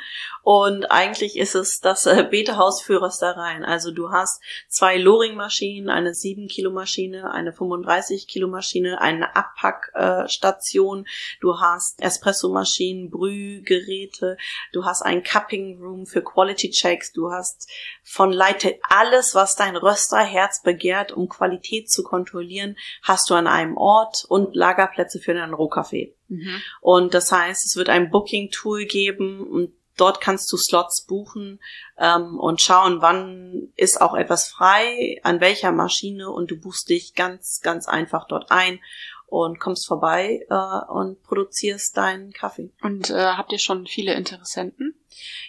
und 0.42 0.90
eigentlich 0.90 1.38
ist 1.38 1.54
es 1.54 1.80
das 1.80 2.04
äh, 2.04 2.26
Beta-Haus 2.30 2.82
für 2.82 3.00
Röstereien. 3.00 3.64
Also 3.64 3.92
du 3.92 4.10
hast 4.10 4.42
zwei 4.68 4.98
Loring-Maschinen, 4.98 5.88
eine 5.88 6.10
7-Kilo-Maschine, 6.10 7.30
eine 7.32 7.52
35-Kilo-Maschine, 7.52 9.00
eine 9.00 9.36
Abpackstation, 9.36 11.06
du 11.40 11.60
hast 11.60 11.98
Espresso-Maschinen, 12.02 13.08
Brühgeräte, 13.08 14.36
du 14.72 14.84
hast 14.84 15.00
ein 15.00 15.22
Cupping-Room 15.22 16.04
für 16.04 16.22
Quality-Checks, 16.22 17.12
du 17.12 17.30
hast 17.30 17.66
von 18.02 18.32
Leite 18.32 18.78
alles, 18.82 19.34
was 19.34 19.56
dein 19.56 19.76
Rösterherz 19.76 20.57
begehrt, 20.62 21.12
um 21.12 21.28
Qualität 21.28 21.90
zu 21.90 22.02
kontrollieren, 22.02 22.76
hast 23.02 23.30
du 23.30 23.34
an 23.34 23.46
einem 23.46 23.76
Ort 23.76 24.24
und 24.28 24.54
Lagerplätze 24.54 25.18
für 25.18 25.34
deinen 25.34 25.54
Rohkaffee. 25.54 26.14
Mhm. 26.28 26.62
Und 26.80 27.14
das 27.14 27.32
heißt, 27.32 27.64
es 27.64 27.76
wird 27.76 27.88
ein 27.88 28.10
Booking-Tool 28.10 28.84
geben 28.86 29.40
und 29.40 29.72
dort 29.96 30.20
kannst 30.20 30.50
du 30.52 30.56
Slots 30.56 31.04
buchen 31.06 31.60
ähm, 31.98 32.38
und 32.38 32.60
schauen, 32.60 33.02
wann 33.02 33.72
ist 33.76 34.00
auch 34.00 34.14
etwas 34.14 34.48
frei, 34.48 35.20
an 35.22 35.40
welcher 35.40 35.72
Maschine 35.72 36.30
und 36.30 36.50
du 36.50 36.58
buchst 36.58 36.88
dich 36.88 37.14
ganz, 37.14 37.60
ganz 37.62 37.88
einfach 37.88 38.26
dort 38.26 38.50
ein 38.50 38.80
und 39.28 39.60
kommst 39.60 39.86
vorbei 39.86 40.46
äh, 40.48 40.92
und 40.92 41.22
produzierst 41.22 41.96
deinen 41.96 42.32
Kaffee. 42.32 42.70
Und 42.82 43.10
äh, 43.10 43.14
habt 43.14 43.52
ihr 43.52 43.58
schon 43.58 43.86
viele 43.86 44.14
Interessenten? 44.14 44.94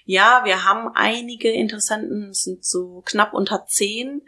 Ja, 0.05 0.41
wir 0.43 0.65
haben 0.65 0.89
einige 0.95 1.51
Interessenten, 1.51 2.29
es 2.31 2.41
sind 2.41 2.65
so 2.65 3.01
knapp 3.05 3.33
unter 3.33 3.65
zehn. 3.67 4.21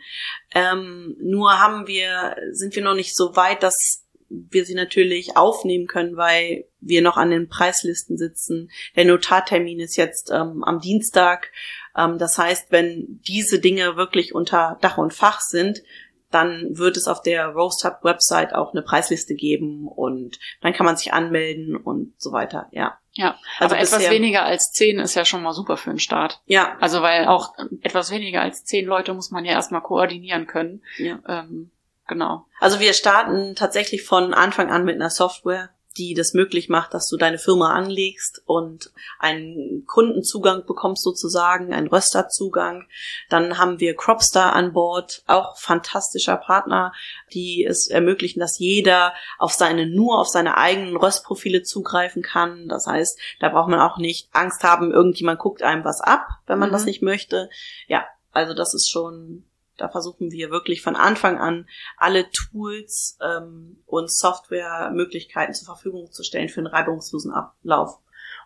Ähm, 0.53 1.17
nur 1.19 1.59
haben 1.59 1.87
wir, 1.87 2.37
sind 2.51 2.75
wir 2.75 2.83
noch 2.83 2.93
nicht 2.93 3.15
so 3.15 3.35
weit, 3.35 3.63
dass 3.63 4.05
wir 4.29 4.65
sie 4.65 4.75
natürlich 4.75 5.35
aufnehmen 5.35 5.87
können, 5.87 6.15
weil 6.15 6.65
wir 6.79 7.01
noch 7.01 7.17
an 7.17 7.31
den 7.31 7.49
Preislisten 7.49 8.17
sitzen. 8.17 8.71
Der 8.95 9.05
Notartermin 9.05 9.79
ist 9.81 9.97
jetzt 9.97 10.31
ähm, 10.31 10.63
am 10.63 10.79
Dienstag. 10.79 11.51
Ähm, 11.97 12.17
das 12.17 12.37
heißt, 12.37 12.71
wenn 12.71 13.19
diese 13.27 13.59
Dinge 13.59 13.97
wirklich 13.97 14.33
unter 14.33 14.77
Dach 14.81 14.97
und 14.97 15.13
Fach 15.13 15.41
sind, 15.41 15.83
dann 16.31 16.77
wird 16.77 16.97
es 16.97 17.07
auf 17.07 17.21
der 17.21 17.47
Roast 17.47 17.83
Hub 17.83 18.03
Website 18.03 18.53
auch 18.53 18.73
eine 18.73 18.81
Preisliste 18.81 19.35
geben 19.35 19.87
und 19.87 20.39
dann 20.61 20.73
kann 20.73 20.85
man 20.85 20.97
sich 20.97 21.13
anmelden 21.13 21.75
und 21.75 22.13
so 22.17 22.31
weiter, 22.31 22.67
ja. 22.71 22.97
Ja, 23.13 23.37
also 23.59 23.75
aber 23.75 23.83
etwas 23.83 24.09
weniger 24.09 24.43
als 24.43 24.71
zehn 24.71 24.97
ist 24.99 25.15
ja 25.15 25.25
schon 25.25 25.43
mal 25.43 25.51
super 25.51 25.75
für 25.75 25.89
den 25.89 25.99
Start. 25.99 26.41
Ja. 26.45 26.77
Also 26.79 27.01
weil 27.01 27.27
auch 27.27 27.53
etwas 27.81 28.09
weniger 28.09 28.41
als 28.41 28.63
zehn 28.63 28.85
Leute 28.85 29.13
muss 29.13 29.31
man 29.31 29.43
ja 29.43 29.51
erstmal 29.51 29.81
koordinieren 29.81 30.47
können. 30.47 30.81
Ja. 30.97 31.19
Ähm, 31.27 31.71
genau. 32.07 32.45
Also 32.61 32.79
wir 32.79 32.93
starten 32.93 33.55
tatsächlich 33.55 34.03
von 34.03 34.33
Anfang 34.33 34.71
an 34.71 34.85
mit 34.85 34.95
einer 34.95 35.09
Software, 35.09 35.71
die 35.97 36.13
das 36.13 36.33
möglich 36.33 36.69
macht, 36.69 36.93
dass 36.93 37.07
du 37.07 37.17
deine 37.17 37.37
Firma 37.37 37.73
anlegst 37.73 38.41
und 38.45 38.91
einen 39.19 39.85
Kundenzugang 39.85 40.65
bekommst 40.65 41.03
sozusagen, 41.03 41.73
einen 41.73 41.87
Rösterzugang. 41.87 42.87
Dann 43.29 43.57
haben 43.57 43.79
wir 43.79 43.95
Cropstar 43.95 44.53
an 44.53 44.73
Bord, 44.73 45.23
auch 45.27 45.57
fantastischer 45.57 46.37
Partner, 46.37 46.93
die 47.33 47.65
es 47.65 47.87
ermöglichen, 47.87 48.39
dass 48.39 48.59
jeder 48.59 49.13
auf 49.37 49.53
seine, 49.53 49.85
nur 49.85 50.19
auf 50.19 50.27
seine 50.27 50.57
eigenen 50.57 50.95
Röstprofile 50.95 51.63
zugreifen 51.63 52.21
kann. 52.21 52.67
Das 52.67 52.87
heißt, 52.87 53.19
da 53.39 53.49
braucht 53.49 53.69
man 53.69 53.81
auch 53.81 53.97
nicht 53.97 54.29
Angst 54.31 54.63
haben, 54.63 54.91
irgendjemand 54.91 55.39
guckt 55.39 55.61
einem 55.61 55.83
was 55.83 55.99
ab, 56.01 56.27
wenn 56.47 56.59
man 56.59 56.69
mhm. 56.69 56.73
das 56.73 56.85
nicht 56.85 57.01
möchte. 57.01 57.49
Ja, 57.87 58.05
also 58.31 58.53
das 58.53 58.73
ist 58.73 58.89
schon 58.89 59.43
da 59.81 59.89
versuchen 59.89 60.31
wir 60.31 60.51
wirklich 60.51 60.83
von 60.83 60.95
Anfang 60.95 61.39
an 61.39 61.67
alle 61.97 62.29
Tools 62.29 63.17
ähm, 63.19 63.81
und 63.87 64.11
Softwaremöglichkeiten 64.11 65.55
zur 65.55 65.65
Verfügung 65.65 66.11
zu 66.11 66.23
stellen 66.23 66.49
für 66.49 66.59
einen 66.59 66.67
reibungslosen 66.67 67.33
Ablauf. 67.33 67.99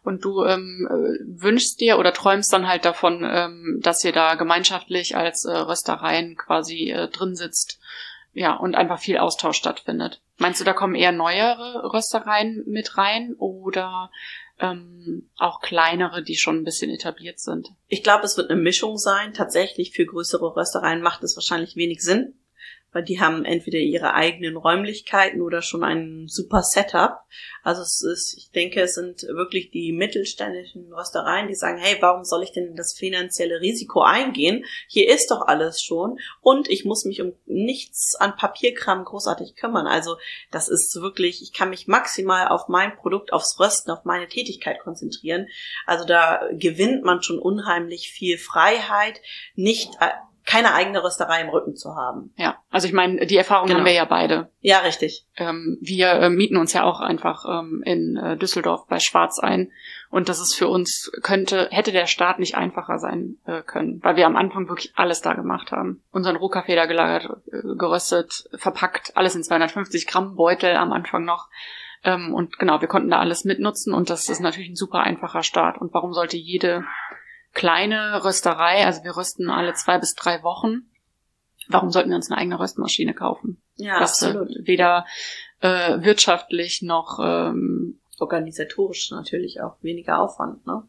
Und 0.04 0.24
du 0.24 0.46
ähm, 0.46 0.88
äh, 0.90 1.42
wünschst 1.42 1.82
dir 1.82 2.00
oder 2.00 2.14
träumst 2.14 2.54
dann 2.54 2.70
halt 2.70 2.86
davon, 2.86 3.28
ähm, 3.30 3.80
dass 3.82 4.04
ihr 4.06 4.14
da 4.14 4.36
gemeinschaftlich 4.36 5.18
als 5.18 5.44
äh, 5.44 5.52
Röstereien 5.52 6.38
quasi 6.38 6.92
äh, 6.92 7.10
drin 7.10 7.36
sitzt, 7.36 7.80
ja, 8.32 8.54
und 8.54 8.76
einfach 8.76 9.00
viel 9.00 9.18
Austausch 9.18 9.58
stattfindet. 9.58 10.22
Meinst 10.38 10.62
du, 10.62 10.66
da 10.66 10.74
kommen 10.74 10.96
eher 10.96 11.12
neuere 11.12 11.92
Röstereien 11.94 12.64
mit 12.66 12.98
rein 12.98 13.36
oder 13.38 14.10
ähm, 14.60 15.30
auch 15.38 15.62
kleinere, 15.62 16.24
die 16.24 16.36
schon 16.36 16.58
ein 16.58 16.64
bisschen 16.64 16.90
etabliert 16.90 17.40
sind. 17.40 17.70
Ich 17.88 18.04
glaube, 18.04 18.26
es 18.26 18.38
wird 18.38 18.50
eine 18.50 18.62
Mischung 18.62 18.98
sein. 18.98 19.34
Tatsächlich 19.34 19.92
für 19.92 20.06
größere 20.06 20.56
Röstereien 20.56 21.02
macht 21.02 21.24
es 21.24 21.36
wahrscheinlich 21.36 21.76
wenig 21.76 22.02
Sinn, 22.02 22.34
weil 22.96 23.04
die 23.04 23.20
haben 23.20 23.44
entweder 23.44 23.78
ihre 23.78 24.14
eigenen 24.14 24.56
Räumlichkeiten 24.56 25.42
oder 25.42 25.62
schon 25.62 25.84
ein 25.84 26.28
super 26.30 26.62
Setup. 26.64 27.20
Also 27.62 27.82
es 27.82 28.02
ist, 28.02 28.38
ich 28.38 28.52
denke, 28.52 28.80
es 28.82 28.94
sind 28.94 29.24
wirklich 29.24 29.70
die 29.70 29.92
mittelständischen 29.92 30.94
Röstereien, 30.94 31.50
die 31.50 31.56
sagen, 31.56 31.78
hey, 31.78 31.98
warum 32.00 32.24
soll 32.24 32.44
ich 32.44 32.54
denn 32.54 32.74
das 32.78 32.94
finanzielle 32.94 33.60
Risiko 33.60 34.02
eingehen? 34.02 34.64
Hier 34.88 35.14
ist 35.14 35.30
doch 35.30 35.42
alles 35.42 35.84
schon 35.84 36.20
und 36.40 36.70
ich 36.70 36.86
muss 36.86 37.04
mich 37.04 37.22
um 37.22 37.34
nichts 37.46 38.16
an 38.16 38.38
Papierkram 38.38 39.04
großartig 39.04 39.58
kümmern. 39.58 39.88
Also 39.88 40.16
das 40.50 40.70
ist 40.70 40.96
wirklich, 41.02 41.42
ich 41.42 41.52
kann 41.52 41.72
mich 41.72 41.88
maximal 41.88 42.48
auf 42.48 42.70
mein 42.70 42.96
Produkt, 42.96 43.34
aufs 43.34 43.60
Rösten, 43.60 43.92
auf 43.92 44.06
meine 44.06 44.30
Tätigkeit 44.30 44.80
konzentrieren. 44.80 45.48
Also 45.86 46.06
da 46.06 46.48
gewinnt 46.54 47.04
man 47.04 47.22
schon 47.22 47.40
unheimlich 47.40 48.10
viel 48.10 48.38
Freiheit, 48.38 49.20
nicht 49.56 49.90
äh, 50.00 50.12
keine 50.46 50.74
eigene 50.74 51.04
Rösterei 51.04 51.42
im 51.42 51.50
Rücken 51.50 51.76
zu 51.76 51.96
haben. 51.96 52.32
Ja, 52.38 52.58
also 52.70 52.88
ich 52.88 52.94
meine, 52.94 53.26
die 53.26 53.38
Erfahrung 53.38 53.68
genau. 53.68 53.80
haben 53.80 53.86
wir 53.86 53.94
ja 53.94 54.06
beide. 54.06 54.50
Ja, 54.62 54.80
richtig. 54.80 55.26
Ähm, 55.38 55.78
wir 55.82 56.12
äh, 56.12 56.30
mieten 56.30 56.58
uns 56.58 56.74
ja 56.74 56.84
auch 56.84 57.00
einfach 57.00 57.46
ähm, 57.50 57.82
in 57.84 58.16
äh, 58.16 58.38
Düsseldorf 58.38 58.86
bei 58.88 59.00
Schwarz 59.00 59.40
ein 59.40 59.72
und 60.10 60.30
das 60.30 60.40
ist 60.40 60.56
für 60.56 60.68
uns 60.68 61.12
könnte 61.24 61.68
hätte 61.72 61.92
der 61.92 62.06
Start 62.06 62.40
nicht 62.40 62.56
einfacher 62.56 63.00
sein 63.00 63.38
äh, 63.46 63.64
können, 63.64 64.00
weil 64.04 64.16
wir 64.16 64.28
am 64.28 64.36
Anfang 64.36 64.70
wirklich 64.70 64.94
alles 64.96 65.22
da 65.22 65.34
gemacht 65.34 65.72
haben. 65.72 66.04
Unseren 66.12 66.36
Rohkaffee 66.36 66.76
da 66.76 66.86
gelagert, 66.86 67.38
äh, 67.52 67.76
geröstet, 67.76 68.48
verpackt, 68.56 69.18
alles 69.18 69.36
in 69.36 69.44
250 69.44 70.06
Gramm 70.06 70.36
Beutel 70.36 70.76
am 70.76 70.94
Anfang 70.94 71.26
noch. 71.26 71.50
Ähm, 72.04 72.36
und 72.36 72.60
genau, 72.60 72.82
wir 72.82 72.88
konnten 72.88 73.10
da 73.10 73.20
alles 73.20 73.46
mitnutzen 73.46 73.94
und 73.94 74.12
das 74.12 74.30
ist 74.30 74.40
natürlich 74.40 74.70
ein 74.70 74.76
super 74.76 75.00
einfacher 75.00 75.42
Start. 75.42 75.80
Und 75.82 75.94
warum 75.94 76.14
sollte 76.14 76.38
jede 76.38 76.86
kleine 77.56 78.24
Rösterei, 78.24 78.86
also 78.86 79.04
wir 79.04 79.18
rösten 79.18 79.50
alle 79.50 79.74
zwei 79.74 79.98
bis 79.98 80.14
drei 80.14 80.44
Wochen. 80.44 80.92
Warum 81.68 81.90
sollten 81.90 82.10
wir 82.10 82.16
uns 82.16 82.30
eine 82.30 82.40
eigene 82.40 82.60
Röstmaschine 82.60 83.16
kaufen? 83.16 83.60
Ja, 83.78 84.00
das 84.00 84.22
absolut. 84.22 84.50
Weder 84.68 85.08
äh, 85.62 86.04
wirtschaftlich 86.04 86.84
noch 86.84 87.18
ähm, 87.20 88.00
organisatorisch 88.20 89.10
natürlich 89.10 89.62
auch 89.62 89.82
weniger 89.82 90.20
Aufwand, 90.20 90.68
ne? 90.68 90.84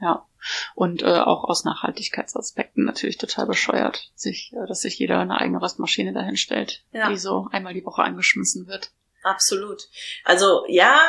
Ja. 0.00 0.26
Und 0.74 1.02
äh, 1.02 1.20
auch 1.20 1.44
aus 1.44 1.64
Nachhaltigkeitsaspekten 1.64 2.84
natürlich 2.84 3.18
total 3.18 3.46
bescheuert, 3.46 4.10
sich, 4.14 4.52
äh, 4.52 4.66
dass 4.66 4.80
sich 4.80 4.98
jeder 4.98 5.18
eine 5.18 5.40
eigene 5.40 5.60
Röstmaschine 5.60 6.12
dahin 6.12 6.36
stellt, 6.36 6.82
ja. 6.92 7.08
die 7.08 7.16
so 7.16 7.48
einmal 7.50 7.74
die 7.74 7.84
Woche 7.84 8.02
angeschmissen 8.02 8.66
wird. 8.66 8.92
Absolut. 9.22 9.88
Also 10.24 10.64
ja, 10.68 11.00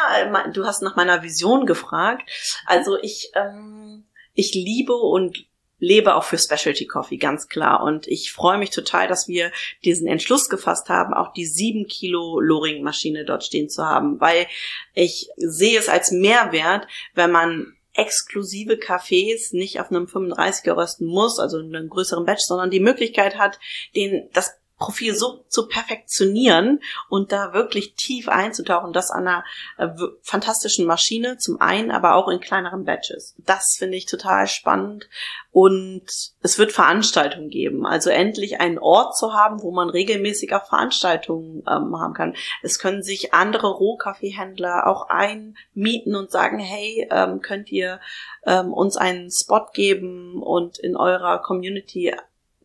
du 0.52 0.66
hast 0.66 0.82
nach 0.82 0.96
meiner 0.96 1.22
Vision 1.22 1.68
gefragt. 1.68 2.28
Also 2.66 2.98
ich 2.98 3.32
ähm, 3.36 4.07
ich 4.38 4.54
liebe 4.54 4.94
und 4.94 5.46
lebe 5.80 6.16
auch 6.16 6.24
für 6.24 6.38
Specialty 6.38 6.86
Coffee, 6.86 7.18
ganz 7.18 7.50
klar. 7.50 7.84
Und 7.84 8.08
ich 8.08 8.32
freue 8.32 8.58
mich 8.58 8.70
total, 8.70 9.08
dass 9.08 9.28
wir 9.28 9.52
diesen 9.84 10.08
Entschluss 10.08 10.50
gefasst 10.50 10.90
haben, 10.90 11.14
auch 11.14 11.34
die 11.34 11.46
sieben 11.46 11.88
Kilo 11.88 12.40
Loring-Maschine 12.40 13.26
dort 13.26 13.44
stehen 13.44 13.70
zu 13.70 13.84
haben, 13.84 14.20
weil 14.20 14.48
ich 14.94 15.30
sehe 15.38 15.78
es 15.78 15.90
als 15.90 16.12
Mehrwert, 16.12 16.88
wenn 17.14 17.32
man 17.32 17.74
exklusive 17.94 18.78
Kaffees 18.78 19.54
nicht 19.54 19.80
auf 19.80 19.90
einem 19.90 20.06
35er 20.06 20.78
rösten 20.78 21.08
muss, 21.08 21.40
also 21.40 21.60
in 21.60 21.76
einem 21.76 21.90
größeren 21.90 22.26
Batch, 22.26 22.44
sondern 22.44 22.70
die 22.70 22.80
Möglichkeit 22.80 23.38
hat, 23.40 23.60
den, 23.96 24.30
das 24.34 24.54
Profil 24.78 25.16
so 25.16 25.44
zu 25.48 25.68
perfektionieren 25.68 26.82
und 27.10 27.32
da 27.32 27.54
wirklich 27.54 27.96
tief 27.96 28.30
einzutauchen, 28.30 28.94
das 28.94 29.10
an 29.10 29.28
einer 29.28 29.44
äh, 29.78 29.90
fantastischen 30.22 30.86
Maschine 30.86 31.38
zum 31.38 31.60
einen, 31.60 31.90
aber 31.90 32.16
auch 32.16 32.28
in 32.28 32.40
kleineren 32.40 32.86
Batches. 32.86 33.36
Das 33.40 33.76
finde 33.78 33.98
ich 33.98 34.06
total 34.06 34.48
spannend 34.48 35.10
und 35.52 36.06
es 36.44 36.60
wird 36.60 36.72
Veranstaltungen 36.72 37.50
geben. 37.50 37.88
Also 37.88 38.12
endlich 38.12 38.60
einen 38.60 38.78
Ort 38.78 39.18
zu 39.18 39.34
haben, 39.34 39.64
wo 39.64 39.72
man 39.72 39.90
regelmäßig 39.90 40.54
auch 40.54 40.68
Veranstaltungen 40.68 41.64
ähm, 41.68 42.00
haben 42.00 42.14
kann. 42.14 42.36
Es 42.62 42.78
können 42.78 43.02
sich 43.02 43.34
andere 43.34 43.72
Rohkaffeehändler 43.72 44.86
auch 44.86 45.10
einmieten 45.10 46.16
und 46.16 46.30
sagen, 46.30 46.60
hey, 46.60 47.08
ähm, 47.10 47.42
könnt 47.42 47.72
ihr 47.72 48.00
ähm, 48.46 48.72
uns 48.72 48.98
einen 48.98 49.32
Spot 49.32 49.66
geben 49.74 50.44
und 50.44 50.78
in 50.78 50.96
eurer 50.96 51.40
Community 51.40 52.14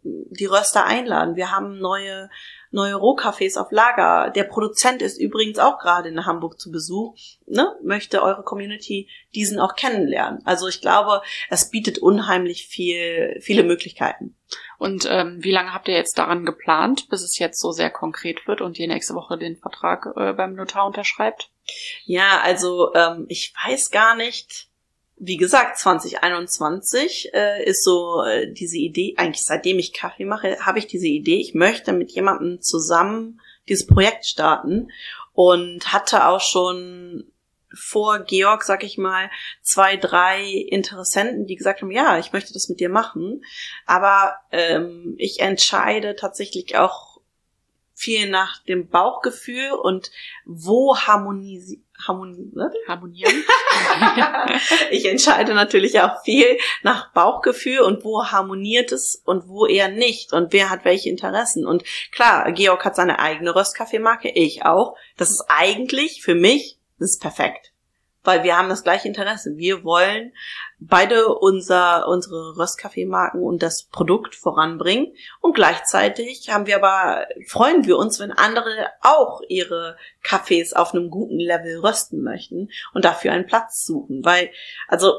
die 0.04 0.46
Röster 0.46 0.84
einladen. 0.84 1.36
Wir 1.36 1.50
haben 1.50 1.78
neue, 1.78 2.28
neue 2.70 2.94
Rohkaffees 2.94 3.56
auf 3.56 3.70
Lager. 3.70 4.30
Der 4.30 4.44
Produzent 4.44 5.02
ist 5.02 5.18
übrigens 5.18 5.58
auch 5.58 5.78
gerade 5.78 6.08
in 6.08 6.26
Hamburg 6.26 6.58
zu 6.58 6.70
Besuch. 6.70 7.16
Ne? 7.46 7.76
Möchte 7.82 8.22
eure 8.22 8.42
Community 8.42 9.08
diesen 9.34 9.60
auch 9.60 9.76
kennenlernen. 9.76 10.40
Also 10.44 10.66
ich 10.66 10.80
glaube, 10.80 11.22
es 11.50 11.70
bietet 11.70 11.98
unheimlich 11.98 12.66
viel, 12.66 13.38
viele 13.40 13.62
Möglichkeiten. 13.62 14.36
Und 14.78 15.06
ähm, 15.08 15.38
wie 15.40 15.52
lange 15.52 15.72
habt 15.72 15.88
ihr 15.88 15.94
jetzt 15.94 16.18
daran 16.18 16.44
geplant, 16.44 17.08
bis 17.08 17.22
es 17.22 17.38
jetzt 17.38 17.60
so 17.60 17.70
sehr 17.70 17.90
konkret 17.90 18.46
wird 18.48 18.60
und 18.60 18.78
ihr 18.78 18.88
nächste 18.88 19.14
Woche 19.14 19.38
den 19.38 19.56
Vertrag 19.56 20.08
äh, 20.16 20.32
beim 20.32 20.54
Notar 20.54 20.86
unterschreibt? 20.86 21.50
Ja, 22.04 22.40
also 22.42 22.92
ähm, 22.94 23.26
ich 23.28 23.54
weiß 23.64 23.90
gar 23.90 24.16
nicht 24.16 24.71
wie 25.24 25.36
gesagt, 25.36 25.78
2021 25.78 27.32
äh, 27.32 27.64
ist 27.64 27.84
so 27.84 28.24
äh, 28.24 28.52
diese 28.52 28.78
Idee, 28.78 29.14
eigentlich 29.16 29.44
seitdem 29.44 29.78
ich 29.78 29.92
Kaffee 29.92 30.24
mache, 30.24 30.58
habe 30.58 30.80
ich 30.80 30.88
diese 30.88 31.06
Idee, 31.06 31.36
ich 31.36 31.54
möchte 31.54 31.92
mit 31.92 32.10
jemandem 32.10 32.60
zusammen 32.60 33.40
dieses 33.68 33.86
Projekt 33.86 34.26
starten 34.26 34.90
und 35.32 35.92
hatte 35.92 36.26
auch 36.26 36.40
schon 36.40 37.30
vor 37.72 38.18
Georg, 38.18 38.64
sag 38.64 38.82
ich 38.82 38.98
mal, 38.98 39.30
zwei, 39.62 39.96
drei 39.96 40.44
Interessenten, 40.44 41.46
die 41.46 41.54
gesagt 41.54 41.82
haben, 41.82 41.92
ja, 41.92 42.18
ich 42.18 42.32
möchte 42.32 42.52
das 42.52 42.68
mit 42.68 42.80
dir 42.80 42.88
machen. 42.88 43.44
Aber 43.86 44.34
ähm, 44.50 45.14
ich 45.18 45.38
entscheide 45.38 46.16
tatsächlich 46.16 46.76
auch 46.76 47.20
viel 47.94 48.28
nach 48.28 48.60
dem 48.64 48.88
Bauchgefühl 48.88 49.70
und 49.70 50.10
wo 50.44 50.96
harmonisi 50.96 51.80
harmoni 52.06 52.50
harmonieren. 52.86 53.44
ich 54.90 55.06
entscheide 55.06 55.54
natürlich 55.54 56.00
auch 56.00 56.22
viel 56.22 56.58
nach 56.82 57.12
Bauchgefühl 57.12 57.80
und 57.80 58.04
wo 58.04 58.26
harmoniert 58.26 58.92
es 58.92 59.22
und 59.24 59.48
wo 59.48 59.66
eher 59.66 59.88
nicht 59.88 60.32
und 60.32 60.52
wer 60.52 60.70
hat 60.70 60.84
welche 60.84 61.08
Interessen. 61.10 61.66
Und 61.66 61.84
klar, 62.12 62.50
Georg 62.52 62.84
hat 62.84 62.96
seine 62.96 63.18
eigene 63.18 63.54
Röstkaffeemarke, 63.54 64.30
ich 64.30 64.64
auch. 64.64 64.96
Das 65.16 65.30
ist 65.30 65.44
eigentlich 65.48 66.22
für 66.22 66.34
mich, 66.34 66.78
das 66.98 67.12
ist 67.12 67.20
perfekt 67.20 67.71
weil 68.24 68.44
wir 68.44 68.56
haben 68.56 68.68
das 68.68 68.84
gleiche 68.84 69.08
Interesse. 69.08 69.56
Wir 69.56 69.84
wollen 69.84 70.32
beide 70.78 71.28
unser, 71.28 72.08
unsere 72.08 72.56
Röstkaffeemarken 72.56 73.42
und 73.42 73.62
das 73.62 73.84
Produkt 73.84 74.34
voranbringen 74.34 75.14
und 75.40 75.54
gleichzeitig 75.54 76.50
haben 76.50 76.66
wir 76.66 76.76
aber, 76.76 77.26
freuen 77.46 77.86
wir 77.86 77.98
uns, 77.98 78.20
wenn 78.20 78.32
andere 78.32 78.88
auch 79.00 79.40
ihre 79.48 79.96
Kaffees 80.22 80.72
auf 80.72 80.94
einem 80.94 81.10
guten 81.10 81.38
Level 81.38 81.78
rösten 81.80 82.22
möchten 82.22 82.70
und 82.94 83.04
dafür 83.04 83.32
einen 83.32 83.46
Platz 83.46 83.84
suchen, 83.84 84.24
weil, 84.24 84.50
also, 84.88 85.12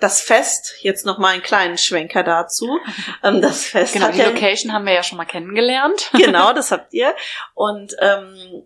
das 0.00 0.20
Fest, 0.20 0.76
jetzt 0.80 1.04
noch 1.04 1.18
mal 1.18 1.34
einen 1.34 1.42
kleinen 1.42 1.78
Schwenker 1.78 2.22
dazu. 2.22 2.78
Ähm, 3.22 3.42
das 3.42 3.66
Fest 3.66 3.92
genau, 3.92 4.06
hat 4.06 4.14
die 4.14 4.22
Location 4.22 4.72
haben 4.72 4.86
wir 4.86 4.94
ja 4.94 5.02
schon 5.02 5.18
mal 5.18 5.26
kennengelernt. 5.26 6.10
genau, 6.16 6.52
das 6.54 6.70
habt 6.70 6.94
ihr. 6.94 7.14
Und 7.54 7.94
ähm, 8.00 8.62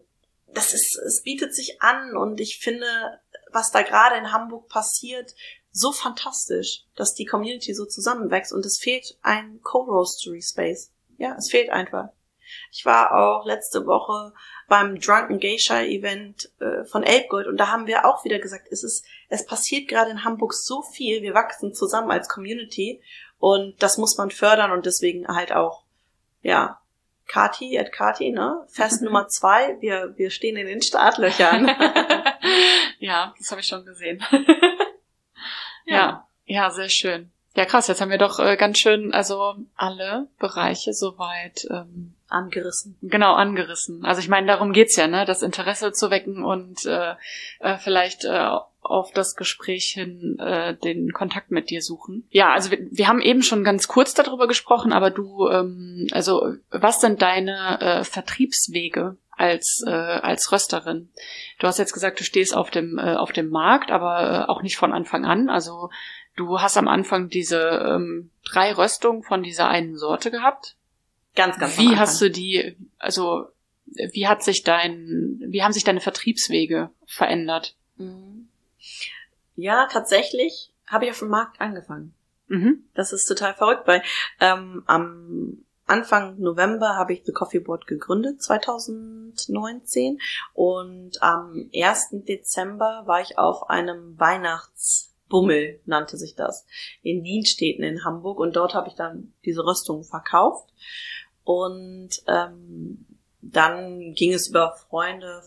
das 0.53 0.74
ist, 0.74 0.97
es 0.97 1.22
bietet 1.22 1.55
sich 1.55 1.82
an 1.82 2.16
und 2.16 2.40
ich 2.40 2.59
finde, 2.59 2.86
was 3.55 3.71
da 3.71 3.83
gerade 3.83 4.17
in 4.17 4.33
Hamburg 4.33 4.69
passiert, 4.69 5.35
so 5.71 5.93
fantastisch, 5.93 6.85
dass 6.95 7.15
die 7.15 7.25
Community 7.25 7.75
so 7.75 7.87
zusammenwächst 7.87 8.53
und 8.53 8.65
es 8.67 8.79
fehlt 8.79 9.17
ein 9.23 9.61
Co-Roastery 9.63 10.43
Space. 10.43 10.93
Ja, 11.17 11.35
es 11.37 11.51
fehlt 11.51 11.71
einfach. 11.71 12.11
Ich 12.71 12.85
war 12.85 13.13
auch 13.13 13.47
letzte 13.47 13.87
Woche 13.87 14.33
beim 14.69 15.01
Drunken 15.01 15.41
Geisha 15.41 15.83
Event 15.83 16.51
äh, 16.61 16.85
von 16.85 17.03
Elbgold 17.03 17.47
und 17.47 17.57
da 17.57 17.69
haben 17.69 17.87
wir 17.87 18.05
auch 18.05 18.25
wieder 18.25 18.39
gesagt, 18.39 18.69
es 18.71 18.85
ist, 18.85 19.05
es 19.29 19.47
passiert 19.47 19.89
gerade 19.89 20.11
in 20.11 20.25
Hamburg 20.25 20.55
so 20.55 20.83
viel, 20.83 21.23
wir 21.23 21.35
wachsen 21.35 21.75
zusammen 21.75 22.11
als 22.11 22.29
Community 22.29 23.03
und 23.39 23.83
das 23.83 23.99
muss 23.99 24.17
man 24.17 24.31
fördern 24.31 24.71
und 24.73 24.87
deswegen 24.87 25.27
halt 25.27 25.53
auch, 25.53 25.85
ja, 26.43 26.81
Kati, 27.27 27.79
at 27.79 27.93
Kati, 27.93 28.31
ne? 28.31 28.64
Fest 28.68 29.03
Nummer 29.03 29.29
zwei, 29.29 29.77
wir, 29.81 30.14
wir 30.16 30.31
stehen 30.31 30.57
in 30.57 30.66
den 30.66 30.83
Startlöchern. 30.83 31.66
ja, 32.99 33.35
das 33.39 33.51
habe 33.51 33.61
ich 33.61 33.66
schon 33.66 33.85
gesehen. 33.85 34.22
ja. 35.85 35.97
ja, 35.97 36.29
ja, 36.45 36.70
sehr 36.70 36.89
schön. 36.89 37.31
Ja, 37.57 37.64
krass, 37.64 37.87
jetzt 37.87 38.01
haben 38.01 38.11
wir 38.11 38.18
doch 38.18 38.41
äh, 38.41 38.57
ganz 38.57 38.79
schön, 38.79 39.14
also 39.14 39.55
alle 39.77 40.29
Bereiche 40.39 40.93
soweit 40.93 41.66
ähm, 41.70 42.14
angerissen. 42.29 42.97
Genau, 43.03 43.35
angerissen. 43.35 44.05
Also 44.05 44.20
ich 44.20 44.29
meine, 44.29 44.47
darum 44.47 44.72
geht's 44.72 44.97
ja, 44.97 45.07
ne, 45.07 45.25
das 45.25 45.43
Interesse 45.43 45.93
zu 45.93 46.11
wecken 46.11 46.45
und 46.45 46.85
äh, 46.87 47.14
äh, 47.61 47.79
vielleicht 47.79 48.25
äh, 48.25 48.49
auf 48.85 49.12
das 49.12 49.35
Gespräch 49.35 49.93
hin 49.95 50.39
äh, 50.39 50.75
den 50.77 51.12
Kontakt 51.12 51.51
mit 51.51 51.70
dir 51.70 51.81
suchen. 51.81 52.27
Ja, 52.31 52.53
also 52.53 52.70
wir, 52.70 52.79
wir 52.91 53.09
haben 53.09 53.20
eben 53.20 53.43
schon 53.43 53.64
ganz 53.64 53.89
kurz 53.89 54.14
darüber 54.14 54.47
gesprochen, 54.47 54.93
aber 54.93 55.11
du, 55.11 55.49
ähm, 55.49 56.07
also 56.12 56.55
was 56.70 57.01
sind 57.01 57.22
deine 57.22 57.81
äh, 57.81 58.05
Vertriebswege 58.05 59.16
als 59.31 59.83
äh, 59.87 59.91
als 59.91 60.53
Rösterin? 60.53 61.11
Du 61.59 61.66
hast 61.66 61.79
jetzt 61.79 61.95
gesagt, 61.95 62.20
du 62.20 62.25
stehst 62.25 62.55
auf 62.55 62.70
dem 62.70 62.99
äh, 62.99 63.14
auf 63.14 63.33
dem 63.33 63.49
Markt, 63.49 63.91
aber 63.91 64.47
äh, 64.47 64.51
auch 64.51 64.62
nicht 64.62 64.77
von 64.77 64.93
Anfang 64.93 65.25
an. 65.25 65.49
Also 65.49 65.91
du 66.37 66.61
hast 66.61 66.77
am 66.77 66.89
Anfang 66.89 67.29
diese 67.29 67.61
ähm, 67.61 68.31
drei 68.45 68.72
Röstungen 68.72 69.22
von 69.22 69.43
dieser 69.43 69.68
einen 69.68 69.97
Sorte 69.97 70.31
gehabt. 70.31 70.77
Ganz, 71.35 71.59
ganz. 71.59 71.78
Wie 71.78 71.97
hast 71.97 72.20
du 72.20 72.30
die? 72.30 72.76
Also 72.99 73.49
wie 73.87 74.26
hat 74.26 74.43
sich 74.43 74.62
dein, 74.62 75.41
wie 75.47 75.62
haben 75.62 75.72
sich 75.72 75.85
deine 75.85 76.01
Vertriebswege 76.01 76.91
verändert? 77.07 77.76
Mhm. 77.97 78.49
Ja, 79.57 79.89
tatsächlich 79.91 80.72
habe 80.87 81.05
ich 81.05 81.11
auf 81.12 81.20
dem 81.20 81.28
Markt 81.28 81.61
angefangen. 81.61 82.14
Mhm. 82.49 82.85
Das 82.95 83.12
ist 83.12 83.26
total 83.26 83.55
verrückt, 83.55 83.87
weil 83.87 84.03
ähm, 84.41 84.82
am 84.87 85.64
Anfang 85.87 86.39
November 86.39 86.97
habe 86.97 87.12
ich 87.12 87.24
The 87.24 87.32
Coffee 87.32 87.61
Board 87.61 87.87
gegründet, 87.87 88.43
2019. 88.43 90.18
Und 90.55 91.22
am 91.22 91.70
1. 91.74 92.09
Dezember 92.26 93.03
war 93.07 93.20
ich 93.20 93.39
auf 93.39 93.68
einem 93.68 94.18
Weihnachtsbummel, 94.18 95.80
nannte 95.85 96.16
sich 96.16 96.35
das, 96.35 96.66
in 97.03 97.22
Wienstädten 97.22 97.85
in 97.85 98.05
Hamburg. 98.05 98.41
Und 98.41 98.57
dort 98.57 98.74
habe 98.74 98.89
ich 98.89 98.95
dann 98.95 99.35
diese 99.45 99.64
Rüstung 99.64 100.05
verkauft. 100.05 100.70
Und 101.45 102.11
ähm, 102.26 103.07
dann 103.40 104.14
ging 104.14 104.32
es 104.32 104.49
über 104.49 104.74
Freunde, 104.88 105.42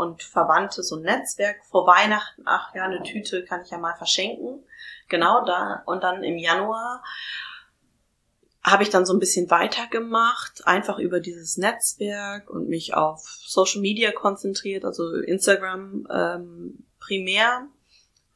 und 0.00 0.22
Verwandte, 0.22 0.82
so 0.82 0.96
ein 0.96 1.02
Netzwerk 1.02 1.64
vor 1.66 1.86
Weihnachten, 1.86 2.42
ach 2.46 2.74
ja, 2.74 2.84
eine 2.84 3.02
Tüte 3.02 3.44
kann 3.44 3.62
ich 3.62 3.70
ja 3.70 3.78
mal 3.78 3.94
verschenken. 3.96 4.64
Genau 5.08 5.44
da. 5.44 5.82
Und 5.84 6.02
dann 6.02 6.24
im 6.24 6.38
Januar 6.38 7.02
habe 8.62 8.82
ich 8.82 8.90
dann 8.90 9.04
so 9.04 9.12
ein 9.12 9.18
bisschen 9.18 9.50
weitergemacht, 9.50 10.66
einfach 10.66 10.98
über 10.98 11.20
dieses 11.20 11.56
Netzwerk 11.56 12.48
und 12.48 12.68
mich 12.68 12.94
auf 12.94 13.20
Social 13.46 13.80
Media 13.80 14.12
konzentriert, 14.12 14.84
also 14.84 15.12
Instagram 15.12 16.06
ähm, 16.10 16.86
primär 16.98 17.66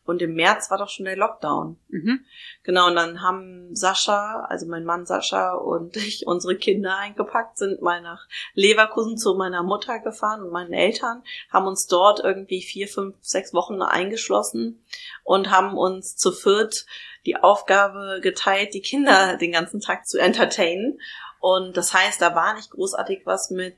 und 0.04 0.20
im 0.20 0.34
März 0.34 0.70
war 0.70 0.78
doch 0.78 0.88
schon 0.88 1.06
der 1.06 1.16
Lockdown. 1.16 1.78
Mhm. 1.88 2.24
Genau, 2.62 2.88
und 2.88 2.96
dann 2.96 3.22
haben 3.22 3.74
Sascha, 3.74 4.44
also 4.48 4.66
mein 4.66 4.84
Mann 4.84 5.06
Sascha 5.06 5.54
und 5.54 5.96
ich 5.96 6.26
unsere 6.26 6.56
Kinder 6.56 6.96
eingepackt, 6.96 7.58
sind 7.58 7.80
mal 7.80 8.02
nach 8.02 8.26
Leverkusen 8.54 9.16
zu 9.16 9.34
meiner 9.34 9.62
Mutter 9.62 9.98
gefahren 10.00 10.42
und 10.42 10.50
meinen 10.50 10.72
Eltern, 10.72 11.22
haben 11.50 11.66
uns 11.66 11.86
dort 11.86 12.20
irgendwie 12.20 12.62
vier, 12.62 12.88
fünf, 12.88 13.16
sechs 13.20 13.54
Wochen 13.54 13.80
eingeschlossen 13.80 14.84
und 15.22 15.50
haben 15.50 15.76
uns 15.76 16.16
zu 16.16 16.32
viert 16.32 16.86
die 17.26 17.36
Aufgabe 17.36 18.20
geteilt, 18.22 18.74
die 18.74 18.82
Kinder 18.82 19.36
den 19.40 19.52
ganzen 19.52 19.80
Tag 19.80 20.06
zu 20.06 20.18
entertainen. 20.18 21.00
Und 21.40 21.76
das 21.76 21.92
heißt, 21.92 22.20
da 22.20 22.34
war 22.34 22.54
nicht 22.54 22.70
großartig 22.70 23.22
was 23.24 23.50
mit 23.50 23.76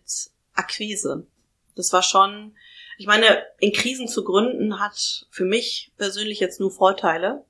Akquise. 0.55 1.27
Das 1.74 1.93
war 1.93 2.03
schon 2.03 2.57
ich 2.99 3.07
meine, 3.07 3.44
in 3.59 3.72
Krisen 3.72 4.09
zu 4.09 4.24
gründen 4.24 4.80
hat 4.80 5.26
für 5.30 5.44
mich 5.44 5.92
persönlich 5.97 6.40
jetzt 6.40 6.61
nur 6.61 6.70
Vorteile, 6.70 7.44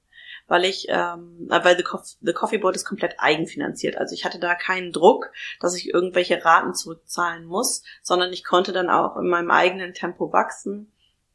weil 0.49 0.65
ich, 0.65 0.87
ähm, 0.89 1.47
weil 1.49 1.77
The, 1.77 1.83
Coffee, 1.83 2.17
The 2.21 2.33
Coffee 2.33 2.59
Board 2.59 2.77
ist 2.77 2.85
komplett 2.85 3.17
eigenfinanziert. 3.19 3.97
Also 3.97 4.15
ich 4.15 4.25
hatte 4.25 4.39
da 4.39 4.55
keinen 4.55 4.93
Druck, 4.93 5.31
dass 5.61 5.77
ich 5.77 5.93
irgendwelche 5.93 6.45
Raten 6.45 6.75
zurückzahlen 6.75 7.45
muss, 7.45 7.83
sondern 8.03 8.33
ich 8.33 8.45
konnte 8.45 8.73
dann 8.73 8.91
auch 8.91 9.17
in 9.17 9.29
meinem 9.29 9.51
eigenen 9.51 9.95
Tempo 9.95 10.33
wachsen 10.33 10.93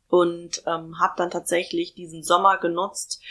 und 0.07 0.63
ähm, 0.67 0.99
habe 0.99 1.13
dann 1.17 1.31
tatsächlich 1.31 1.93
diesen 1.93 2.23
Sommer 2.23 2.57
genutzt, 2.57 3.21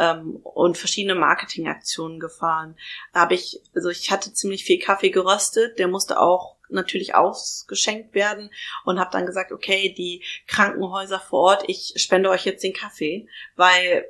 ähm, 0.00 0.40
und 0.42 0.78
verschiedene 0.78 1.14
Marketingaktionen 1.14 2.18
gefahren. 2.18 2.76
Da 3.12 3.20
habe 3.20 3.34
ich, 3.34 3.60
also 3.74 3.90
ich 3.90 4.10
hatte 4.10 4.32
ziemlich 4.32 4.64
viel 4.64 4.78
Kaffee 4.78 5.10
geröstet, 5.10 5.78
der 5.78 5.88
musste 5.88 6.18
auch 6.18 6.56
natürlich 6.72 7.14
ausgeschenkt 7.14 8.14
werden 8.14 8.50
und 8.84 8.98
habe 8.98 9.10
dann 9.12 9.26
gesagt, 9.26 9.52
okay, 9.52 9.94
die 9.96 10.24
Krankenhäuser 10.46 11.20
vor 11.20 11.40
Ort, 11.40 11.64
ich 11.66 11.94
spende 11.96 12.30
euch 12.30 12.44
jetzt 12.44 12.64
den 12.64 12.74
Kaffee, 12.74 13.28
weil 13.56 14.06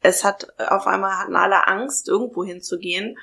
es 0.00 0.24
hat 0.24 0.48
auf 0.58 0.86
einmal 0.86 1.18
hatten 1.18 1.36
alle 1.36 1.66
Angst, 1.66 2.08
irgendwo 2.08 2.44
hinzugehen. 2.44 3.16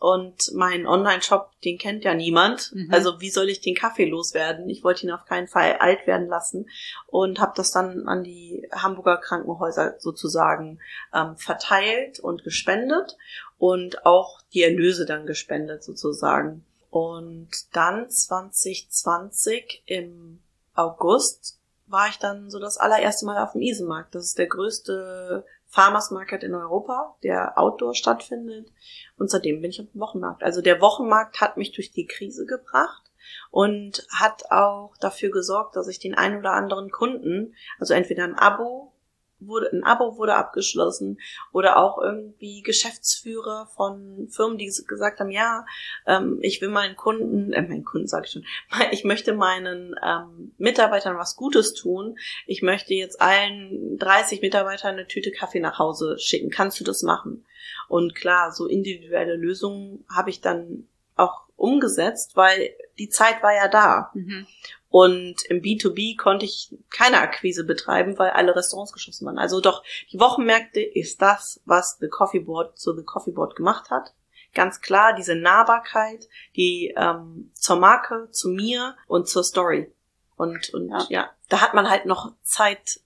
Und 0.00 0.52
mein 0.54 0.86
Online-Shop, 0.86 1.50
den 1.64 1.76
kennt 1.76 2.04
ja 2.04 2.14
niemand. 2.14 2.72
Mhm. 2.72 2.88
Also 2.92 3.20
wie 3.20 3.30
soll 3.30 3.48
ich 3.48 3.60
den 3.60 3.74
Kaffee 3.74 4.04
loswerden? 4.04 4.68
Ich 4.68 4.84
wollte 4.84 5.04
ihn 5.04 5.10
auf 5.10 5.24
keinen 5.24 5.48
Fall 5.48 5.78
alt 5.80 6.06
werden 6.06 6.28
lassen 6.28 6.70
und 7.08 7.40
habe 7.40 7.52
das 7.56 7.72
dann 7.72 8.06
an 8.06 8.22
die 8.22 8.68
Hamburger 8.70 9.16
Krankenhäuser 9.16 9.96
sozusagen 9.98 10.78
ähm, 11.12 11.36
verteilt 11.36 12.20
und 12.20 12.44
gespendet 12.44 13.16
und 13.58 14.06
auch 14.06 14.40
die 14.54 14.62
Erlöse 14.62 15.04
dann 15.04 15.26
gespendet 15.26 15.82
sozusagen. 15.82 16.64
Und 16.90 17.50
dann 17.72 18.10
2020 18.10 19.82
im 19.86 20.40
August 20.74 21.58
war 21.86 22.08
ich 22.08 22.18
dann 22.18 22.50
so 22.50 22.58
das 22.58 22.78
allererste 22.78 23.26
Mal 23.26 23.42
auf 23.42 23.52
dem 23.52 23.62
Isemarkt. 23.62 24.14
Das 24.14 24.24
ist 24.24 24.38
der 24.38 24.46
größte 24.46 25.44
Farmers 25.66 26.10
Market 26.10 26.42
in 26.42 26.54
Europa, 26.54 27.16
der 27.22 27.58
outdoor 27.58 27.94
stattfindet. 27.94 28.70
Und 29.18 29.30
seitdem 29.30 29.60
bin 29.60 29.70
ich 29.70 29.80
auf 29.80 29.90
dem 29.92 30.00
Wochenmarkt. 30.00 30.42
Also 30.42 30.62
der 30.62 30.80
Wochenmarkt 30.80 31.40
hat 31.40 31.56
mich 31.56 31.72
durch 31.72 31.90
die 31.90 32.06
Krise 32.06 32.46
gebracht 32.46 33.02
und 33.50 34.06
hat 34.10 34.50
auch 34.50 34.96
dafür 35.00 35.30
gesorgt, 35.30 35.76
dass 35.76 35.88
ich 35.88 35.98
den 35.98 36.14
einen 36.14 36.38
oder 36.38 36.52
anderen 36.52 36.90
Kunden, 36.90 37.54
also 37.78 37.94
entweder 37.94 38.24
ein 38.24 38.34
Abo 38.34 38.92
wurde, 39.40 39.70
ein 39.72 39.84
Abo 39.84 40.16
wurde 40.16 40.34
abgeschlossen 40.34 41.18
oder 41.52 41.76
auch 41.76 41.98
irgendwie 41.98 42.62
Geschäftsführer 42.62 43.68
von 43.74 44.28
Firmen, 44.30 44.58
die 44.58 44.72
gesagt 44.86 45.20
haben, 45.20 45.30
ja, 45.30 45.64
ähm, 46.06 46.38
ich 46.42 46.60
will 46.60 46.68
meinen 46.68 46.96
Kunden, 46.96 47.52
äh, 47.52 47.62
meinen 47.62 47.84
Kunden 47.84 48.06
sage 48.06 48.26
ich 48.26 48.32
schon, 48.32 48.44
ich 48.92 49.04
möchte 49.04 49.34
meinen 49.34 49.94
ähm, 50.04 50.52
Mitarbeitern 50.58 51.16
was 51.16 51.36
Gutes 51.36 51.74
tun. 51.74 52.18
Ich 52.46 52.62
möchte 52.62 52.94
jetzt 52.94 53.20
allen 53.20 53.98
30 53.98 54.42
Mitarbeitern 54.42 54.94
eine 54.94 55.06
Tüte 55.06 55.30
Kaffee 55.30 55.60
nach 55.60 55.78
Hause 55.78 56.16
schicken. 56.18 56.50
Kannst 56.50 56.80
du 56.80 56.84
das 56.84 57.02
machen? 57.02 57.44
Und 57.88 58.14
klar, 58.14 58.52
so 58.52 58.66
individuelle 58.66 59.36
Lösungen 59.36 60.04
habe 60.14 60.30
ich 60.30 60.40
dann 60.40 60.88
auch 61.16 61.48
umgesetzt, 61.56 62.36
weil 62.36 62.70
die 62.98 63.08
Zeit 63.08 63.42
war 63.42 63.54
ja 63.54 63.68
da. 63.68 64.10
Mhm. 64.14 64.46
Und 64.90 65.36
im 65.48 65.60
B2B 65.60 66.16
konnte 66.16 66.46
ich 66.46 66.74
keine 66.90 67.20
Akquise 67.20 67.64
betreiben, 67.64 68.18
weil 68.18 68.30
alle 68.30 68.56
Restaurants 68.56 68.92
geschlossen 68.92 69.26
waren. 69.26 69.38
Also 69.38 69.60
doch, 69.60 69.82
die 70.10 70.18
Wochenmärkte 70.18 70.80
ist 70.80 71.20
das, 71.20 71.60
was 71.66 71.98
The 72.00 72.08
Coffee 72.08 72.40
Board 72.40 72.78
zu 72.78 72.96
The 72.96 73.04
Coffee 73.04 73.32
Board 73.32 73.54
gemacht 73.54 73.90
hat. 73.90 74.14
Ganz 74.54 74.80
klar, 74.80 75.14
diese 75.14 75.34
Nahbarkeit, 75.34 76.26
die 76.56 76.94
ähm, 76.96 77.50
zur 77.54 77.76
Marke, 77.76 78.28
zu 78.32 78.48
mir 78.48 78.96
und 79.06 79.28
zur 79.28 79.44
Story. 79.44 79.92
Und, 80.36 80.72
und 80.72 80.88
ja. 80.88 81.06
ja, 81.10 81.30
da 81.48 81.60
hat 81.60 81.74
man 81.74 81.90
halt 81.90 82.06
noch 82.06 82.32
Zeit 82.42 83.00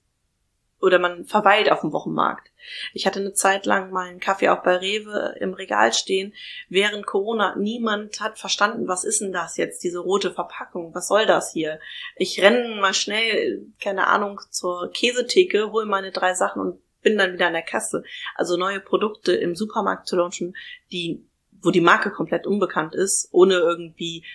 oder 0.83 0.99
man 0.99 1.23
verweilt 1.23 1.71
auf 1.71 1.81
dem 1.81 1.93
Wochenmarkt. 1.93 2.51
Ich 2.93 3.07
hatte 3.07 3.21
eine 3.21 3.33
Zeit 3.33 3.65
lang 3.65 3.91
meinen 3.91 4.19
Kaffee 4.19 4.49
auch 4.49 4.63
bei 4.63 4.75
Rewe 4.75 5.35
im 5.39 5.53
Regal 5.53 5.93
stehen. 5.93 6.33
Während 6.67 7.05
Corona 7.05 7.55
niemand 7.55 8.19
hat 8.19 8.37
verstanden, 8.37 8.87
was 8.87 9.05
ist 9.05 9.21
denn 9.21 9.31
das 9.31 9.55
jetzt, 9.55 9.83
diese 9.83 9.99
rote 9.99 10.33
Verpackung? 10.33 10.93
Was 10.93 11.07
soll 11.07 11.25
das 11.25 11.53
hier? 11.53 11.79
Ich 12.17 12.41
renne 12.41 12.75
mal 12.81 12.93
schnell, 12.93 13.65
keine 13.81 14.07
Ahnung, 14.07 14.41
zur 14.49 14.91
Käsetheke, 14.91 15.71
hole 15.71 15.85
meine 15.85 16.11
drei 16.11 16.33
Sachen 16.33 16.61
und 16.61 16.81
bin 17.01 17.17
dann 17.17 17.33
wieder 17.33 17.47
an 17.47 17.53
der 17.53 17.61
Kasse. 17.61 18.03
Also 18.35 18.57
neue 18.57 18.81
Produkte 18.81 19.33
im 19.33 19.55
Supermarkt 19.55 20.07
zu 20.07 20.17
launchen, 20.17 20.53
die, 20.91 21.25
wo 21.61 21.71
die 21.71 21.81
Marke 21.81 22.11
komplett 22.11 22.45
unbekannt 22.45 22.93
ist, 22.93 23.29
ohne 23.31 23.55
irgendwie 23.55 24.25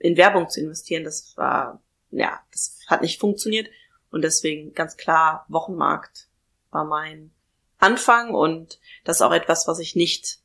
in 0.00 0.16
Werbung 0.16 0.48
zu 0.48 0.60
investieren, 0.60 1.04
das 1.04 1.32
war, 1.36 1.80
ja, 2.10 2.40
das 2.50 2.80
hat 2.88 3.02
nicht 3.02 3.20
funktioniert. 3.20 3.68
Und 4.12 4.22
deswegen 4.22 4.74
ganz 4.74 4.96
klar 4.96 5.46
Wochenmarkt 5.48 6.28
war 6.70 6.84
mein 6.84 7.32
Anfang 7.78 8.34
und 8.34 8.78
das 9.04 9.16
ist 9.16 9.22
auch 9.22 9.32
etwas, 9.32 9.66
was 9.66 9.80
ich 9.80 9.96
nicht, 9.96 10.38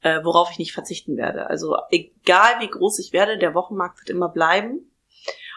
äh, 0.00 0.24
worauf 0.24 0.50
ich 0.50 0.58
nicht 0.58 0.72
verzichten 0.72 1.16
werde. 1.16 1.48
Also 1.48 1.76
egal 1.90 2.60
wie 2.60 2.70
groß 2.70 2.98
ich 2.98 3.12
werde, 3.12 3.38
der 3.38 3.54
Wochenmarkt 3.54 4.00
wird 4.00 4.10
immer 4.10 4.28
bleiben. 4.28 4.90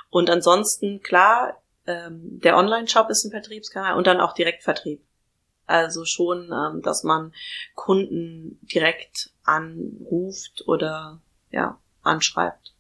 Und 0.10 0.30
ansonsten, 0.30 1.02
klar, 1.02 1.64
ähm, 1.88 2.40
der 2.44 2.58
Online-Shop 2.58 3.10
ist 3.10 3.26
ein 3.26 3.32
Vertriebskanal 3.32 3.98
und 3.98 4.06
dann 4.06 4.22
auch 4.22 4.34
Direktvertrieb. 4.34 5.02
Also 5.66 6.04
schon, 6.06 6.52
ähm, 6.52 6.82
dass 6.82 7.04
man 7.04 7.34
Kunden 7.74 8.60
direkt 8.62 9.32
anruft 9.44 10.68
oder 10.68 11.22
ja, 11.50 11.80
anschreibt. 12.02 12.74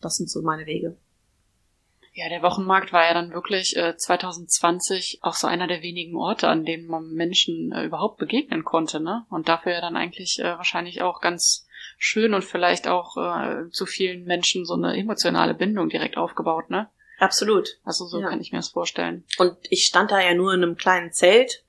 Das 0.00 0.14
sind 0.14 0.30
so 0.30 0.42
meine 0.42 0.66
Wege. 0.66 0.96
Ja, 2.14 2.28
der 2.28 2.42
Wochenmarkt 2.42 2.92
war 2.92 3.06
ja 3.06 3.14
dann 3.14 3.32
wirklich 3.32 3.74
äh, 3.76 3.96
2020 3.96 5.20
auch 5.22 5.32
so 5.32 5.46
einer 5.46 5.66
der 5.66 5.80
wenigen 5.80 6.14
Orte, 6.16 6.46
an 6.46 6.64
denen 6.66 6.86
man 6.86 7.10
Menschen 7.12 7.72
äh, 7.72 7.84
überhaupt 7.84 8.18
begegnen 8.18 8.64
konnte, 8.64 9.00
ne? 9.00 9.24
Und 9.30 9.48
dafür 9.48 9.72
ja 9.72 9.80
dann 9.80 9.96
eigentlich 9.96 10.38
äh, 10.38 10.44
wahrscheinlich 10.44 11.00
auch 11.00 11.20
ganz 11.22 11.66
schön 11.96 12.34
und 12.34 12.44
vielleicht 12.44 12.86
auch 12.86 13.16
äh, 13.16 13.70
zu 13.70 13.86
vielen 13.86 14.24
Menschen 14.24 14.66
so 14.66 14.74
eine 14.74 14.94
emotionale 14.96 15.54
Bindung 15.54 15.88
direkt 15.88 16.18
aufgebaut, 16.18 16.68
ne? 16.68 16.90
Absolut. 17.18 17.78
Also 17.82 18.04
so 18.04 18.20
ja. 18.20 18.28
kann 18.28 18.40
ich 18.42 18.52
mir 18.52 18.58
das 18.58 18.68
vorstellen. 18.68 19.24
Und 19.38 19.56
ich 19.70 19.84
stand 19.84 20.10
da 20.10 20.20
ja 20.20 20.34
nur 20.34 20.52
in 20.52 20.62
einem 20.62 20.76
kleinen 20.76 21.12
Zelt 21.12 21.64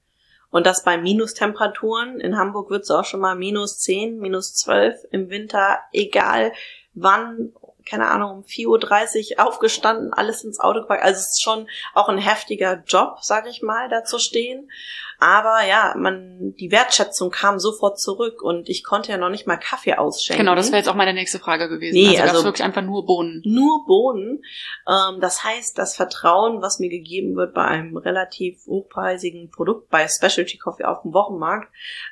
und 0.49 0.65
das 0.65 0.83
bei 0.83 0.97
Minustemperaturen. 0.97 2.19
In 2.19 2.37
Hamburg 2.37 2.69
wird 2.69 2.83
es 2.83 2.91
auch 2.91 3.05
schon 3.05 3.21
mal 3.21 3.35
minus 3.35 3.79
10, 3.79 4.17
minus 4.17 4.55
12 4.55 4.95
im 5.11 5.29
Winter, 5.29 5.79
egal 5.93 6.51
wann 6.93 7.53
keine 7.85 8.09
Ahnung, 8.09 8.31
um 8.31 8.43
4.30 8.43 9.37
Uhr 9.37 9.47
aufgestanden, 9.47 10.13
alles 10.13 10.43
ins 10.43 10.59
Auto 10.59 10.81
gepackt. 10.81 11.03
Also 11.03 11.19
es 11.19 11.31
ist 11.31 11.43
schon 11.43 11.67
auch 11.93 12.09
ein 12.09 12.17
heftiger 12.17 12.83
Job, 12.87 13.17
sag 13.21 13.47
ich 13.47 13.61
mal, 13.61 13.89
da 13.89 14.03
zu 14.03 14.19
stehen. 14.19 14.71
Aber 15.25 15.65
ja, 15.65 15.95
man, 15.97 16.53
die 16.59 16.69
Wertschätzung 16.69 17.31
kam 17.31 17.57
sofort 17.57 17.97
zurück 17.97 18.41
und 18.41 18.67
ich 18.67 18.83
konnte 18.83 19.09
ja 19.09 19.17
noch 19.17 19.29
nicht 19.29 19.47
mal 19.47 19.55
Kaffee 19.55 19.93
ausschenken. 19.93 20.43
Genau, 20.43 20.53
das 20.53 20.67
wäre 20.67 20.79
jetzt 20.79 20.89
auch 20.89 20.95
meine 20.95 21.13
nächste 21.13 21.39
Frage 21.39 21.69
gewesen. 21.69 21.95
Nee, 21.95 22.19
also, 22.19 22.33
also 22.33 22.43
wirklich 22.43 22.65
einfach 22.65 22.81
nur 22.81 23.05
Bohnen. 23.05 23.41
Nur 23.45 23.85
Bohnen. 23.85 24.43
Ähm, 24.85 25.21
das 25.21 25.45
heißt, 25.45 25.77
das 25.77 25.95
Vertrauen, 25.95 26.61
was 26.61 26.79
mir 26.79 26.89
gegeben 26.89 27.37
wird 27.37 27.53
bei 27.53 27.63
einem 27.63 27.95
relativ 27.95 28.65
hochpreisigen 28.65 29.49
Produkt, 29.49 29.89
bei 29.89 30.09
Specialty 30.09 30.57
Coffee 30.57 30.83
auf 30.83 31.03
dem 31.03 31.13
Wochenmarkt, 31.13 31.71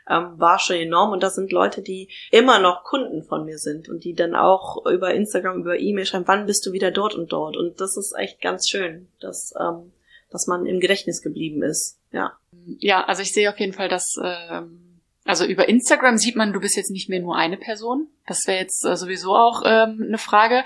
ähm, 0.09 0.39
war 0.39 0.59
schon 0.59 0.78
enorm. 0.78 1.12
Und 1.12 1.22
das 1.22 1.36
sind 1.36 1.51
Leute, 1.51 1.82
die 1.82 2.07
immer 2.32 2.59
noch 2.59 2.86
Kunden 2.86 3.24
von 3.24 3.43
mir 3.43 3.57
sind 3.57 3.89
und 3.89 4.05
die 4.05 4.14
dann 4.14 4.36
auch 4.36 4.86
über 4.86 5.14
Instagram, 5.14 5.59
über 5.59 5.78
E-Mail 5.78 6.05
schreiben, 6.05 6.30
wann 6.30 6.45
bist 6.45 6.66
du 6.66 6.72
wieder 6.72 6.91
dort 6.91 7.16
und 7.16 7.34
dort. 7.34 7.57
Und 7.57 7.82
das 7.82 7.97
ist 7.97 8.14
echt 8.18 8.39
ganz 8.39 8.70
schön, 8.70 9.09
dass, 9.20 9.53
ähm, 9.59 9.91
dass 10.30 10.47
man 10.47 10.66
im 10.66 10.80
Gedächtnis 10.80 11.22
geblieben 11.22 11.62
ist. 11.62 11.97
Ja. 12.12 12.38
Ja, 12.80 13.03
also 13.05 13.22
ich 13.22 13.34
sehe 13.34 13.49
auf 13.49 13.59
jeden 13.59 13.74
Fall, 13.74 13.89
dass 13.89 14.16
ähm, 14.24 14.91
also 15.24 15.45
über 15.45 15.70
Instagram 15.70 16.18
sieht 16.18 16.36
man, 16.36 16.51
du 16.51 16.59
bist 16.59 16.76
jetzt 16.76 16.89
nicht 16.89 17.07
mehr 17.07 17.20
nur 17.20 17.36
eine 17.36 17.57
Person. 17.57 18.07
Das 18.26 18.47
wäre 18.47 18.59
jetzt 18.59 18.84
äh, 18.86 18.97
sowieso 18.97 19.36
auch 19.36 19.62
ähm, 19.66 20.03
eine 20.07 20.18
Frage. 20.18 20.64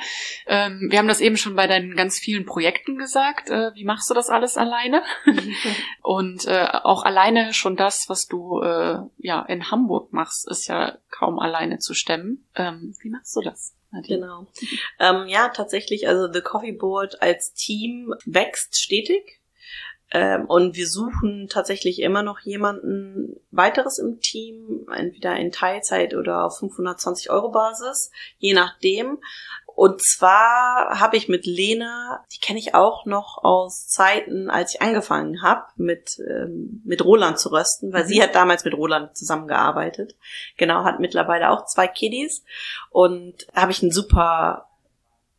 Ähm, 0.47 0.87
wir 0.89 0.97
haben 0.97 1.09
das 1.09 1.19
eben 1.19 1.35
schon 1.35 1.55
bei 1.55 1.67
deinen 1.67 1.95
ganz 1.95 2.17
vielen 2.17 2.45
Projekten 2.45 2.97
gesagt. 2.97 3.49
Äh, 3.49 3.73
wie 3.75 3.83
machst 3.83 4.09
du 4.09 4.13
das 4.13 4.29
alles 4.29 4.55
alleine? 4.55 5.03
Und 6.01 6.47
äh, 6.47 6.67
auch 6.83 7.03
alleine 7.03 7.53
schon 7.53 7.75
das, 7.75 8.05
was 8.07 8.27
du 8.27 8.61
äh, 8.61 8.99
ja 9.17 9.41
in 9.41 9.71
Hamburg 9.71 10.13
machst, 10.13 10.49
ist 10.49 10.67
ja 10.67 10.97
kaum 11.11 11.37
alleine 11.37 11.79
zu 11.79 11.93
stemmen. 11.93 12.47
Ähm, 12.55 12.95
wie 13.01 13.09
machst 13.09 13.35
du 13.35 13.41
das? 13.41 13.75
Genau. 14.07 14.47
Ähm, 14.99 15.27
ja, 15.27 15.49
tatsächlich, 15.49 16.07
also 16.07 16.31
The 16.31 16.41
Coffee 16.41 16.73
Board 16.73 17.21
als 17.21 17.53
Team 17.53 18.13
wächst 18.25 18.81
stetig. 18.81 19.41
Ähm, 20.15 20.45
und 20.45 20.77
wir 20.77 20.87
suchen 20.87 21.49
tatsächlich 21.49 22.01
immer 22.01 22.23
noch 22.23 22.39
jemanden 22.39 23.35
weiteres 23.51 23.99
im 23.99 24.21
Team, 24.21 24.87
entweder 24.95 25.35
in 25.35 25.51
Teilzeit 25.51 26.13
oder 26.13 26.45
auf 26.45 26.59
520 26.59 27.31
Euro 27.31 27.49
Basis, 27.49 28.11
je 28.37 28.53
nachdem. 28.53 29.17
Und 29.65 30.01
zwar 30.01 31.01
habe 31.01 31.17
ich 31.17 31.27
mit 31.27 31.45
Lena, 31.45 32.23
die 32.33 32.39
kenne 32.39 32.59
ich 32.59 32.73
auch 32.73 33.05
noch 33.05 33.43
aus 33.43 33.89
Zeiten, 33.89 34.49
als 34.49 34.75
ich 34.75 34.81
angefangen 34.81 35.41
habe, 35.41 35.65
mit, 35.75 36.17
ähm, 36.25 36.81
mit 36.85 37.03
Roland 37.03 37.37
zu 37.37 37.49
rösten, 37.51 37.91
weil 37.91 38.05
mhm. 38.05 38.07
sie 38.07 38.23
hat 38.23 38.35
damals 38.35 38.63
mit 38.63 38.73
Roland 38.73 39.17
zusammengearbeitet. 39.17 40.15
Genau, 40.55 40.85
hat 40.85 41.01
mittlerweile 41.01 41.49
auch 41.49 41.65
zwei 41.65 41.89
Kiddies. 41.89 42.45
Und 42.89 43.47
habe 43.53 43.73
ich 43.73 43.83
ein 43.83 43.91
super, 43.91 44.69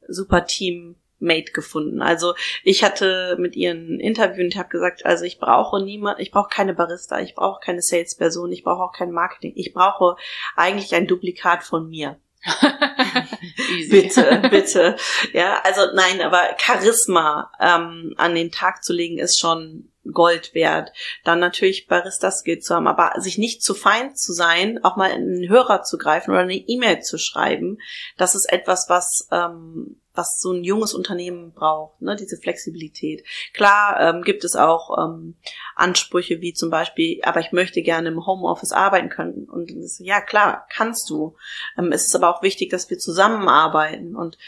super 0.07 0.45
Team 0.45 0.97
Mate 1.19 1.53
gefunden. 1.53 2.03
Also 2.03 2.35
ich 2.63 2.85
hatte 2.85 3.37
mit 3.39 3.57
ihren 3.57 4.01
Interview 4.01 4.45
und 4.45 4.57
habe 4.57 4.69
gesagt, 4.69 5.07
also 5.07 5.25
ich 5.25 5.39
brauche 5.39 5.83
niemand, 5.83 6.21
ich 6.21 6.31
brauche 6.31 6.49
keine 6.49 6.75
Barista, 6.75 7.21
ich 7.21 7.35
brauche 7.35 7.61
keine 7.61 7.83
Salesperson, 7.83 8.53
ich 8.53 8.65
brauche 8.65 8.83
auch 8.83 8.93
kein 8.93 9.11
Marketing. 9.11 9.53
Ich 9.57 9.73
brauche 9.73 10.17
eigentlich 10.57 10.95
ein 10.95 11.07
Duplikat 11.07 11.63
von 11.63 11.89
mir. 11.89 12.19
bitte, 13.91 14.43
bitte. 14.51 14.97
Ja, 15.33 15.61
also 15.65 15.93
nein, 15.95 16.21
aber 16.21 16.43
Charisma 16.59 17.51
ähm, 17.61 18.15
an 18.17 18.35
den 18.35 18.53
Tag 18.53 18.85
zu 18.85 18.93
legen 18.93 19.19
ist 19.19 19.41
schon 19.41 19.91
Gold 20.13 20.55
wert. 20.55 20.93
Dann 21.25 21.39
natürlich 21.39 21.87
Barista-Skill 21.87 22.61
zu 22.61 22.75
haben, 22.75 22.87
aber 22.87 23.21
sich 23.21 23.39
nicht 23.39 23.63
zu 23.63 23.75
fein 23.75 24.15
zu 24.15 24.33
sein, 24.33 24.83
auch 24.85 24.97
mal 24.97 25.11
in 25.11 25.23
einen 25.23 25.49
Hörer 25.49 25.83
zu 25.83 25.99
greifen 25.99 26.31
oder 26.31 26.41
eine 26.41 26.55
E-Mail 26.55 27.01
zu 27.01 27.19
schreiben, 27.19 27.79
das 28.17 28.35
ist 28.35 28.53
etwas, 28.53 28.87
was 28.89 29.29
ähm, 29.33 29.97
was 30.17 30.41
so 30.41 30.53
ein 30.53 30.65
junges 30.65 30.95
Unternehmen 30.95 31.53
braucht, 31.53 32.01
ne, 32.01 32.17
diese 32.17 32.37
Flexibilität. 32.37 33.25
Klar 33.53 34.01
ähm, 34.01 34.23
gibt 34.23 34.45
es 34.45 34.57
auch 34.57 34.97
ähm, 34.99 35.37
Ansprüche 35.75 36.41
wie 36.41 36.55
zum 36.55 36.71
Beispiel, 36.71 37.21
aber 37.23 37.41
ich 37.41 37.53
möchte 37.53 37.83
gerne 37.83 38.09
im 38.09 38.27
Homeoffice 38.27 38.73
arbeiten 38.73 39.09
können. 39.09 39.45
Und 39.45 39.73
ja, 39.99 40.21
klar, 40.21 40.67
kannst 40.71 41.11
du. 41.11 41.37
Ähm, 41.79 41.93
es 41.93 42.07
ist 42.07 42.17
aber 42.17 42.35
auch 42.35 42.43
wichtig, 42.43 42.71
dass 42.71 42.91
wir 42.91 42.99
zusammenarbeiten 42.99 44.17
und 44.17 44.39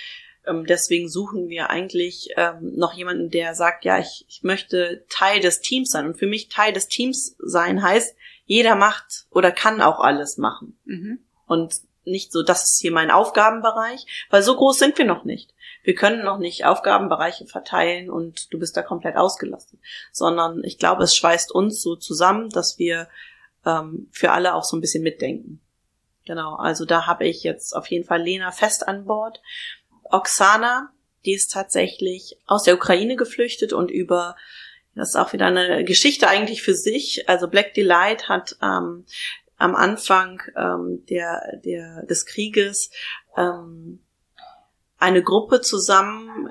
ähm, 0.48 0.66
deswegen 0.66 1.08
suchen 1.08 1.48
wir 1.48 1.70
eigentlich 1.70 2.30
ähm, 2.36 2.74
noch 2.76 2.94
jemanden, 2.94 3.30
der 3.30 3.54
sagt, 3.54 3.84
ja, 3.84 3.98
ich, 3.98 4.24
ich 4.28 4.42
möchte 4.42 5.04
Teil 5.08 5.40
des 5.40 5.60
Teams 5.60 5.90
sein. 5.90 6.06
Und 6.06 6.18
für 6.18 6.26
mich 6.26 6.48
Teil 6.48 6.72
des 6.72 6.88
Teams 6.88 7.36
sein 7.38 7.82
heißt, 7.82 8.16
jeder 8.46 8.74
macht 8.74 9.26
oder 9.30 9.52
kann 9.52 9.80
auch 9.80 10.00
alles 10.00 10.38
machen. 10.38 10.78
Mhm. 10.84 11.18
Und 11.46 11.74
nicht 12.04 12.32
so, 12.32 12.42
das 12.42 12.64
ist 12.64 12.80
hier 12.80 12.92
mein 12.92 13.10
Aufgabenbereich, 13.10 14.26
weil 14.30 14.42
so 14.42 14.56
groß 14.56 14.78
sind 14.78 14.96
wir 14.98 15.04
noch 15.04 15.24
nicht. 15.24 15.54
Wir 15.82 15.94
können 15.94 16.24
noch 16.24 16.38
nicht 16.38 16.64
Aufgabenbereiche 16.64 17.46
verteilen 17.46 18.10
und 18.10 18.52
du 18.52 18.58
bist 18.58 18.76
da 18.76 18.82
komplett 18.82 19.16
ausgelastet, 19.16 19.78
sondern 20.12 20.64
ich 20.64 20.78
glaube, 20.78 21.04
es 21.04 21.14
schweißt 21.14 21.52
uns 21.52 21.80
so 21.80 21.96
zusammen, 21.96 22.50
dass 22.50 22.78
wir 22.78 23.08
ähm, 23.64 24.08
für 24.10 24.32
alle 24.32 24.54
auch 24.54 24.64
so 24.64 24.76
ein 24.76 24.80
bisschen 24.80 25.02
mitdenken. 25.02 25.60
Genau, 26.26 26.56
also 26.56 26.84
da 26.84 27.06
habe 27.06 27.26
ich 27.26 27.42
jetzt 27.42 27.74
auf 27.74 27.86
jeden 27.86 28.04
Fall 28.04 28.20
Lena 28.20 28.50
fest 28.50 28.86
an 28.86 29.06
Bord. 29.06 29.40
Oksana, 30.10 30.92
die 31.24 31.34
ist 31.34 31.52
tatsächlich 31.52 32.38
aus 32.46 32.64
der 32.64 32.74
Ukraine 32.74 33.16
geflüchtet 33.16 33.72
und 33.72 33.90
über 33.90 34.36
das 34.94 35.10
ist 35.10 35.16
auch 35.16 35.32
wieder 35.32 35.46
eine 35.46 35.84
Geschichte 35.84 36.28
eigentlich 36.28 36.62
für 36.62 36.74
sich. 36.74 37.28
Also 37.28 37.46
Black 37.46 37.74
Delight 37.74 38.28
hat 38.28 38.56
ähm, 38.60 39.06
am 39.56 39.76
Anfang 39.76 40.42
ähm, 40.56 41.04
der, 41.08 41.40
der, 41.64 42.04
des 42.06 42.26
Krieges 42.26 42.90
ähm, 43.36 44.00
eine 44.98 45.22
Gruppe 45.22 45.60
zusammen 45.60 46.50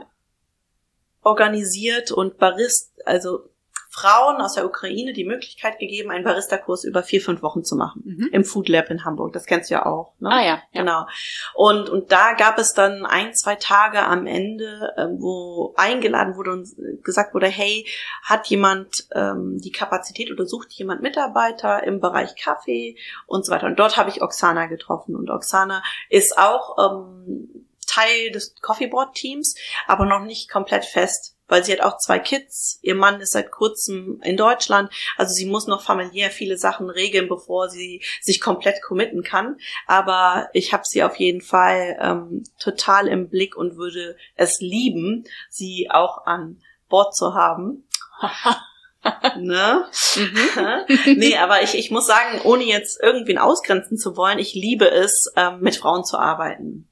organisiert 1.24 2.12
und 2.12 2.38
Barist, 2.38 2.94
also 3.06 3.50
Frauen 3.90 4.42
aus 4.42 4.54
der 4.54 4.66
Ukraine 4.66 5.14
die 5.14 5.26
Möglichkeit 5.26 5.80
gegeben, 5.80 6.12
einen 6.12 6.24
Barista-Kurs 6.24 6.84
über 6.84 7.04
vier, 7.04 7.22
fünf 7.22 7.42
Wochen 7.42 7.64
zu 7.64 7.76
machen. 7.76 8.04
Mhm. 8.06 8.30
Im 8.32 8.44
Food 8.44 8.70
Lab 8.70 8.90
in 8.90 9.06
Hamburg. 9.06 9.34
Das 9.34 9.46
kennst 9.46 9.70
du 9.70 9.76
ja 9.76 9.86
auch. 9.86 10.14
Ne? 10.20 10.30
Ah 10.30 10.42
ja, 10.42 10.62
ja. 10.74 10.82
Genau. 10.82 11.06
Und, 11.54 11.90
und 11.90 12.12
da 12.12 12.34
gab 12.34 12.58
es 12.60 12.74
dann 12.74 13.06
ein, 13.06 13.34
zwei 13.34 13.56
Tage 13.56 14.04
am 14.04 14.28
Ende, 14.28 14.94
äh, 14.98 15.08
wo 15.18 15.74
eingeladen 15.78 16.36
wurde 16.36 16.52
und 16.52 16.68
gesagt 17.04 17.34
wurde, 17.34 17.48
hey, 17.48 17.88
hat 18.24 18.48
jemand 18.48 19.08
ähm, 19.14 19.58
die 19.58 19.72
Kapazität 19.72 20.32
oder 20.32 20.46
sucht 20.46 20.72
jemand 20.74 21.02
Mitarbeiter 21.02 21.84
im 21.84 22.00
Bereich 22.00 22.36
Kaffee 22.36 22.98
und 23.26 23.46
so 23.46 23.52
weiter. 23.52 23.68
Und 23.68 23.80
dort 23.80 23.98
habe 23.98 24.10
ich 24.10 24.22
Oksana 24.22 24.68
getroffen. 24.68 25.16
Und 25.16 25.30
Oksana 25.30 25.84
ist 26.10 26.38
auch 26.38 26.78
ähm, 26.78 27.67
Teil 27.88 28.32
des 28.32 28.56
Coffeeboard 28.62 29.16
Teams, 29.16 29.56
aber 29.88 30.06
noch 30.06 30.24
nicht 30.24 30.50
komplett 30.50 30.86
fest 30.86 31.38
weil 31.48 31.64
sie 31.64 31.72
hat 31.72 31.82
auch 31.82 31.98
zwei 31.98 32.20
Kids. 32.20 32.80
Ihr 32.82 32.96
Mann 32.96 33.22
ist 33.22 33.32
seit 33.32 33.52
kurzem 33.52 34.22
in 34.24 34.38
Deutschland. 34.38 34.92
Also 35.16 35.34
sie 35.34 35.46
muss 35.46 35.68
noch 35.68 35.82
familiär 35.82 36.30
viele 36.30 36.58
Sachen 36.58 36.90
regeln, 36.90 37.28
bevor 37.28 37.70
sie 37.70 38.04
sich 38.22 38.42
komplett 38.42 38.82
committen 38.84 39.24
kann. 39.24 39.58
Aber 39.86 40.50
ich 40.54 40.74
habe 40.74 40.84
sie 40.86 41.04
auf 41.04 41.16
jeden 41.16 41.42
Fall 41.42 41.98
ähm, 42.02 42.44
total 42.60 43.08
im 43.08 43.30
Blick 43.30 43.56
und 43.56 43.78
würde 43.78 44.18
es 44.36 44.60
lieben, 44.60 45.26
sie 45.50 45.90
auch 45.90 46.26
an 46.26 46.62
Bord 46.90 47.16
zu 47.16 47.34
haben. 47.34 47.88
ne? 49.38 49.86
Mhm. 50.16 51.16
nee, 51.18 51.38
aber 51.38 51.62
ich, 51.64 51.76
ich 51.76 51.92
muss 51.92 52.08
sagen, 52.08 52.42
ohne 52.44 52.64
jetzt 52.64 53.02
irgendwen 53.02 53.38
ausgrenzen 53.38 53.98
zu 53.98 54.18
wollen, 54.18 54.40
ich 54.40 54.54
liebe 54.54 54.90
es, 54.90 55.32
ähm, 55.38 55.62
mit 55.62 55.78
Frauen 55.78 56.04
zu 56.04 56.18
arbeiten. 56.18 56.90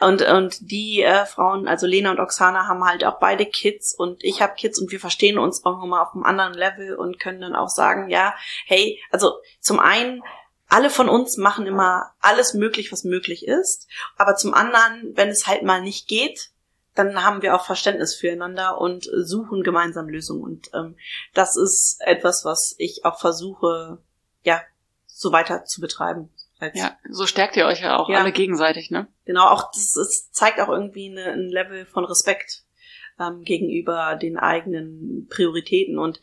Und, 0.00 0.22
und 0.22 0.70
die 0.70 1.02
äh, 1.02 1.26
Frauen, 1.26 1.68
also 1.68 1.86
Lena 1.86 2.10
und 2.10 2.20
Oksana, 2.20 2.66
haben 2.68 2.84
halt 2.84 3.04
auch 3.04 3.18
beide 3.18 3.46
Kids 3.46 3.94
und 3.94 4.22
ich 4.24 4.42
habe 4.42 4.54
Kids 4.54 4.80
und 4.80 4.90
wir 4.90 5.00
verstehen 5.00 5.38
uns 5.38 5.64
auch 5.64 5.78
nochmal 5.78 6.02
auf 6.02 6.14
einem 6.14 6.24
anderen 6.24 6.54
Level 6.54 6.94
und 6.94 7.18
können 7.18 7.40
dann 7.40 7.54
auch 7.54 7.68
sagen, 7.68 8.08
ja, 8.10 8.34
hey, 8.66 9.02
also 9.10 9.34
zum 9.60 9.78
einen, 9.80 10.22
alle 10.68 10.90
von 10.90 11.08
uns 11.08 11.36
machen 11.36 11.66
immer 11.66 12.12
alles 12.20 12.54
möglich, 12.54 12.92
was 12.92 13.04
möglich 13.04 13.46
ist, 13.46 13.88
aber 14.16 14.36
zum 14.36 14.54
anderen, 14.54 15.12
wenn 15.14 15.28
es 15.28 15.46
halt 15.46 15.62
mal 15.62 15.82
nicht 15.82 16.08
geht, 16.08 16.50
dann 16.94 17.24
haben 17.24 17.42
wir 17.42 17.54
auch 17.54 17.64
Verständnis 17.64 18.14
füreinander 18.14 18.78
und 18.78 19.08
suchen 19.14 19.62
gemeinsam 19.62 20.08
Lösungen. 20.08 20.42
Und 20.42 20.70
ähm, 20.74 20.96
das 21.34 21.56
ist 21.56 21.98
etwas, 22.00 22.44
was 22.44 22.74
ich 22.78 23.04
auch 23.04 23.18
versuche, 23.18 23.98
ja, 24.44 24.60
so 25.06 25.32
weiter 25.32 25.64
zu 25.64 25.80
betreiben. 25.80 26.30
Ja, 26.74 26.96
so 27.08 27.26
stärkt 27.26 27.56
ihr 27.56 27.66
euch 27.66 27.80
ja 27.80 27.98
auch 27.98 28.08
ja. 28.08 28.20
alle 28.20 28.32
gegenseitig, 28.32 28.90
ne? 28.90 29.08
Genau, 29.24 29.46
auch 29.46 29.70
das, 29.72 29.92
das 29.92 30.30
zeigt 30.30 30.60
auch 30.60 30.68
irgendwie 30.68 31.10
eine, 31.10 31.32
ein 31.32 31.48
Level 31.48 31.86
von 31.86 32.04
Respekt 32.04 32.64
ähm, 33.18 33.42
gegenüber 33.42 34.16
den 34.16 34.38
eigenen 34.38 35.26
Prioritäten. 35.28 35.98
Und 35.98 36.20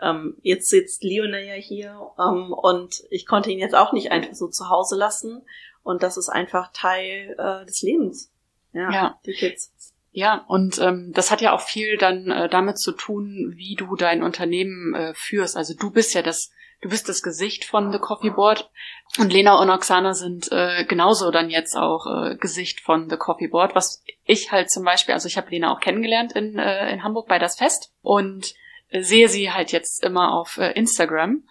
ähm, 0.00 0.36
jetzt 0.42 0.68
sitzt 0.68 1.02
Lionel 1.02 1.44
ja 1.44 1.54
hier 1.54 1.98
ähm, 2.18 2.52
und 2.52 3.02
ich 3.10 3.26
konnte 3.26 3.50
ihn 3.50 3.58
jetzt 3.58 3.74
auch 3.74 3.92
nicht 3.92 4.10
einfach 4.10 4.34
so 4.34 4.48
zu 4.48 4.68
Hause 4.68 4.96
lassen. 4.96 5.42
Und 5.82 6.02
das 6.02 6.16
ist 6.16 6.28
einfach 6.28 6.70
Teil 6.72 7.34
äh, 7.38 7.64
des 7.66 7.82
Lebens. 7.82 8.32
Ja, 8.72 8.90
ja, 8.92 9.20
die 9.26 9.32
Kids. 9.32 9.72
Ja, 10.12 10.44
und 10.48 10.78
ähm, 10.78 11.12
das 11.14 11.30
hat 11.30 11.40
ja 11.40 11.52
auch 11.52 11.60
viel 11.60 11.96
dann 11.96 12.30
äh, 12.30 12.48
damit 12.48 12.78
zu 12.78 12.92
tun, 12.92 13.52
wie 13.56 13.76
du 13.76 13.94
dein 13.94 14.22
Unternehmen 14.22 14.94
äh, 14.94 15.14
führst. 15.14 15.56
Also 15.56 15.74
du 15.74 15.90
bist 15.90 16.14
ja 16.14 16.22
das, 16.22 16.50
du 16.80 16.88
bist 16.88 17.08
das 17.08 17.22
Gesicht 17.22 17.64
von 17.64 17.92
The 17.92 17.98
Coffee 17.98 18.30
Board 18.30 18.70
und 19.18 19.32
Lena 19.32 19.60
und 19.60 19.70
Oksana 19.70 20.14
sind 20.14 20.52
äh, 20.52 20.84
genauso 20.84 21.30
dann 21.32 21.50
jetzt 21.50 21.76
auch 21.76 22.06
äh, 22.06 22.36
Gesicht 22.36 22.80
von 22.80 23.10
The 23.10 23.16
Coffee 23.16 23.48
Board, 23.48 23.74
was 23.74 24.04
ich 24.24 24.52
halt 24.52 24.70
zum 24.70 24.84
Beispiel, 24.84 25.14
also 25.14 25.26
ich 25.26 25.36
habe 25.36 25.50
Lena 25.50 25.74
auch 25.74 25.80
kennengelernt 25.80 26.32
in, 26.32 26.58
äh, 26.58 26.92
in 26.92 27.02
Hamburg 27.02 27.26
bei 27.26 27.40
das 27.40 27.56
Fest 27.56 27.92
und 28.02 28.54
äh, 28.88 29.02
sehe 29.02 29.28
sie 29.28 29.50
halt 29.50 29.72
jetzt 29.72 30.04
immer 30.04 30.32
auf 30.32 30.58
äh, 30.58 30.72
Instagram. 30.72 31.42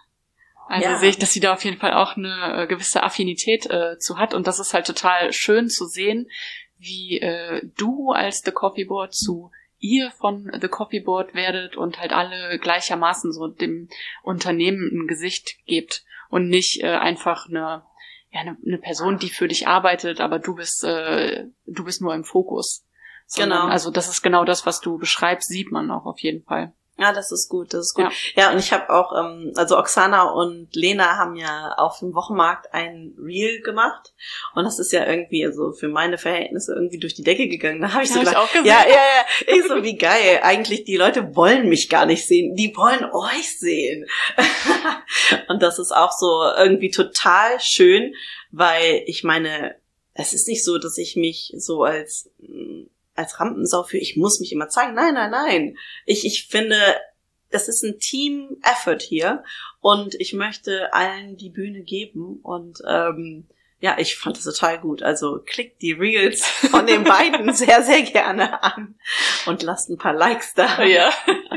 Also 0.70 0.88
ja. 0.88 0.98
sehe 0.98 1.10
ich, 1.10 1.18
dass 1.18 1.34
sie 1.34 1.42
da 1.42 1.54
auf 1.54 1.66
jeden 1.66 1.80
Fall 1.80 1.94
auch 1.94 2.16
eine 2.16 2.64
äh, 2.64 2.68
gewisse 2.68 3.04
Affinität 3.04 3.70
äh, 3.70 3.98
zu 3.98 4.18
hat 4.18 4.34
und 4.34 4.48
das 4.48 4.60
ist 4.60 4.74
halt 4.74 4.88
total 4.88 5.34
schön 5.34 5.68
zu 5.68 5.86
sehen, 5.86 6.30
wie 6.78 7.20
äh, 7.20 7.62
du 7.78 8.12
als 8.12 8.42
The 8.46 8.52
Coffee 8.52 8.86
Board 8.86 9.14
zu 9.14 9.52
ihr 9.80 10.12
von 10.12 10.50
The 10.62 10.68
Coffee 10.70 11.02
Board 11.02 11.34
werdet 11.34 11.76
und 11.76 12.00
halt 12.00 12.14
alle 12.14 12.58
gleichermaßen 12.60 13.34
so 13.34 13.48
dem 13.48 13.90
Unternehmen 14.24 14.90
ein 14.94 15.08
Gesicht 15.08 15.58
gebt 15.66 16.06
und 16.30 16.48
nicht 16.48 16.82
äh, 16.82 16.96
einfach 16.96 17.48
eine 17.48 17.84
ja 18.32 18.42
eine, 18.42 18.58
eine 18.66 18.78
Person, 18.78 19.18
die 19.18 19.30
für 19.30 19.48
dich 19.48 19.68
arbeitet, 19.68 20.22
aber 20.22 20.40
du 20.40 20.56
bist 20.56 20.84
äh, 20.84 21.46
du 21.66 21.84
bist 21.84 22.02
nur 22.02 22.14
im 22.14 22.24
Fokus. 22.24 22.86
Sondern, 23.26 23.62
genau. 23.62 23.72
Also 23.72 23.92
das 23.92 24.10
ist 24.10 24.22
genau 24.22 24.46
das, 24.46 24.66
was 24.66 24.82
du 24.82 24.98
beschreibst, 24.98 25.50
sieht 25.50 25.72
man 25.72 25.92
auch 25.92 26.06
auf 26.06 26.20
jeden 26.20 26.44
Fall. 26.44 26.74
Ja, 27.00 27.14
das 27.14 27.32
ist 27.32 27.48
gut, 27.48 27.74
das 27.74 27.88
ist 27.88 27.94
gut. 27.94 28.12
Ja, 28.36 28.44
ja 28.44 28.52
und 28.52 28.60
ich 28.60 28.74
habe 28.74 28.90
auch, 28.90 29.14
ähm, 29.18 29.54
also 29.56 29.78
Oksana 29.78 30.32
und 30.32 30.76
Lena 30.76 31.16
haben 31.16 31.38
ja 31.38 31.74
auf 31.78 32.00
dem 32.00 32.14
Wochenmarkt 32.14 32.74
ein 32.74 33.16
Reel 33.18 33.62
gemacht 33.62 34.14
und 34.54 34.66
das 34.66 34.80
ist 34.80 34.92
ja 34.92 35.06
irgendwie, 35.06 35.46
also 35.46 35.72
für 35.72 35.88
meine 35.88 36.18
Verhältnisse 36.18 36.74
irgendwie 36.74 37.00
durch 37.00 37.14
die 37.14 37.24
Decke 37.24 37.48
gegangen. 37.48 37.80
Da 37.80 37.94
habe 37.94 38.04
ich 38.04 38.12
so 38.12 38.20
gedacht, 38.20 38.50
ich 38.54 38.66
ja, 38.66 38.82
ja, 38.86 38.90
ja, 38.90 39.56
ich 39.56 39.64
so, 39.66 39.82
wie 39.82 39.98
geil. 39.98 40.42
Eigentlich, 40.44 40.84
die 40.84 40.98
Leute 40.98 41.36
wollen 41.38 41.70
mich 41.70 41.88
gar 41.88 42.06
nicht 42.06 42.28
sehen, 42.28 42.56
die 42.56 42.76
wollen 42.76 43.06
euch 43.06 43.58
sehen. 43.58 44.06
und 45.48 45.64
das 45.64 45.80
ist 45.80 45.96
auch 45.96 46.12
so 46.12 46.44
irgendwie 46.58 46.92
total 46.92 47.60
schön, 47.62 48.14
weil 48.52 49.04
ich 49.06 49.24
meine, 49.24 49.76
es 50.14 50.34
ist 50.34 50.50
nicht 50.50 50.66
so, 50.66 50.78
dass 50.78 50.98
ich 50.98 51.16
mich 51.16 51.54
so 51.58 51.84
als 51.84 52.30
als 53.20 53.40
Rampensau 53.40 53.84
für, 53.84 53.98
ich 53.98 54.18
muss 54.18 54.40
mich 54.40 54.52
immer 54.52 54.70
zeigen. 54.70 54.96
Nein, 54.96 55.14
nein, 55.14 55.30
nein. 55.30 55.78
Ich, 56.06 56.26
ich 56.26 56.48
finde, 56.48 56.78
das 57.52 57.68
ist 57.68 57.84
ein 57.84 58.00
Team-Effort 58.00 59.02
hier 59.02 59.44
und 59.82 60.16
ich 60.16 60.34
möchte 60.34 60.94
allen 60.94 61.36
die 61.38 61.50
Bühne 61.50 61.84
geben 61.84 62.40
und 62.42 62.80
ähm, 62.88 63.48
ja, 63.82 63.98
ich 63.98 64.18
fand 64.18 64.38
das 64.38 64.44
total 64.44 64.80
gut. 64.80 65.04
Also 65.04 65.40
klickt 65.46 65.82
die 65.82 65.94
Reels 65.94 66.46
von 66.46 66.86
den 66.86 67.04
beiden 67.06 67.54
sehr, 67.54 67.84
sehr 67.84 68.02
gerne 68.04 68.62
an 68.64 68.96
und 69.46 69.64
lasst 69.64 69.90
ein 69.90 69.98
paar 69.98 70.14
Likes 70.14 70.54
da. 70.54 70.84
Ja. 70.84 71.12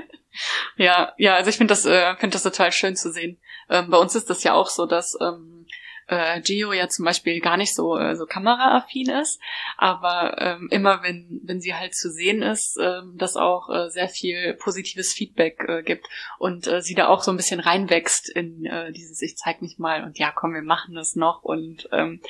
Ja, 0.76 1.12
ja, 1.18 1.34
also 1.34 1.50
ich 1.50 1.58
finde 1.58 1.72
das, 1.72 1.84
äh, 1.84 2.16
finde 2.16 2.32
das 2.32 2.42
total 2.42 2.72
schön 2.72 2.96
zu 2.96 3.12
sehen. 3.12 3.38
Ähm, 3.68 3.90
bei 3.90 3.98
uns 3.98 4.14
ist 4.14 4.30
das 4.30 4.42
ja 4.42 4.54
auch 4.54 4.70
so, 4.70 4.86
dass 4.86 5.14
ähm, 5.20 5.61
äh, 6.06 6.40
Gio 6.40 6.72
ja 6.72 6.88
zum 6.88 7.04
Beispiel 7.04 7.40
gar 7.40 7.56
nicht 7.56 7.74
so, 7.74 7.96
äh, 7.96 8.16
so 8.16 8.26
kameraaffin 8.26 9.10
ist, 9.10 9.40
aber 9.76 10.36
ähm, 10.38 10.68
immer 10.70 11.02
wenn, 11.02 11.40
wenn 11.44 11.60
sie 11.60 11.74
halt 11.74 11.94
zu 11.94 12.10
sehen 12.10 12.42
ist, 12.42 12.78
ähm, 12.80 13.16
dass 13.16 13.36
auch 13.36 13.68
äh, 13.70 13.88
sehr 13.90 14.08
viel 14.08 14.54
positives 14.54 15.12
Feedback 15.12 15.64
äh, 15.68 15.82
gibt 15.82 16.06
und 16.38 16.66
äh, 16.66 16.82
sie 16.82 16.94
da 16.94 17.08
auch 17.08 17.22
so 17.22 17.30
ein 17.30 17.36
bisschen 17.36 17.60
reinwächst 17.60 18.28
in 18.28 18.64
äh, 18.64 18.92
dieses 18.92 19.20
Ich 19.22 19.36
zeig 19.36 19.62
mich 19.62 19.78
mal 19.78 20.04
und 20.04 20.18
ja 20.18 20.32
komm, 20.32 20.54
wir 20.54 20.62
machen 20.62 20.94
das 20.94 21.16
noch 21.16 21.42
und 21.42 21.88
ähm, 21.92 22.20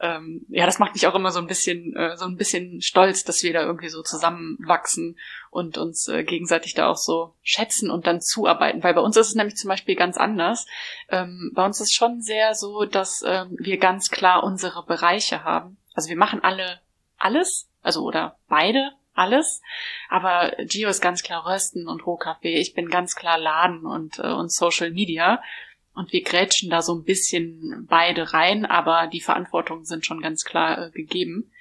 ähm, 0.00 0.44
ja, 0.48 0.66
das 0.66 0.78
macht 0.78 0.94
mich 0.94 1.06
auch 1.06 1.14
immer 1.14 1.30
so 1.30 1.40
ein 1.40 1.46
bisschen, 1.46 1.94
äh, 1.96 2.16
so 2.16 2.26
ein 2.26 2.36
bisschen 2.36 2.80
stolz, 2.82 3.24
dass 3.24 3.42
wir 3.42 3.52
da 3.52 3.62
irgendwie 3.62 3.88
so 3.88 4.02
zusammenwachsen 4.02 5.16
und 5.52 5.76
uns 5.76 6.08
äh, 6.08 6.24
gegenseitig 6.24 6.72
da 6.72 6.88
auch 6.88 6.96
so 6.96 7.34
schätzen 7.42 7.90
und 7.90 8.06
dann 8.06 8.22
zuarbeiten. 8.22 8.82
Weil 8.82 8.94
bei 8.94 9.02
uns 9.02 9.18
ist 9.18 9.28
es 9.28 9.34
nämlich 9.34 9.56
zum 9.56 9.68
Beispiel 9.68 9.96
ganz 9.96 10.16
anders. 10.16 10.66
Ähm, 11.10 11.52
bei 11.54 11.62
uns 11.62 11.78
ist 11.78 11.94
schon 11.94 12.22
sehr 12.22 12.54
so, 12.54 12.86
dass 12.86 13.22
ähm, 13.24 13.54
wir 13.60 13.76
ganz 13.76 14.08
klar 14.08 14.44
unsere 14.44 14.82
Bereiche 14.86 15.44
haben. 15.44 15.76
Also 15.92 16.08
wir 16.08 16.16
machen 16.16 16.42
alle 16.42 16.80
alles, 17.18 17.68
also 17.82 18.02
oder 18.02 18.38
beide 18.48 18.92
alles. 19.12 19.60
Aber 20.08 20.52
Gio 20.64 20.88
ist 20.88 21.02
ganz 21.02 21.22
klar 21.22 21.46
Rösten 21.46 21.86
und 21.86 22.06
Rohkaffee. 22.06 22.58
Ich 22.58 22.72
bin 22.72 22.88
ganz 22.88 23.14
klar 23.14 23.36
Laden 23.36 23.84
und, 23.84 24.20
äh, 24.20 24.32
und 24.32 24.50
Social 24.50 24.90
Media. 24.90 25.42
Und 25.94 26.14
wir 26.14 26.22
grätschen 26.22 26.70
da 26.70 26.80
so 26.80 26.94
ein 26.94 27.04
bisschen 27.04 27.86
beide 27.90 28.32
rein, 28.32 28.64
aber 28.64 29.08
die 29.08 29.20
Verantwortungen 29.20 29.84
sind 29.84 30.06
schon 30.06 30.22
ganz 30.22 30.44
klar 30.44 30.86
äh, 30.86 30.90
gegeben. 30.92 31.52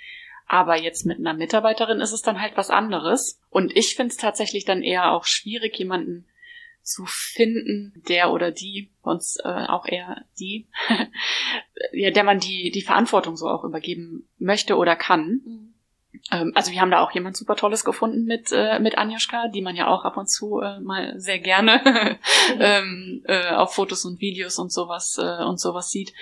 Aber 0.52 0.76
jetzt 0.76 1.06
mit 1.06 1.18
einer 1.18 1.34
Mitarbeiterin 1.34 2.02
ist 2.02 2.12
es 2.12 2.24
dann 2.24 2.42
halt 2.42 2.58
was 2.58 2.70
anderes. 2.70 3.40
Und 3.50 3.74
ich 3.74 3.96
finde 3.96 4.12
es 4.12 4.18
tatsächlich 4.18 4.66
dann 4.66 4.84
eher 4.84 5.14
auch 5.14 5.24
schwierig, 5.24 5.80
jemanden 5.80 6.28
zu 6.82 7.06
finden, 7.08 8.04
der 8.10 8.34
oder 8.34 8.52
die, 8.52 8.92
uns 9.02 9.38
äh, 9.46 9.48
auch 9.48 9.86
eher 9.86 10.26
die, 10.42 10.68
ja, 11.94 12.12
der 12.12 12.26
man 12.26 12.42
die, 12.42 12.70
die 12.70 12.82
Verantwortung 12.82 13.38
so 13.38 13.48
auch 13.48 13.64
übergeben 13.64 14.28
möchte 14.40 14.76
oder 14.76 14.98
kann. 14.98 15.40
Mhm. 15.46 15.71
Ähm, 16.32 16.52
also 16.56 16.72
wir 16.72 16.82
haben 16.82 16.92
da 16.92 17.00
auch 17.02 17.12
jemand 17.12 17.38
super 17.38 17.56
Tolles 17.56 17.86
gefunden 17.86 18.26
mit, 18.26 18.52
äh, 18.52 18.80
mit 18.80 18.98
Anjuschka, 18.98 19.48
die 19.48 19.62
man 19.62 19.76
ja 19.76 19.88
auch 19.88 20.06
ab 20.06 20.18
und 20.18 20.30
zu 20.30 20.60
äh, 20.60 20.80
mal 20.80 21.20
sehr 21.20 21.40
gerne 21.40 22.20
ähm, 22.60 23.24
äh, 23.26 23.50
auf 23.50 23.74
Fotos 23.74 24.06
und 24.06 24.20
Videos 24.20 24.60
und 24.60 24.72
sowas 24.72 25.18
äh, 25.20 25.44
und 25.44 25.60
sowas 25.60 25.90
sieht. 25.90 26.14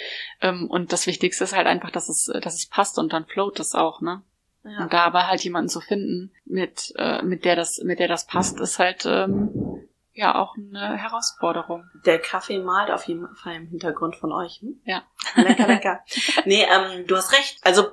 Ähm, 0.42 0.68
und 0.70 0.94
das 0.94 1.08
Wichtigste 1.08 1.44
ist 1.44 1.56
halt 1.56 1.68
einfach, 1.68 1.92
dass 1.92 2.10
es, 2.10 2.32
dass 2.42 2.56
es 2.56 2.68
passt 2.68 2.98
und 2.98 3.14
dann 3.14 3.26
float 3.26 3.60
es 3.60 3.76
auch, 3.76 4.02
ne? 4.02 4.22
Ja. 4.64 4.84
Und 4.84 4.94
da 4.94 5.04
aber 5.06 5.28
halt 5.28 5.44
jemanden 5.44 5.70
zu 5.70 5.80
finden, 5.80 6.32
mit, 6.46 6.94
äh, 6.98 7.22
mit 7.24 7.46
der 7.46 7.56
das, 7.56 7.80
mit 7.84 8.00
der 8.00 8.08
das 8.08 8.28
passt, 8.28 8.60
ist 8.60 8.78
halt 8.78 9.06
ähm, 9.06 9.88
ja 10.14 10.36
auch 10.36 10.56
eine 10.58 10.98
Herausforderung. 10.98 11.86
Der 12.06 12.20
Kaffee 12.20 12.60
malt 12.60 12.92
auf 12.92 13.08
jeden 13.08 13.34
Fall 13.36 13.56
im 13.56 13.68
Hintergrund 13.68 14.18
von 14.18 14.34
euch. 14.34 14.60
Hm? 14.62 14.82
Ja. 14.84 15.04
Lecker, 15.36 15.68
lecker. 15.68 16.00
nee, 16.46 16.64
ähm, 16.64 17.08
du 17.08 17.16
hast 17.16 17.32
recht. 17.32 17.60
Also 17.64 17.88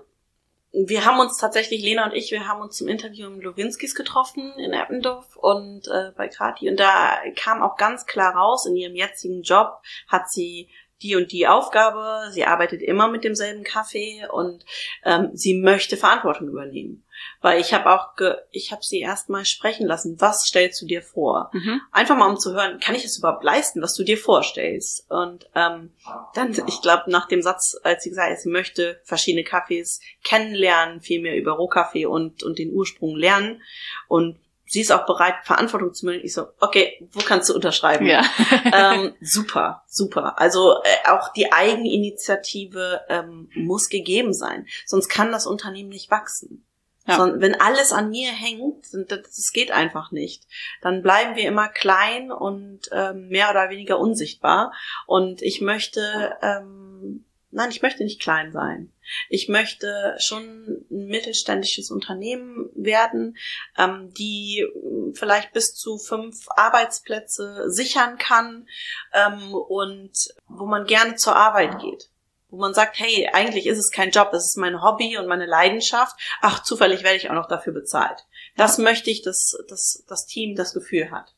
wir 0.73 1.05
haben 1.05 1.21
uns 1.21 1.39
tatsächlich, 1.39 1.83
Lena 1.83 2.05
und 2.07 2.13
ich, 2.13 2.31
wir 2.31 2.47
haben 2.47 2.61
uns 2.61 2.77
zum 2.77 2.89
Interview 2.89 3.27
im 3.27 3.41
Lowinskis 3.41 3.95
getroffen 3.95 4.53
in 4.59 4.73
Eppendorf 4.73 5.37
und 5.37 5.89
äh, 5.89 6.13
bei 6.17 6.29
Krati 6.29 6.69
und 6.69 6.79
da 6.79 7.17
kam 7.35 7.63
auch 7.63 7.77
ganz 7.77 8.07
klar 8.07 8.35
raus, 8.35 8.67
in 8.67 8.77
ihrem 8.77 8.95
jetzigen 8.95 9.43
Job 9.43 9.81
hat 10.09 10.31
sie 10.31 10.69
die 11.03 11.17
und 11.17 11.33
die 11.33 11.47
Aufgabe, 11.47 12.31
sie 12.31 12.45
arbeitet 12.45 12.83
immer 12.83 13.09
mit 13.09 13.25
demselben 13.25 13.65
Kaffee 13.65 14.27
und 14.31 14.65
ähm, 15.05 15.31
sie 15.35 15.55
möchte 15.55 15.97
Verantwortung 15.97 16.49
übernehmen. 16.49 17.06
Weil 17.41 17.61
ich 17.61 17.75
habe 17.75 17.91
auch, 17.91 18.17
ge 18.17 18.35
ich 18.51 18.73
habe 18.73 18.83
sie 18.83 19.01
erstmal 19.01 19.45
sprechen 19.45 19.87
lassen. 19.87 20.21
Was 20.21 20.45
stellst 20.45 20.81
du 20.83 20.87
dir 20.87 21.03
vor? 21.03 21.51
Mhm. 21.53 21.81
Einfach 21.93 22.17
mal 22.17 22.29
um 22.29 22.39
zu 22.39 22.53
hören, 22.55 22.81
kann 22.81 22.95
ich 22.95 23.05
es 23.05 23.19
überhaupt 23.19 23.45
leisten, 23.45 23.83
was 23.83 23.95
du 23.95 24.05
dir 24.05 24.19
vorstellst? 24.19 25.11
Und 25.11 25.49
ähm, 25.55 25.93
dann, 26.35 26.57
ich 26.67 26.83
glaube, 26.83 27.11
nach 27.11 27.29
dem 27.29 27.43
Satz, 27.43 27.77
als 27.83 28.03
sie 28.03 28.11
gesagt 28.11 28.31
hat, 28.31 28.41
sie 28.41 28.49
möchte 28.49 29.01
verschiedene 29.05 29.45
Kaffees 29.45 30.01
kennenlernen, 30.25 31.01
viel 31.01 31.21
mehr 31.21 31.37
über 31.37 31.53
Rohkaffee 31.53 32.07
und 32.07 32.43
und 32.43 32.59
den 32.59 32.73
Ursprung 32.73 33.17
lernen 33.17 33.63
und 34.09 34.39
sie 34.67 34.81
ist 34.81 34.93
auch 34.93 35.07
bereit, 35.07 35.35
Verantwortung 35.45 35.95
zu 35.95 36.05
übernehmen. 36.05 36.25
Ich 36.25 36.35
so, 36.35 36.47
okay, 36.61 37.09
wo 37.13 37.21
kannst 37.21 37.49
du 37.49 37.55
unterschreiben? 37.55 38.07
Ja. 38.07 38.25
ähm, 38.73 39.15
super, 39.21 39.85
super. 39.87 40.39
Also 40.41 40.75
äh, 40.83 41.11
auch 41.11 41.33
die 41.33 41.53
Eigeninitiative 41.53 43.03
ähm, 43.09 43.49
muss 43.55 43.89
gegeben 43.89 44.35
sein, 44.35 44.67
sonst 44.85 45.09
kann 45.09 45.33
das 45.33 45.47
Unternehmen 45.47 45.89
nicht 45.89 46.11
wachsen. 46.11 46.65
Ja. 47.07 47.17
Sondern 47.17 47.41
wenn 47.41 47.61
alles 47.61 47.93
an 47.93 48.11
mir 48.11 48.31
hängt, 48.31 48.87
das, 49.09 49.53
geht 49.53 49.71
einfach 49.71 50.11
nicht. 50.11 50.45
Dann 50.83 51.03
bleiben 51.03 51.37
wir 51.37 51.45
immer 51.45 51.69
klein 51.69 52.33
und 52.33 52.89
ähm, 52.93 53.29
mehr 53.29 53.51
oder 53.51 53.71
weniger 53.71 53.99
unsichtbar. 53.99 54.73
Und 55.07 55.41
ich 55.41 55.61
möchte 55.61 56.37
ähm, 56.43 57.25
Nein, 57.57 57.71
ich 57.71 57.81
möchte 57.81 58.05
nicht 58.05 58.21
klein 58.21 58.53
sein. 58.53 58.93
Ich 59.31 59.49
möchte 59.49 60.15
schon 60.19 60.85
ein 60.91 61.07
mittelständisches 61.07 61.91
Unternehmen 61.91 62.69
werden, 62.75 63.39
ähm, 63.79 64.13
die 64.13 64.67
vielleicht 65.15 65.53
bis 65.55 65.73
zu 65.73 65.97
fünf 65.97 66.49
Arbeitsplätze 66.51 67.71
sichern 67.71 68.19
kann 68.19 68.69
ähm, 69.15 69.55
und 69.55 70.13
wo 70.49 70.67
man 70.67 70.85
gerne 70.85 71.17
zur 71.17 71.35
Arbeit 71.35 71.81
geht. 71.81 72.11
Wo 72.57 72.61
man 72.61 72.73
sagt, 72.73 72.99
hey, 72.99 73.29
eigentlich 73.35 73.67
ist 73.67 73.77
es 73.77 73.91
kein 73.91 74.13
Job, 74.13 74.31
es 74.33 74.47
ist 74.47 74.57
mein 74.57 74.83
Hobby 74.83 75.19
und 75.19 75.27
meine 75.27 75.45
Leidenschaft. 75.45 76.19
Ach, 76.41 76.63
zufällig 76.63 77.03
werde 77.03 77.19
ich 77.19 77.29
auch 77.29 77.35
noch 77.35 77.49
dafür 77.49 77.75
bezahlt. 77.75 78.25
Das 78.57 78.79
möchte 78.79 79.11
ich, 79.11 79.21
dass, 79.21 79.63
dass 79.69 80.05
das 80.09 80.25
Team 80.25 80.57
das 80.57 80.73
Gefühl 80.73 81.11
hat. 81.11 81.35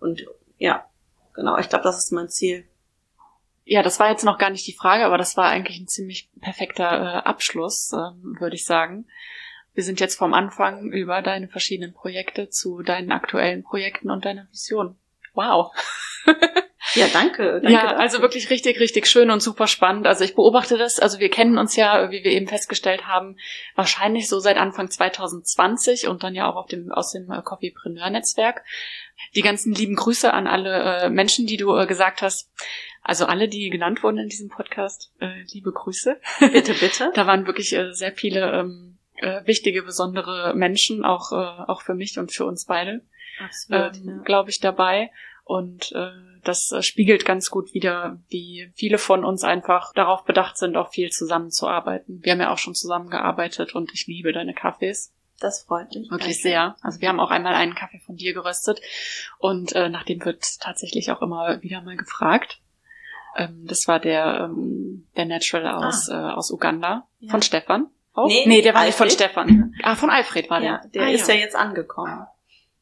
Und 0.00 0.24
ja, 0.56 0.88
genau, 1.34 1.58
ich 1.58 1.68
glaube, 1.68 1.84
das 1.84 1.98
ist 1.98 2.10
mein 2.10 2.30
Ziel. 2.30 2.66
Ja, 3.64 3.82
das 3.82 4.00
war 4.00 4.10
jetzt 4.10 4.24
noch 4.24 4.38
gar 4.38 4.48
nicht 4.48 4.66
die 4.66 4.72
Frage, 4.72 5.04
aber 5.04 5.18
das 5.18 5.36
war 5.36 5.50
eigentlich 5.50 5.78
ein 5.78 5.88
ziemlich 5.88 6.30
perfekter 6.40 6.84
äh, 6.84 7.28
Abschluss, 7.28 7.92
äh, 7.92 8.40
würde 8.40 8.56
ich 8.56 8.64
sagen. 8.64 9.06
Wir 9.74 9.84
sind 9.84 10.00
jetzt 10.00 10.16
vom 10.16 10.32
Anfang 10.32 10.90
über 10.90 11.20
deine 11.20 11.48
verschiedenen 11.48 11.92
Projekte 11.92 12.48
zu 12.48 12.80
deinen 12.80 13.12
aktuellen 13.12 13.62
Projekten 13.62 14.10
und 14.10 14.24
deiner 14.24 14.48
Vision. 14.50 14.96
Wow. 15.34 15.70
Ja, 16.94 17.06
danke. 17.12 17.60
danke 17.62 17.72
ja, 17.72 17.96
also 17.96 18.20
wirklich 18.20 18.50
richtig, 18.50 18.78
richtig 18.80 19.06
schön 19.06 19.30
und 19.30 19.40
super 19.40 19.66
spannend. 19.66 20.06
Also 20.06 20.24
ich 20.24 20.34
beobachte 20.34 20.76
das, 20.76 20.98
also 20.98 21.18
wir 21.18 21.30
kennen 21.30 21.58
uns 21.58 21.76
ja, 21.76 22.10
wie 22.10 22.24
wir 22.24 22.32
eben 22.32 22.46
festgestellt 22.46 23.06
haben, 23.06 23.36
wahrscheinlich 23.74 24.28
so 24.28 24.38
seit 24.40 24.56
Anfang 24.56 24.90
2020 24.90 26.08
und 26.08 26.22
dann 26.22 26.34
ja 26.34 26.50
auch 26.50 26.56
auf 26.56 26.66
dem, 26.66 26.92
aus 26.92 27.12
dem 27.12 27.30
äh, 27.30 27.42
Coffeepreneur-Netzwerk. 27.42 28.64
Die 29.34 29.42
ganzen 29.42 29.74
lieben 29.74 29.96
Grüße 29.96 30.32
an 30.32 30.46
alle 30.46 31.02
äh, 31.02 31.10
Menschen, 31.10 31.46
die 31.46 31.56
du 31.56 31.76
äh, 31.76 31.86
gesagt 31.86 32.22
hast. 32.22 32.50
Also 33.02 33.26
alle, 33.26 33.48
die 33.48 33.70
genannt 33.70 34.02
wurden 34.02 34.18
in 34.18 34.28
diesem 34.28 34.48
Podcast, 34.48 35.12
äh, 35.20 35.42
liebe 35.52 35.72
Grüße. 35.72 36.20
Bitte, 36.52 36.74
bitte. 36.74 37.10
da 37.14 37.26
waren 37.26 37.46
wirklich 37.46 37.74
äh, 37.74 37.92
sehr 37.92 38.12
viele 38.12 38.52
ähm, 38.52 38.98
äh, 39.16 39.46
wichtige, 39.46 39.82
besondere 39.82 40.54
Menschen, 40.54 41.04
auch, 41.04 41.32
äh, 41.32 41.70
auch 41.70 41.82
für 41.82 41.94
mich 41.94 42.18
und 42.18 42.32
für 42.32 42.44
uns 42.44 42.66
beide, 42.66 43.02
Absolut. 43.40 43.96
ähm, 43.96 44.08
ja. 44.08 44.22
glaube 44.24 44.50
ich, 44.50 44.60
dabei. 44.60 45.10
Und 45.44 45.92
äh, 45.92 46.10
das 46.44 46.70
äh, 46.72 46.82
spiegelt 46.82 47.24
ganz 47.24 47.50
gut 47.50 47.74
wieder, 47.74 48.18
wie 48.28 48.70
viele 48.74 48.98
von 48.98 49.24
uns 49.24 49.44
einfach 49.44 49.92
darauf 49.94 50.24
bedacht 50.24 50.56
sind, 50.56 50.76
auch 50.76 50.90
viel 50.90 51.10
zusammenzuarbeiten. 51.10 52.20
Wir 52.22 52.32
haben 52.32 52.40
ja 52.40 52.52
auch 52.52 52.58
schon 52.58 52.74
zusammengearbeitet 52.74 53.74
und 53.74 53.92
ich 53.94 54.06
liebe 54.06 54.32
deine 54.32 54.54
Kaffees. 54.54 55.12
Das 55.38 55.64
freut 55.64 55.88
mich. 55.94 56.10
Wirklich 56.10 56.36
Danke. 56.36 56.42
sehr. 56.42 56.76
Also 56.82 57.00
wir 57.00 57.08
haben 57.08 57.20
auch 57.20 57.30
einmal 57.30 57.54
einen 57.54 57.74
Kaffee 57.74 57.98
von 57.98 58.16
dir 58.16 58.32
geröstet 58.32 58.80
und 59.38 59.72
äh, 59.72 59.88
nach 59.88 60.04
dem 60.04 60.24
wird 60.24 60.44
tatsächlich 60.60 61.10
auch 61.10 61.22
immer 61.22 61.60
wieder 61.62 61.82
mal 61.82 61.96
gefragt. 61.96 62.60
Ähm, 63.36 63.64
das 63.66 63.88
war 63.88 63.98
der, 63.98 64.50
ähm, 64.50 65.06
der 65.16 65.26
Natural 65.26 65.86
aus, 65.86 66.08
äh, 66.08 66.14
aus 66.14 66.50
Uganda 66.50 67.08
Ja. 67.20 67.30
von 67.30 67.42
Stefan. 67.42 67.88
Auch? 68.14 68.28
Nee, 68.28 68.44
nee, 68.46 68.60
der 68.62 68.74
war 68.74 68.84
nicht 68.84 68.96
von. 68.96 69.08
Stefan. 69.10 69.74
Ah, 69.82 69.96
von 69.96 70.10
Alfred 70.10 70.50
war 70.50 70.60
der. 70.60 70.70
Ja, 70.70 70.80
der 70.94 71.02
ah, 71.04 71.10
ist 71.10 71.28
ja. 71.28 71.34
jetzt 71.34 71.56
angekommen. 71.56 72.26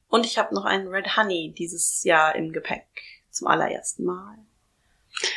Und 0.09 0.27
ich 0.27 0.39
habe 0.39 0.55
noch 0.55 0.65
einen 0.65 0.89
Red 0.89 1.17
Honey 1.17 1.55
dieses 1.57 2.03
Jahr 2.03 2.35
im 2.35 2.53
Gepäck. 2.53 2.85
Zum 3.31 3.47
allerersten 3.49 4.05
Mal. 4.05 4.39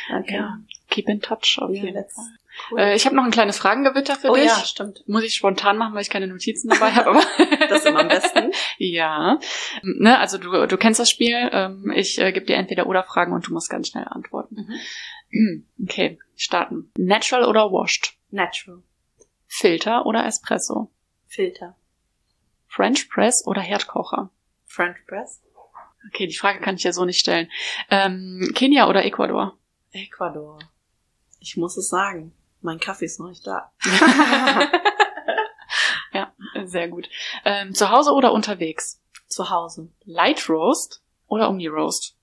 Danke. 0.08 0.34
Ja, 0.34 0.58
keep 0.88 1.08
in 1.08 1.20
touch 1.20 1.58
auf 1.60 1.70
jeden 1.70 1.94
Fall. 1.94 2.24
Cool. 2.70 2.78
Äh, 2.78 2.94
ich 2.94 3.04
habe 3.04 3.16
noch 3.16 3.24
ein 3.24 3.30
kleines 3.30 3.58
Fragengewitter 3.58 4.14
für 4.14 4.30
oh 4.30 4.34
dich. 4.34 4.44
ja, 4.44 4.64
stimmt. 4.64 5.02
Muss 5.08 5.24
ich 5.24 5.34
spontan 5.34 5.76
machen, 5.76 5.94
weil 5.94 6.02
ich 6.02 6.10
keine 6.10 6.28
Notizen 6.28 6.68
dabei 6.68 6.92
habe. 6.92 7.10
Aber 7.10 7.20
Das 7.68 7.80
ist 7.80 7.86
immer 7.86 8.00
am 8.00 8.08
besten. 8.08 8.52
ja, 8.78 9.40
ne, 9.82 10.18
also 10.18 10.38
du, 10.38 10.66
du 10.66 10.76
kennst 10.76 11.00
das 11.00 11.10
Spiel. 11.10 11.50
Ähm, 11.52 11.92
ich 11.94 12.18
äh, 12.20 12.32
gebe 12.32 12.46
dir 12.46 12.56
entweder 12.56 12.86
oder 12.86 13.02
Fragen 13.02 13.32
und 13.32 13.46
du 13.48 13.52
musst 13.52 13.70
ganz 13.70 13.88
schnell 13.88 14.06
antworten. 14.08 14.68
Okay, 15.82 16.20
starten. 16.36 16.92
Natural 16.96 17.44
oder 17.48 17.72
washed? 17.72 18.14
Natural. 18.30 18.84
Filter 19.48 20.06
oder 20.06 20.24
Espresso? 20.24 20.92
Filter. 21.26 21.74
French 22.68 23.08
Press 23.10 23.44
oder 23.44 23.60
Herdkocher? 23.60 24.30
French 24.64 25.04
Press. 25.08 25.40
Okay, 26.08 26.26
die 26.26 26.36
Frage 26.36 26.60
kann 26.60 26.76
ich 26.76 26.84
ja 26.84 26.92
so 26.92 27.04
nicht 27.04 27.20
stellen. 27.20 27.50
Ähm, 27.90 28.52
Kenia 28.54 28.88
oder 28.88 29.04
Ecuador? 29.04 29.56
Ecuador. 29.92 30.58
Ich 31.40 31.56
muss 31.56 31.76
es 31.76 31.88
sagen. 31.88 32.34
Mein 32.60 32.80
Kaffee 32.80 33.04
ist 33.04 33.20
noch 33.20 33.28
nicht 33.28 33.46
da. 33.46 33.72
ja, 36.12 36.32
sehr 36.64 36.88
gut. 36.88 37.08
Ähm, 37.44 37.74
zu 37.74 37.90
Hause 37.90 38.12
oder 38.12 38.32
unterwegs? 38.32 39.02
Zu 39.28 39.50
Hause. 39.50 39.90
Light 40.04 40.48
Roast 40.48 41.02
oder 41.26 41.50
Omni 41.50 41.66
Roast? 41.66 42.16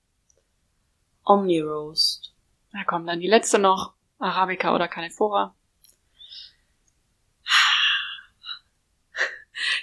Omni 1.24 1.60
Roast. 1.60 2.34
Na 2.72 2.84
komm, 2.84 3.06
dann 3.06 3.20
die 3.20 3.28
letzte 3.28 3.58
noch. 3.58 3.94
Arabica 4.18 4.74
oder 4.74 4.88
Canefora? 4.88 5.54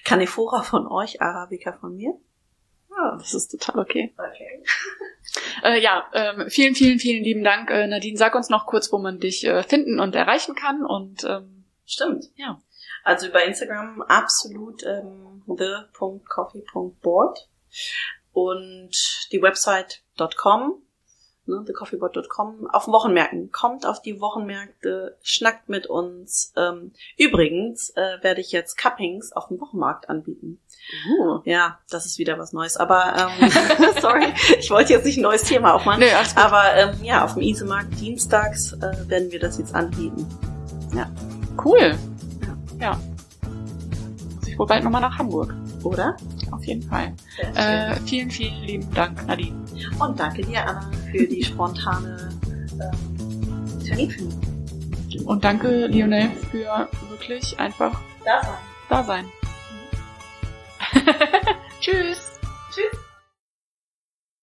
Canefora 0.03 0.63
von 0.63 0.87
euch, 0.87 1.21
Arabica 1.21 1.73
von 1.73 1.95
mir. 1.95 2.19
Ja, 2.99 3.15
das 3.17 3.33
ist 3.33 3.49
total 3.49 3.81
okay. 3.81 4.13
Okay. 4.17 4.63
Äh, 5.63 5.79
ja, 5.79 6.09
ähm, 6.13 6.49
vielen, 6.49 6.73
vielen, 6.73 6.97
vielen 6.97 7.23
lieben 7.23 7.43
Dank. 7.43 7.69
Äh, 7.69 7.85
Nadine, 7.85 8.17
sag 8.17 8.33
uns 8.33 8.49
noch 8.49 8.65
kurz, 8.65 8.91
wo 8.91 8.97
man 8.97 9.19
dich 9.19 9.45
äh, 9.45 9.61
finden 9.61 9.99
und 9.99 10.15
erreichen 10.15 10.55
kann. 10.55 10.83
Und 10.83 11.23
ähm, 11.23 11.65
Stimmt. 11.85 12.25
ja, 12.35 12.59
Also 13.03 13.27
über 13.27 13.43
Instagram 13.43 14.01
absolut 14.01 14.81
ähm, 14.83 15.43
the.coffee.board 15.45 17.47
und 18.33 19.27
die 19.31 19.41
Website.com, 19.41 20.81
ne, 21.49 21.63
thecoffeeboard.com, 21.65 22.69
auf 22.71 22.87
Wochenmärkten. 22.87 23.51
Kommt 23.51 23.85
auf 23.85 24.01
die 24.01 24.21
Wochenmärkte, 24.21 25.17
schnackt 25.21 25.69
mit 25.69 25.87
uns. 25.87 26.53
Ähm, 26.55 26.93
übrigens 27.17 27.89
äh, 27.95 28.17
werde 28.21 28.41
ich 28.41 28.51
jetzt 28.51 28.77
Cuppings 28.77 29.31
auf 29.33 29.47
dem 29.47 29.59
Wochenmarkt 29.59 30.09
anbieten. 30.09 30.59
uh. 31.09 31.39
Ja, 31.45 31.79
das 31.89 32.05
ist 32.05 32.19
wieder 32.19 32.39
was 32.39 32.53
Neues. 32.53 32.77
Aber 32.77 33.29
ähm, 33.41 33.49
sorry, 34.01 34.27
ich 34.59 34.69
wollte 34.71 34.93
jetzt 34.93 35.05
nicht 35.05 35.17
ein 35.17 35.23
neues 35.23 35.43
Thema 35.43 35.73
aufmachen. 35.73 35.99
Nö. 35.99 36.07
Aber 36.35 36.75
ähm, 36.75 37.03
ja, 37.03 37.25
auf 37.25 37.33
dem 37.33 37.43
Isemarkt 37.43 37.99
dienstags 37.99 38.73
äh, 38.73 39.09
werden 39.09 39.31
wir 39.31 39.39
das 39.39 39.57
jetzt 39.57 39.75
anbieten. 39.75 40.27
Cool. 41.63 41.97
Ja. 42.79 42.97
Muss 44.35 44.47
ich 44.47 44.57
wohl 44.57 44.67
bald 44.67 44.83
nochmal 44.83 45.01
nach 45.01 45.17
Hamburg. 45.17 45.53
Oder? 45.83 46.15
Auf 46.51 46.63
jeden 46.65 46.83
Fall. 46.83 47.13
Äh, 47.55 47.95
vielen, 48.05 48.31
vielen 48.31 48.63
lieben 48.63 48.93
Dank, 48.93 49.25
Nadine. 49.27 49.55
Und 49.99 50.19
danke 50.19 50.41
dir, 50.43 50.65
Anna, 50.67 50.89
für 51.11 51.25
die 51.27 51.43
spontane 51.43 52.29
ähm, 52.73 53.83
Terminfindung. 53.85 54.39
Und 55.25 55.43
danke, 55.43 55.87
Lionel, 55.87 56.31
für 56.51 56.87
wirklich 57.09 57.59
einfach 57.59 57.99
Da 58.25 58.41
sein. 58.41 58.57
da 58.89 59.03
sein. 59.03 59.25
Tschüss. 61.79 62.39